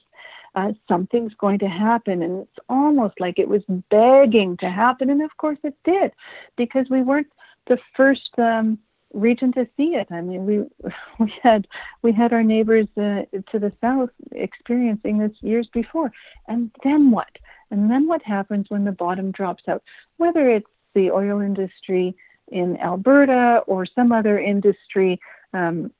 uh, 0.55 0.71
something's 0.87 1.33
going 1.33 1.59
to 1.59 1.67
happen, 1.67 2.23
and 2.23 2.43
it's 2.43 2.59
almost 2.69 3.19
like 3.19 3.39
it 3.39 3.49
was 3.49 3.63
begging 3.89 4.55
to 4.57 4.69
happen, 4.69 5.09
and 5.09 5.21
of 5.21 5.35
course 5.35 5.59
it 5.65 5.75
did, 5.83 6.13
because 6.55 6.85
we 6.89 7.01
weren't 7.01 7.27
the 7.67 7.77
first 7.97 8.29
um, 8.37 8.79
region 9.13 9.51
to 9.53 9.67
see 9.77 9.95
it. 9.95 10.07
I 10.11 10.21
mean, 10.21 10.45
we 10.45 10.59
we 11.19 11.33
had 11.41 11.67
we 12.01 12.11
had 12.11 12.33
our 12.33 12.43
neighbors 12.43 12.87
uh, 12.97 13.23
to 13.51 13.59
the 13.59 13.71
south 13.81 14.09
experiencing 14.31 15.19
this 15.19 15.31
years 15.41 15.67
before, 15.73 16.11
and 16.47 16.71
then 16.83 17.11
what? 17.11 17.29
And 17.69 17.91
then 17.91 18.07
what 18.07 18.23
happens 18.23 18.67
when 18.69 18.85
the 18.85 18.91
bottom 18.91 19.31
drops 19.31 19.63
out? 19.67 19.83
Whether 20.17 20.49
it's 20.49 20.69
the 20.93 21.11
oil 21.11 21.41
industry 21.41 22.15
in 22.49 22.77
Alberta 22.77 23.61
or 23.67 23.85
some 23.85 24.11
other 24.11 24.39
industry 24.39 25.19
um, 25.53 25.91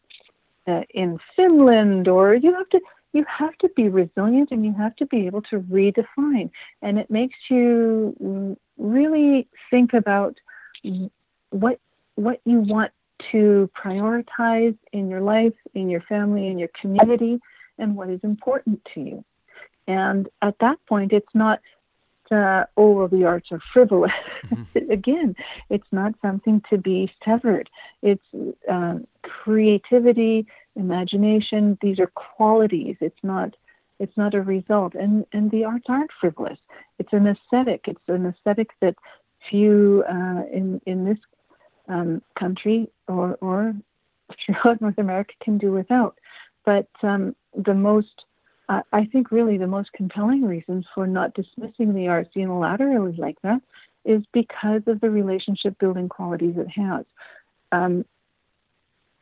uh, 0.66 0.82
in 0.92 1.20
Finland, 1.36 2.08
or 2.08 2.36
you 2.36 2.54
have 2.54 2.70
to 2.70 2.80
you 3.14 3.26
have 3.28 3.58
to 3.60 3.70
be 3.76 3.90
resilient 3.90 4.50
and 4.52 4.66
you 4.66 4.74
have 4.74 4.96
to 4.98 5.06
be 5.06 5.26
able 5.26 5.42
to 5.42 5.60
redefine, 5.62 6.50
and 6.82 7.00
it 7.00 7.10
makes 7.10 7.38
you 7.50 8.58
really 8.78 9.48
think 9.70 9.94
about 9.94 10.38
what 11.50 11.80
what 12.16 12.42
you 12.46 12.60
want 12.60 12.92
to 13.32 13.70
prioritize 13.76 14.78
in 14.94 15.10
your 15.10 15.22
life, 15.22 15.54
in 15.74 15.90
your 15.90 16.02
family, 16.02 16.48
in 16.48 16.58
your 16.58 16.70
community, 16.80 17.40
and 17.78 17.96
what 17.96 18.10
is 18.10 18.20
important 18.24 18.82
to 18.94 19.02
you. 19.02 19.26
And 19.88 20.28
at 20.42 20.60
that 20.60 20.78
point, 20.86 21.14
it's 21.14 21.34
not 21.34 21.62
uh, 22.32 22.66
oh, 22.76 22.92
well, 22.92 23.08
the 23.08 23.26
arts 23.26 23.50
are 23.52 23.62
frivolous. 23.74 24.12
Mm-hmm. 24.48 24.92
Again, 24.92 25.36
it's 25.70 25.88
not 25.92 26.14
something 26.22 26.62
to 26.70 26.78
be 26.78 27.12
severed. 27.24 27.70
It's 28.02 28.24
uh, 28.70 29.00
creativity, 29.24 30.48
imagination. 30.76 31.78
These 31.82 32.00
are 32.00 32.08
qualities. 32.08 32.98
It's 33.00 33.24
not. 33.24 33.56
It's 34.00 34.16
not 34.16 34.34
a 34.34 34.42
result. 34.42 34.94
And 34.94 35.26
and 35.34 35.50
the 35.52 35.64
arts 35.64 35.86
aren't 35.88 36.12
frivolous. 36.20 36.60
It's 37.00 37.14
an 37.14 37.28
aesthetic. 37.28 37.86
It's 37.88 38.00
an 38.08 38.26
aesthetic 38.26 38.70
that 38.82 38.96
few 39.50 40.04
uh, 40.10 40.44
in 40.52 40.82
in 40.86 41.06
this 41.06 41.18
um, 41.88 42.22
country 42.38 42.90
or 43.08 43.38
or 43.42 43.74
throughout 44.46 44.82
North 44.82 44.98
America 44.98 45.34
can 45.42 45.58
do 45.58 45.72
without. 45.72 46.18
But 46.66 46.88
um, 47.02 47.36
the 47.56 47.74
most 47.74 48.26
uh, 48.70 48.82
I 48.92 49.06
think 49.06 49.32
really 49.32 49.58
the 49.58 49.68
most 49.68 49.94
compelling 49.94 50.44
reasons 50.44 50.86
for 50.94 51.08
not 51.08 51.34
dismissing 51.34 51.94
the 51.94 52.08
arts 52.10 52.32
unilaterally 52.36 53.18
like 53.18 53.38
that 53.44 53.62
is 54.04 54.24
because 54.34 54.82
of 54.88 55.00
the 55.02 55.10
relationship 55.10 55.78
building 55.80 56.10
qualities 56.10 56.56
it 56.58 56.70
has. 56.70 57.06
Um, 57.72 58.06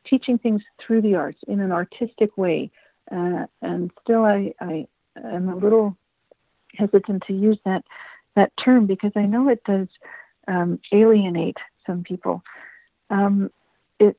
teaching 0.08 0.38
things 0.38 0.62
through 0.80 1.02
the 1.02 1.16
arts 1.16 1.38
in 1.48 1.60
an 1.60 1.72
artistic 1.72 2.36
way, 2.36 2.70
uh, 3.10 3.46
and 3.62 3.90
still 4.02 4.24
I, 4.24 4.52
I 4.60 4.86
am 5.16 5.48
a 5.48 5.56
little 5.56 5.96
hesitant 6.74 7.24
to 7.26 7.32
use 7.32 7.58
that 7.64 7.84
that 8.34 8.52
term 8.62 8.86
because 8.86 9.12
I 9.16 9.22
know 9.22 9.48
it 9.48 9.64
does 9.64 9.88
um, 10.46 10.78
alienate 10.92 11.56
some 11.86 12.02
people. 12.02 12.42
Um, 13.10 13.50
it 13.98 14.16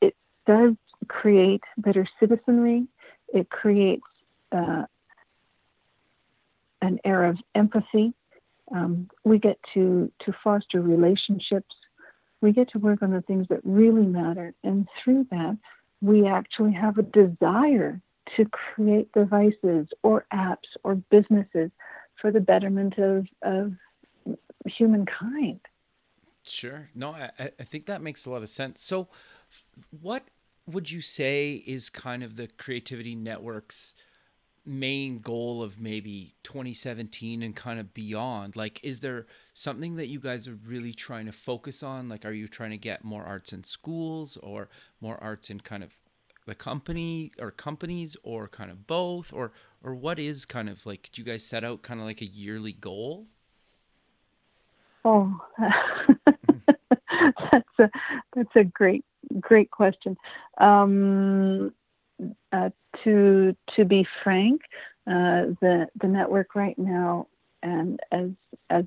it 0.00 0.14
does 0.46 0.74
create 1.08 1.62
better 1.76 2.06
citizenry 2.20 2.86
it 3.34 3.50
creates 3.50 4.06
uh, 4.52 4.84
an 6.80 7.00
air 7.04 7.24
of 7.24 7.36
empathy. 7.54 8.14
Um, 8.72 9.10
we 9.24 9.38
get 9.38 9.58
to, 9.74 10.10
to 10.24 10.32
foster 10.42 10.80
relationships. 10.80 11.74
We 12.40 12.52
get 12.52 12.70
to 12.70 12.78
work 12.78 13.02
on 13.02 13.10
the 13.10 13.22
things 13.22 13.48
that 13.50 13.60
really 13.64 14.06
matter. 14.06 14.54
And 14.62 14.86
through 15.02 15.26
that, 15.32 15.58
we 16.00 16.26
actually 16.26 16.72
have 16.72 16.96
a 16.98 17.02
desire 17.02 18.00
to 18.36 18.44
create 18.46 19.12
devices 19.12 19.88
or 20.02 20.26
apps 20.32 20.70
or 20.84 20.94
businesses 20.94 21.70
for 22.20 22.30
the 22.30 22.40
betterment 22.40 22.98
of, 22.98 23.26
of 23.42 23.72
humankind. 24.66 25.60
Sure. 26.44 26.90
No, 26.94 27.10
I, 27.10 27.30
I 27.38 27.64
think 27.64 27.86
that 27.86 28.02
makes 28.02 28.26
a 28.26 28.30
lot 28.30 28.42
of 28.42 28.50
sense. 28.50 28.82
So, 28.82 29.08
what 30.00 30.24
would 30.66 30.90
you 30.90 31.00
say 31.00 31.62
is 31.66 31.90
kind 31.90 32.22
of 32.22 32.36
the 32.36 32.48
creativity 32.58 33.14
network's 33.14 33.94
main 34.66 35.18
goal 35.18 35.62
of 35.62 35.78
maybe 35.78 36.34
2017 36.42 37.42
and 37.42 37.54
kind 37.54 37.78
of 37.78 37.92
beyond 37.92 38.56
like 38.56 38.80
is 38.82 39.00
there 39.00 39.26
something 39.52 39.96
that 39.96 40.06
you 40.06 40.18
guys 40.18 40.48
are 40.48 40.58
really 40.66 40.94
trying 40.94 41.26
to 41.26 41.32
focus 41.32 41.82
on 41.82 42.08
like 42.08 42.24
are 42.24 42.32
you 42.32 42.48
trying 42.48 42.70
to 42.70 42.78
get 42.78 43.04
more 43.04 43.24
arts 43.24 43.52
in 43.52 43.62
schools 43.62 44.38
or 44.38 44.70
more 45.02 45.22
arts 45.22 45.50
in 45.50 45.60
kind 45.60 45.84
of 45.84 45.92
the 46.46 46.54
company 46.54 47.30
or 47.38 47.50
companies 47.50 48.16
or 48.22 48.48
kind 48.48 48.70
of 48.70 48.86
both 48.86 49.34
or 49.34 49.52
or 49.82 49.94
what 49.94 50.18
is 50.18 50.46
kind 50.46 50.70
of 50.70 50.86
like 50.86 51.10
do 51.12 51.20
you 51.20 51.26
guys 51.26 51.44
set 51.44 51.62
out 51.62 51.82
kind 51.82 52.00
of 52.00 52.06
like 52.06 52.22
a 52.22 52.26
yearly 52.26 52.72
goal 52.72 53.26
oh 55.04 55.38
a 57.78 57.90
that's 58.34 58.56
a 58.56 58.64
great 58.64 59.04
great 59.40 59.70
question. 59.70 60.16
Um, 60.58 61.72
uh, 62.52 62.70
to 63.02 63.56
to 63.76 63.84
be 63.84 64.06
frank, 64.22 64.62
uh, 65.06 65.52
the 65.60 65.88
the 66.00 66.08
network 66.08 66.54
right 66.54 66.78
now, 66.78 67.26
and 67.62 68.00
as 68.12 68.30
as 68.70 68.84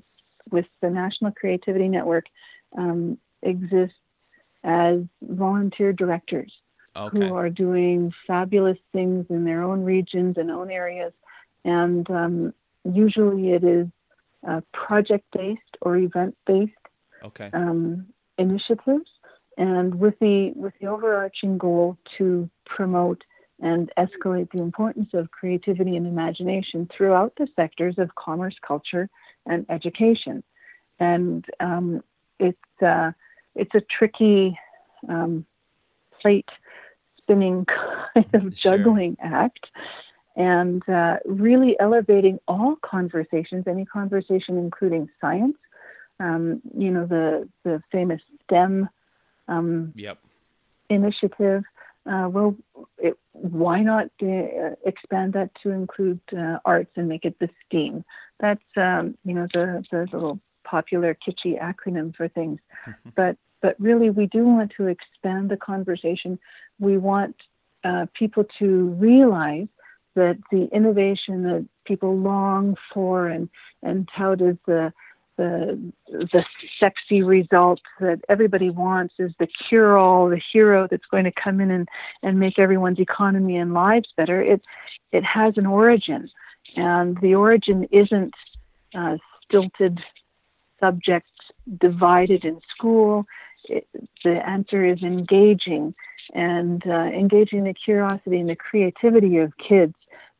with 0.50 0.66
the 0.80 0.90
National 0.90 1.30
Creativity 1.32 1.88
Network, 1.88 2.26
um, 2.76 3.18
exists 3.42 3.96
as 4.64 5.00
volunteer 5.22 5.92
directors 5.92 6.52
okay. 6.96 7.18
who 7.18 7.34
are 7.34 7.50
doing 7.50 8.12
fabulous 8.26 8.78
things 8.92 9.26
in 9.30 9.44
their 9.44 9.62
own 9.62 9.84
regions 9.84 10.36
and 10.38 10.50
own 10.50 10.70
areas, 10.70 11.12
and 11.64 12.10
um, 12.10 12.54
usually 12.84 13.52
it 13.52 13.64
is 13.64 13.86
uh, 14.46 14.60
project 14.72 15.24
based 15.32 15.76
or 15.82 15.96
event 15.96 16.36
based 16.46 16.72
okay. 17.24 17.50
um, 17.52 18.06
initiatives, 18.38 19.10
and 19.56 19.94
with 19.94 20.18
the 20.20 20.52
with 20.54 20.74
the 20.80 20.86
overarching 20.86 21.58
goal 21.58 21.98
to 22.16 22.48
promote 22.64 23.24
and 23.60 23.90
escalate 23.98 24.50
the 24.52 24.62
importance 24.62 25.10
of 25.14 25.30
creativity 25.30 25.96
and 25.96 26.06
imagination 26.06 26.88
throughout 26.96 27.32
the 27.36 27.48
sectors 27.56 27.96
of 27.98 28.14
commerce, 28.14 28.54
culture, 28.66 29.08
and 29.46 29.66
education. 29.68 30.44
And 31.00 31.44
um, 31.60 32.02
it's 32.38 32.82
uh, 32.82 33.12
it's 33.54 33.74
a 33.74 33.80
tricky 33.80 34.58
um, 35.08 35.44
plate 36.20 36.48
spinning 37.18 37.66
kind 38.14 38.26
of 38.34 38.56
sure. 38.56 38.78
juggling 38.78 39.16
act 39.20 39.66
and 40.36 40.88
uh, 40.88 41.16
really 41.24 41.76
elevating 41.80 42.38
all 42.46 42.76
conversations, 42.82 43.64
any 43.66 43.84
conversation 43.84 44.56
including 44.56 45.08
science. 45.20 45.56
Um, 46.20 46.60
you 46.76 46.90
know, 46.90 47.06
the, 47.06 47.48
the 47.64 47.82
famous 47.92 48.20
STEM 48.44 48.88
um, 49.46 49.92
yep. 49.96 50.18
initiative. 50.90 51.62
Uh, 52.10 52.28
well, 52.28 52.56
it, 52.98 53.16
why 53.32 53.82
not 53.82 54.06
uh, 54.22 54.74
expand 54.84 55.34
that 55.34 55.50
to 55.62 55.70
include 55.70 56.20
uh, 56.36 56.58
arts 56.64 56.90
and 56.96 57.08
make 57.08 57.24
it 57.24 57.38
the 57.38 57.48
STEAM? 57.66 58.04
That's, 58.40 58.60
um, 58.76 59.16
you 59.24 59.34
know, 59.34 59.46
the, 59.52 59.84
the 59.90 60.08
little 60.12 60.40
popular 60.64 61.16
kitschy 61.16 61.60
acronym 61.60 62.16
for 62.16 62.28
things. 62.28 62.58
but, 63.16 63.36
but 63.60 63.76
really, 63.78 64.10
we 64.10 64.26
do 64.26 64.44
want 64.44 64.72
to 64.76 64.86
expand 64.86 65.50
the 65.50 65.56
conversation. 65.56 66.38
We 66.78 66.96
want 66.96 67.36
uh, 67.84 68.06
people 68.14 68.44
to 68.58 68.88
realize 68.98 69.68
that 70.14 70.38
the 70.50 70.68
innovation 70.72 71.44
that 71.44 71.66
people 71.84 72.16
long 72.16 72.76
for 72.92 73.28
and 73.28 73.48
and 73.82 74.08
touted 74.16 74.58
the 74.66 74.92
the 75.38 75.92
the 76.08 76.44
sexy 76.78 77.22
result 77.22 77.80
that 78.00 78.20
everybody 78.28 78.68
wants 78.68 79.14
is 79.18 79.32
the 79.38 79.46
cure 79.68 79.96
all, 79.96 80.28
the 80.28 80.42
hero 80.52 80.86
that's 80.90 81.06
going 81.10 81.24
to 81.24 81.32
come 81.32 81.60
in 81.60 81.70
and, 81.70 81.88
and 82.22 82.38
make 82.38 82.58
everyone's 82.58 82.98
economy 82.98 83.56
and 83.56 83.72
lives 83.72 84.08
better. 84.16 84.42
It 84.42 84.60
it 85.12 85.24
has 85.24 85.54
an 85.56 85.64
origin, 85.64 86.28
and 86.76 87.16
the 87.22 87.34
origin 87.34 87.88
isn't 87.90 88.34
uh, 88.94 89.16
stilted 89.44 90.00
subjects 90.80 91.30
divided 91.78 92.44
in 92.44 92.60
school. 92.76 93.24
It, 93.64 93.86
the 94.24 94.46
answer 94.46 94.84
is 94.84 95.02
engaging 95.02 95.94
and 96.34 96.82
uh, 96.86 97.10
engaging 97.22 97.64
the 97.64 97.74
curiosity 97.74 98.38
and 98.40 98.50
the 98.50 98.56
creativity 98.56 99.38
of 99.38 99.52
kids 99.56 99.94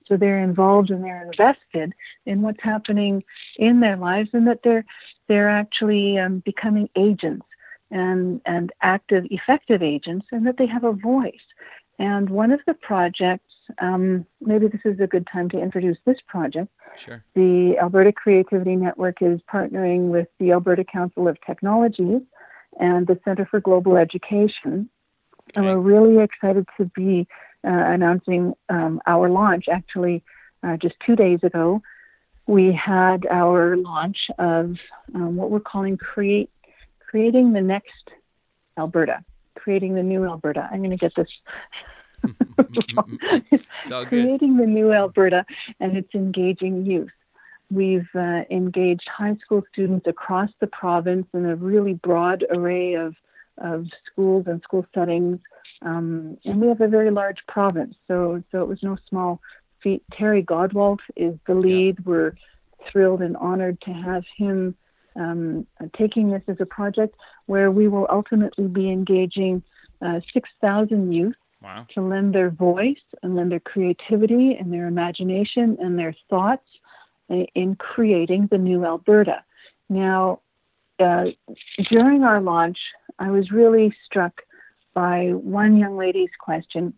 so 0.09 0.17
they're 0.17 0.43
involved 0.43 0.91
and 0.91 1.05
they're 1.05 1.23
invested 1.23 1.93
in 2.27 2.43
what's 2.43 2.63
happening 2.63 3.23
in 3.57 3.81
their 3.81 3.97
lives 3.97 4.31
and 4.33 4.47
that 4.47 4.61
they're 4.65 4.85
they're 5.29 5.51
actually 5.51 6.19
um, 6.19 6.41
becoming 6.45 6.89
agents 6.97 7.47
and 7.91 8.41
and 8.47 8.73
active 8.83 9.25
effective 9.31 9.83
agents 9.83 10.27
and 10.33 10.47
that 10.47 10.57
they 10.57 10.67
have 10.67 10.85
a 10.85 10.93
voice 10.93 11.35
and 11.99 12.31
one 12.31 12.53
of 12.53 12.61
the 12.67 12.75
projects 12.75 13.45
um, 13.81 14.25
maybe 14.41 14.67
this 14.67 14.81
is 14.85 14.99
a 15.01 15.07
good 15.07 15.27
time 15.31 15.49
to 15.51 15.61
introduce 15.61 15.99
this 16.07 16.19
project 16.27 16.69
sure. 16.97 17.25
the 17.35 17.77
alberta 17.81 18.13
creativity 18.13 18.77
network 18.77 19.21
is 19.21 19.41
partnering 19.53 20.09
with 20.09 20.29
the 20.39 20.53
alberta 20.53 20.85
council 20.85 21.29
of 21.29 21.39
technologies 21.47 22.23
and 22.81 23.07
the 23.07 23.19
center 23.25 23.47
for 23.47 23.61
global 23.61 23.97
education 23.97 24.89
okay. 25.51 25.57
and 25.57 25.67
we're 25.67 25.79
really 25.79 26.23
excited 26.23 26.67
to 26.77 26.85
be 26.95 27.27
announcing 27.65 28.55
um, 28.69 29.01
our 29.07 29.29
launch. 29.29 29.67
Actually, 29.71 30.23
uh, 30.63 30.77
just 30.77 30.95
two 31.05 31.17
days 31.17 31.41
ago, 31.43 31.83
we 32.47 32.73
had 32.73 33.27
our 33.27 33.77
launch 33.77 34.31
of 34.39 34.77
um, 35.15 35.37
what 35.37 35.51
we're 35.51 35.61
calling 35.61 35.97
create 35.97 36.51
creating 37.01 37.53
the 37.53 37.61
next 37.61 38.11
Alberta, 38.79 39.25
creating 39.57 39.95
the 39.95 40.03
new 40.03 40.25
Alberta. 40.25 40.69
I'm 40.71 40.79
going 40.79 40.91
to 40.91 40.97
get 40.97 41.13
this. 41.17 41.29
creating 44.09 44.57
the 44.57 44.67
new 44.67 44.93
Alberta, 44.93 45.45
and 45.81 45.97
it's 45.97 46.15
engaging 46.15 46.85
youth. 46.85 47.11
We've 47.71 48.09
uh, 48.15 48.43
engaged 48.51 49.09
high 49.09 49.37
school 49.45 49.63
students 49.73 50.07
across 50.07 50.51
the 50.61 50.67
province 50.67 51.27
in 51.35 51.45
a 51.47 51.55
really 51.55 51.95
broad 51.95 52.45
array 52.51 52.95
of, 52.95 53.15
of 53.59 53.87
schools 54.11 54.45
and 54.47 54.63
school 54.63 54.87
settings 54.95 55.41
um, 55.83 56.39
and 56.45 56.61
we 56.61 56.69
have 56.69 56.81
a 56.81 56.89
very 56.89 57.11
large 57.11 57.39
province, 57.47 57.95
so 58.07 58.43
so 58.51 58.63
it 58.63 58.69
was 58.69 58.83
no 58.83 58.97
small 59.09 59.41
feat. 59.83 60.03
Terry 60.13 60.43
Godwaldt 60.43 61.01
is 61.17 61.35
the 61.47 61.55
lead. 61.55 61.97
Yeah. 61.99 62.05
We're 62.05 62.33
thrilled 62.91 63.23
and 63.23 63.37
honored 63.37 63.81
to 63.83 63.91
have 63.93 64.25
him 64.37 64.75
um, 65.17 65.67
taking 65.97 66.31
this 66.31 66.43
as 66.49 66.57
a 66.61 66.67
project 66.67 67.17
where 67.47 67.71
we 67.71 67.89
will 67.89 68.07
ultimately 68.11 68.69
be 68.69 68.91
engaging 68.91 69.63
uh, 70.01 70.21
6,000 70.33 71.13
youth 71.13 71.35
wow. 71.61 71.87
to 71.95 72.01
lend 72.01 72.35
their 72.35 72.51
voice 72.51 72.97
and 73.23 73.35
lend 73.35 73.51
their 73.51 73.61
creativity 73.61 74.57
and 74.59 74.73
their 74.73 74.87
imagination 74.87 75.77
and 75.81 75.99
their 75.99 76.15
thoughts 76.31 76.67
in 77.29 77.77
creating 77.77 78.49
the 78.51 78.59
new 78.59 78.85
Alberta. 78.85 79.43
Now, 79.89 80.41
uh, 80.99 81.27
during 81.91 82.23
our 82.23 82.41
launch, 82.41 82.79
I 83.19 83.31
was 83.31 83.51
really 83.51 83.95
struck 84.07 84.43
by 84.99 85.29
one 85.31 85.77
young 85.77 85.97
lady's 85.97 86.35
question. 86.41 86.93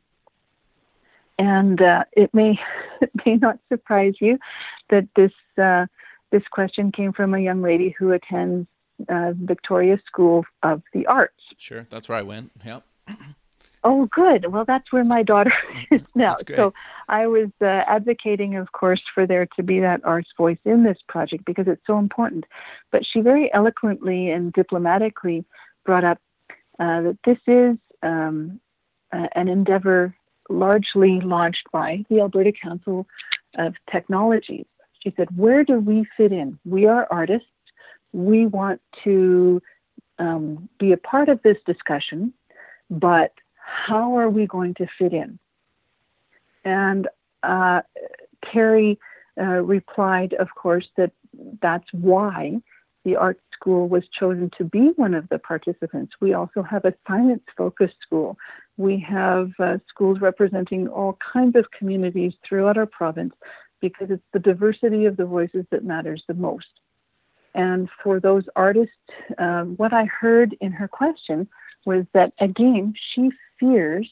And 1.38 1.82
uh, 1.82 2.05
it 2.12 2.32
may 2.32 2.59
it 3.03 3.11
may 3.26 3.36
not 3.36 3.59
surprise 3.68 4.14
you 4.20 4.38
that 4.88 5.07
this 5.16 5.32
uh, 5.62 5.84
this 6.30 6.42
question 6.51 6.92
came 6.92 7.12
from 7.12 7.34
a 7.34 7.38
young 7.38 7.61
lady 7.61 7.94
who 7.98 8.12
attends 8.12 8.66
uh, 9.11 9.32
Victoria 9.34 9.98
School 10.07 10.46
of 10.62 10.82
the 10.94 11.05
Arts. 11.07 11.42
Sure, 11.59 11.86
that's 11.90 12.09
where 12.09 12.16
I 12.16 12.22
went. 12.22 12.51
Yep. 12.64 12.82
Oh, 13.82 14.05
good. 14.12 14.53
Well, 14.53 14.66
that's 14.66 14.92
where 14.92 15.05
my 15.05 15.22
daughter 15.22 15.55
is 15.90 16.03
now. 16.14 16.36
So 16.55 16.74
I 17.09 17.26
was 17.26 17.48
uh, 17.62 17.82
advocating, 17.88 18.57
of 18.57 18.72
course, 18.72 19.01
for 19.14 19.26
there 19.26 19.46
to 19.57 19.62
be 19.62 19.80
that 19.80 20.05
arts 20.05 20.28
voice 20.36 20.59
in 20.66 20.84
this 20.84 20.98
project 21.09 21.46
because 21.46 21.66
it's 21.66 21.80
so 21.86 21.98
important. 21.98 22.44
But 22.92 23.07
she 23.11 23.20
very 23.22 23.51
eloquently 23.55 24.28
and 24.28 24.53
diplomatically 24.53 25.46
brought 25.86 26.05
up 26.05 26.18
uh, 26.78 27.01
that 27.01 27.18
this 27.24 27.38
is 27.46 27.78
um, 28.03 28.61
uh, 29.12 29.26
an 29.34 29.48
endeavor 29.48 30.14
largely 30.48 31.20
launched 31.20 31.66
by 31.72 32.05
the 32.09 32.20
Alberta 32.20 32.53
Council 32.53 33.07
of 33.57 33.74
Technologies. 33.90 34.66
She 35.03 35.12
said, 35.16 35.28
Where 35.36 35.64
do 35.64 35.78
we 35.78 36.07
fit 36.16 36.32
in? 36.32 36.59
We 36.64 36.86
are 36.86 37.07
artists. 37.11 37.46
We 38.12 38.46
want 38.46 38.80
to 39.05 39.62
um, 40.18 40.68
be 40.78 40.92
a 40.92 40.96
part 40.96 41.28
of 41.28 41.40
this 41.42 41.57
discussion, 41.66 42.32
but 42.90 43.32
how 43.55 44.16
are 44.18 44.28
we 44.28 44.46
going 44.46 44.74
to 44.74 44.86
fit 44.98 45.12
in? 45.12 45.38
And 46.64 47.09
uh, 47.42 47.82
Terry 48.53 48.98
uh, 49.40 49.44
replied, 49.44 50.34
of 50.34 50.48
course, 50.55 50.86
that 50.96 51.12
that's 51.62 51.86
why 51.92 52.61
the 53.05 53.16
art 53.16 53.40
school 53.53 53.88
was 53.88 54.03
chosen 54.18 54.51
to 54.59 54.64
be 54.64 54.92
one 54.96 55.14
of 55.14 55.28
the 55.28 55.38
participants. 55.38 56.12
We 56.20 56.34
also 56.34 56.62
have 56.62 56.84
a 56.84 56.94
science 57.07 57.42
focused 57.57 57.96
school. 58.03 58.36
We 58.76 58.98
have 59.09 59.53
uh, 59.59 59.78
schools 59.88 60.20
representing 60.20 60.88
all 60.88 61.18
kinds 61.32 61.57
of 61.57 61.70
communities 61.70 62.32
throughout 62.46 62.78
our 62.78 62.86
province 62.86 63.34
because 63.80 64.11
it's 64.11 64.22
the 64.32 64.38
diversity 64.38 65.07
of 65.07 65.16
the 65.16 65.24
voices 65.24 65.64
that 65.70 65.84
matters 65.84 66.22
the 66.28 66.34
most. 66.34 66.66
And 67.55 67.88
for 68.03 68.20
those 68.20 68.44
artists, 68.55 68.94
um, 69.38 69.74
what 69.76 69.92
I 69.92 70.05
heard 70.05 70.57
in 70.61 70.72
her 70.72 70.88
question 70.88 71.48
was 71.84 72.05
that 72.12 72.32
again, 72.40 72.94
she 73.14 73.30
fears 73.59 74.09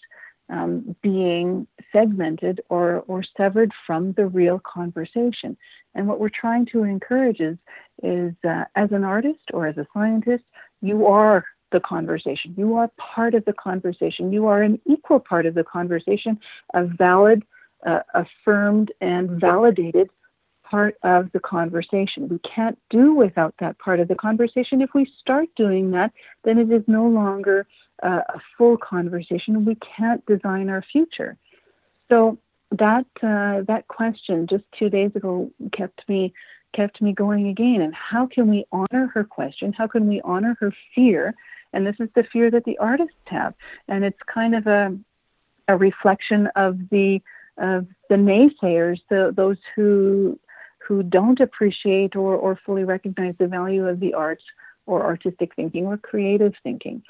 um, 0.51 0.97
being 1.03 1.67
segmented 1.93 2.61
or, 2.69 3.05
or 3.07 3.23
severed 3.37 3.73
from 3.87 4.13
the 4.13 4.27
real 4.27 4.61
conversation. 4.61 5.57
And 5.95 6.07
what 6.07 6.21
we're 6.21 6.29
trying 6.29 6.67
to 6.67 6.85
encourage 6.85 7.41
is, 7.41 7.57
is 8.03 8.35
uh, 8.49 8.65
as 8.75 8.93
an 8.93 9.05
artist 9.05 9.45
or 9.53 9.67
as 9.67 9.77
a 9.77 9.87
scientist, 9.93 10.45
you 10.81 11.07
are 11.07 11.45
the 11.73 11.81
conversation. 11.81 12.55
You 12.57 12.77
are 12.77 12.91
part 12.97 13.35
of 13.35 13.45
the 13.45 13.53
conversation. 13.53 14.33
You 14.33 14.47
are 14.47 14.63
an 14.63 14.81
equal 14.87 15.21
part 15.21 15.47
of 15.47 15.55
the 15.55 15.65
conversation, 15.65 16.39
a 16.75 16.85
valid, 16.85 17.43
uh, 17.87 18.01
affirmed, 18.15 18.93
and 19.01 19.41
validated 19.41 20.09
part 20.71 20.97
of 21.03 21.31
the 21.33 21.41
conversation. 21.41 22.29
We 22.29 22.41
can't 22.41 22.79
do 22.91 23.15
without 23.15 23.55
that 23.61 23.79
part 23.79 24.01
of 24.01 24.09
the 24.09 24.15
conversation. 24.15 24.81
If 24.81 24.91
we 24.95 25.11
start 25.21 25.49
doing 25.57 25.91
that, 25.93 26.13
then 26.45 26.59
it 26.59 26.71
is 26.71 26.83
no 26.87 27.07
longer 27.07 27.67
uh, 28.03 28.21
a 28.29 28.41
full 28.57 28.77
conversation. 28.77 29.65
We 29.65 29.77
can't 29.97 30.25
design 30.27 30.69
our 30.69 30.85
future. 30.93 31.37
So 32.09 32.39
that 32.73 33.07
uh, 33.23 33.63
that 33.67 33.85
question 33.89 34.47
just 34.49 34.65
two 34.79 34.91
days 34.91 35.13
ago 35.15 35.51
kept 35.73 36.07
me 36.09 36.33
kept 36.75 37.01
me 37.01 37.13
going 37.13 37.49
again. 37.49 37.81
And 37.81 37.95
how 37.95 38.27
can 38.27 38.49
we 38.49 38.67
honor 38.73 39.11
her 39.15 39.25
question? 39.25 39.73
How 39.73 39.87
can 39.87 40.07
we 40.07 40.21
honor 40.23 40.57
her 40.61 40.73
fear? 40.95 41.35
And 41.73 41.87
this 41.87 41.97
is 41.99 42.09
the 42.15 42.25
fear 42.33 42.51
that 42.51 42.65
the 42.65 42.79
artists 42.79 43.15
have, 43.27 43.55
and 43.89 44.05
it's 44.05 44.19
kind 44.33 44.55
of 44.55 44.67
a 44.67 44.97
a 45.69 45.77
reflection 45.77 46.49
of 46.57 46.79
the 46.91 47.21
of 47.59 47.87
the 48.09 48.15
naysayers, 48.15 49.01
the, 49.11 49.33
those 49.37 49.57
who 49.75 50.39
who 50.89 51.03
don't 51.03 51.39
appreciate 51.39 52.17
or, 52.17 52.35
or 52.35 52.59
fully 52.65 52.85
recognize 52.85 53.35
the 53.39 53.47
value 53.47 53.87
of 53.87 54.01
the 54.01 54.15
arts 54.15 54.43
or 54.87 55.05
artistic 55.05 55.55
thinking 55.55 55.87
or 55.87 55.99
creative 55.99 56.55
thinking. 56.63 57.03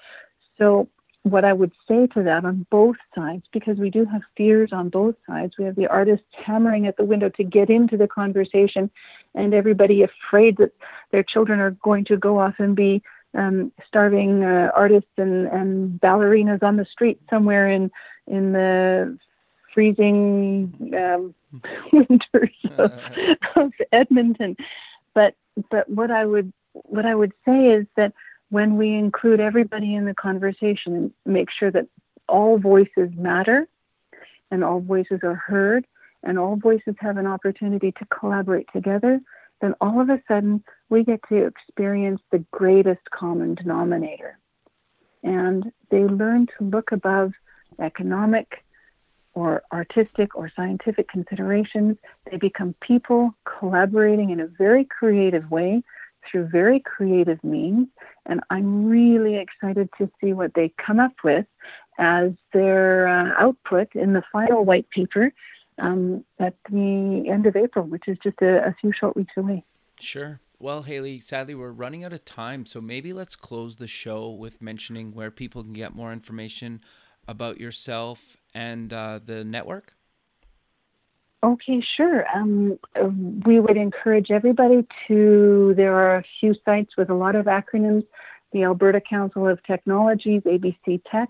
So 0.58 0.88
what 1.22 1.44
I 1.44 1.52
would 1.52 1.70
say 1.86 2.08
to 2.08 2.22
that 2.24 2.44
on 2.44 2.66
both 2.70 2.96
sides, 3.14 3.44
because 3.52 3.78
we 3.78 3.90
do 3.90 4.04
have 4.04 4.22
fears 4.36 4.70
on 4.72 4.88
both 4.88 5.14
sides, 5.28 5.54
we 5.58 5.64
have 5.64 5.76
the 5.76 5.86
artists 5.86 6.26
hammering 6.44 6.86
at 6.88 6.96
the 6.96 7.04
window 7.04 7.28
to 7.28 7.44
get 7.44 7.70
into 7.70 7.96
the 7.96 8.08
conversation, 8.08 8.90
and 9.34 9.54
everybody 9.54 10.02
afraid 10.02 10.56
that 10.56 10.72
their 11.12 11.22
children 11.22 11.60
are 11.60 11.70
going 11.70 12.04
to 12.06 12.16
go 12.16 12.40
off 12.40 12.54
and 12.58 12.74
be 12.74 13.00
um, 13.34 13.70
starving 13.86 14.42
uh, 14.42 14.70
artists 14.74 15.10
and, 15.18 15.46
and 15.48 16.00
ballerinas 16.00 16.62
on 16.62 16.76
the 16.76 16.86
street 16.86 17.20
somewhere 17.30 17.68
in 17.70 17.90
in 18.26 18.52
the 18.52 19.18
freezing 19.78 20.72
um, 20.98 21.32
winters 21.92 22.50
of, 22.78 22.90
of 23.54 23.72
Edmonton. 23.92 24.56
But 25.14 25.34
but 25.70 25.88
what 25.88 26.10
I 26.10 26.26
would 26.26 26.52
what 26.72 27.06
I 27.06 27.14
would 27.14 27.32
say 27.44 27.66
is 27.66 27.86
that 27.96 28.12
when 28.50 28.76
we 28.76 28.92
include 28.92 29.38
everybody 29.38 29.94
in 29.94 30.04
the 30.04 30.14
conversation 30.14 30.96
and 30.96 31.12
make 31.24 31.48
sure 31.56 31.70
that 31.70 31.86
all 32.28 32.58
voices 32.58 33.10
matter 33.16 33.68
and 34.50 34.64
all 34.64 34.80
voices 34.80 35.20
are 35.22 35.36
heard 35.36 35.86
and 36.24 36.40
all 36.40 36.56
voices 36.56 36.96
have 36.98 37.16
an 37.16 37.28
opportunity 37.28 37.92
to 37.92 38.06
collaborate 38.06 38.66
together, 38.74 39.20
then 39.60 39.74
all 39.80 40.00
of 40.00 40.10
a 40.10 40.20
sudden 40.26 40.64
we 40.88 41.04
get 41.04 41.20
to 41.28 41.46
experience 41.46 42.20
the 42.32 42.44
greatest 42.50 43.08
common 43.12 43.54
denominator. 43.54 44.38
And 45.22 45.70
they 45.92 46.02
learn 46.02 46.48
to 46.58 46.64
look 46.64 46.90
above 46.90 47.32
economic 47.80 48.64
or 49.39 49.62
artistic 49.72 50.34
or 50.34 50.51
scientific 50.57 51.09
considerations. 51.09 51.97
They 52.28 52.39
become 52.39 52.74
people 52.80 53.30
collaborating 53.59 54.30
in 54.30 54.41
a 54.41 54.49
very 54.49 54.84
creative 54.84 55.49
way 55.51 55.82
through 56.28 56.49
very 56.49 56.80
creative 56.80 57.43
means. 57.45 57.86
And 58.26 58.41
I'm 58.51 58.86
really 58.86 59.36
excited 59.36 59.89
to 59.99 60.11
see 60.20 60.32
what 60.32 60.55
they 60.55 60.72
come 60.84 60.99
up 60.99 61.12
with 61.22 61.47
as 61.99 62.32
their 62.53 63.07
uh, 63.07 63.32
output 63.39 63.89
in 63.95 64.12
the 64.12 64.22
final 64.32 64.64
white 64.64 64.91
paper 64.91 65.32
um, 65.78 66.24
at 66.41 66.55
the 66.68 67.24
end 67.30 67.47
of 67.47 67.55
April, 67.55 67.86
which 67.86 68.09
is 68.09 68.18
just 68.22 68.43
a, 68.43 68.66
a 68.66 68.74
few 68.80 68.93
short 68.93 69.16
weeks 69.16 69.34
away. 69.36 69.62
Sure. 70.01 70.41
Well, 70.59 70.82
Haley, 70.82 71.20
sadly, 71.20 71.55
we're 71.55 71.70
running 71.70 72.03
out 72.03 72.12
of 72.12 72.24
time. 72.24 72.66
So 72.66 72.80
maybe 72.80 73.12
let's 73.12 73.36
close 73.36 73.76
the 73.76 73.86
show 73.86 74.30
with 74.30 74.61
mentioning 74.61 75.12
where 75.12 75.30
people 75.30 75.62
can 75.62 75.72
get 75.72 75.95
more 75.95 76.12
information 76.12 76.80
about 77.28 77.60
yourself 77.60 78.38
and 78.54 78.92
uh, 78.92 79.20
the 79.24 79.44
network. 79.44 79.94
Okay, 81.44 81.80
sure. 81.96 82.26
Um, 82.34 82.80
we 83.46 83.60
would 83.60 83.76
encourage 83.76 84.32
everybody 84.32 84.84
to, 85.06 85.72
there 85.76 85.94
are 85.94 86.16
a 86.16 86.24
few 86.40 86.56
sites 86.64 86.96
with 86.96 87.10
a 87.10 87.14
lot 87.14 87.36
of 87.36 87.46
acronyms. 87.46 88.04
The 88.52 88.64
Alberta 88.64 89.00
Council 89.00 89.46
of 89.46 89.62
Technologies, 89.62 90.42
ABC 90.42 91.00
Tech, 91.08 91.28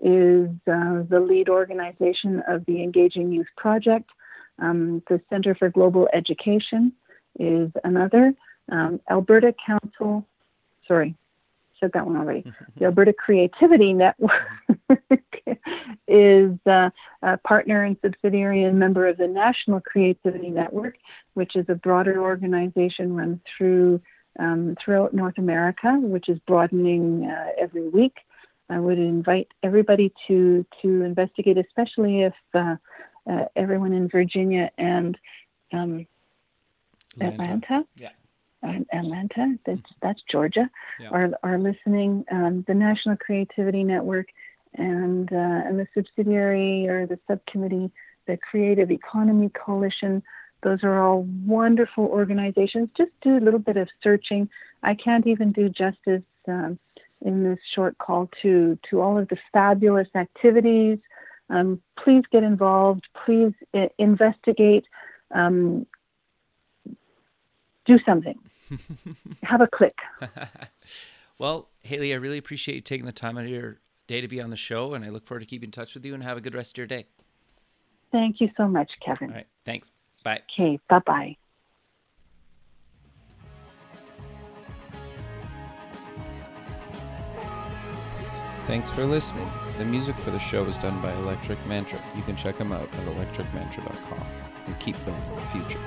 is 0.00 0.48
uh, 0.70 1.02
the 1.08 1.18
lead 1.20 1.48
organization 1.48 2.40
of 2.46 2.64
the 2.66 2.82
Engaging 2.84 3.32
Youth 3.32 3.48
Project. 3.56 4.08
Um, 4.60 5.02
the 5.08 5.20
Center 5.28 5.56
for 5.56 5.70
Global 5.70 6.08
Education 6.12 6.92
is 7.38 7.70
another. 7.82 8.34
Um, 8.70 9.00
Alberta 9.10 9.54
Council, 9.66 10.24
sorry, 10.86 11.16
said 11.80 11.92
that 11.94 12.06
one 12.06 12.16
already. 12.16 12.44
the 12.76 12.86
Alberta 12.86 13.12
Creativity 13.12 13.92
Network 13.92 14.32
is 16.08 16.52
uh, 16.66 16.90
a 17.22 17.36
partner 17.38 17.84
and 17.84 17.96
subsidiary 18.02 18.64
and 18.64 18.78
member 18.78 19.06
of 19.06 19.16
the 19.16 19.26
National 19.26 19.80
Creativity 19.80 20.50
Network, 20.50 20.96
which 21.34 21.56
is 21.56 21.66
a 21.68 21.74
broader 21.74 22.22
organization 22.22 23.14
run 23.14 23.40
through 23.56 24.00
um, 24.38 24.76
throughout 24.82 25.14
North 25.14 25.38
America, 25.38 25.98
which 25.98 26.28
is 26.28 26.38
broadening 26.46 27.24
uh, 27.24 27.48
every 27.60 27.88
week. 27.88 28.18
I 28.70 28.78
would 28.78 28.98
invite 28.98 29.48
everybody 29.62 30.12
to 30.28 30.64
to 30.82 31.02
investigate, 31.02 31.58
especially 31.58 32.22
if 32.22 32.34
uh, 32.54 32.76
uh, 33.28 33.44
everyone 33.56 33.92
in 33.92 34.08
Virginia 34.08 34.70
and 34.78 35.18
um, 35.72 36.06
Atlanta, 37.20 37.42
Atlanta, 37.42 37.86
yeah. 37.96 38.10
Atlanta, 38.62 39.54
that's 39.64 39.80
that's 40.02 40.20
Georgia, 40.30 40.68
yeah. 41.00 41.08
are 41.10 41.30
are 41.42 41.58
listening. 41.58 42.24
Um, 42.30 42.64
the 42.66 42.74
National 42.74 43.16
Creativity 43.16 43.84
Network 43.84 44.26
and 44.74 45.32
uh, 45.32 45.36
and 45.36 45.78
the 45.78 45.86
subsidiary 45.94 46.88
or 46.88 47.06
the 47.06 47.18
subcommittee, 47.26 47.90
the 48.26 48.36
Creative 48.36 48.90
Economy 48.90 49.50
Coalition. 49.50 50.22
Those 50.62 50.82
are 50.82 51.00
all 51.00 51.22
wonderful 51.46 52.04
organizations. 52.06 52.88
Just 52.96 53.12
do 53.22 53.36
a 53.36 53.40
little 53.40 53.60
bit 53.60 53.76
of 53.76 53.88
searching. 54.02 54.48
I 54.82 54.94
can't 54.94 55.26
even 55.26 55.52
do 55.52 55.68
justice 55.68 56.22
um, 56.48 56.78
in 57.20 57.44
this 57.44 57.58
short 57.74 57.96
call 57.98 58.28
to 58.42 58.78
to 58.90 59.00
all 59.00 59.18
of 59.18 59.28
the 59.28 59.38
fabulous 59.52 60.08
activities. 60.14 60.98
Um, 61.50 61.80
please 62.02 62.24
get 62.30 62.42
involved. 62.42 63.06
Please 63.24 63.52
I- 63.74 63.90
investigate. 63.98 64.84
Um, 65.32 65.86
do 67.88 67.98
something. 68.04 68.38
Have 69.42 69.60
a 69.60 69.66
click. 69.66 69.96
well, 71.38 71.68
Haley, 71.80 72.12
I 72.12 72.16
really 72.16 72.38
appreciate 72.38 72.74
you 72.76 72.80
taking 72.82 73.06
the 73.06 73.12
time 73.12 73.36
out 73.36 73.44
of 73.44 73.50
your 73.50 73.78
day 74.06 74.20
to 74.20 74.28
be 74.28 74.40
on 74.40 74.50
the 74.50 74.56
show, 74.56 74.94
and 74.94 75.04
I 75.04 75.08
look 75.08 75.26
forward 75.26 75.40
to 75.40 75.46
keeping 75.46 75.68
in 75.68 75.72
touch 75.72 75.94
with 75.94 76.04
you 76.04 76.14
and 76.14 76.22
have 76.22 76.36
a 76.36 76.40
good 76.40 76.54
rest 76.54 76.72
of 76.72 76.78
your 76.78 76.86
day. 76.86 77.06
Thank 78.12 78.40
you 78.40 78.50
so 78.56 78.68
much, 78.68 78.90
Kevin. 79.04 79.30
All 79.30 79.36
right. 79.36 79.46
Thanks. 79.64 79.90
Bye. 80.22 80.40
Okay. 80.52 80.78
Bye 80.88 81.00
bye. 81.06 81.36
Thanks 88.66 88.90
for 88.90 89.04
listening. 89.04 89.48
The 89.78 89.84
music 89.86 90.14
for 90.16 90.30
the 90.30 90.38
show 90.38 90.62
was 90.62 90.76
done 90.76 91.00
by 91.00 91.10
Electric 91.14 91.58
Mantra. 91.66 91.98
You 92.14 92.22
can 92.22 92.36
check 92.36 92.58
them 92.58 92.70
out 92.70 92.82
at 92.82 93.06
electricmantra.com 93.06 94.26
and 94.66 94.78
keep 94.78 94.94
building 95.06 95.22
the 95.36 95.58
future. 95.58 95.80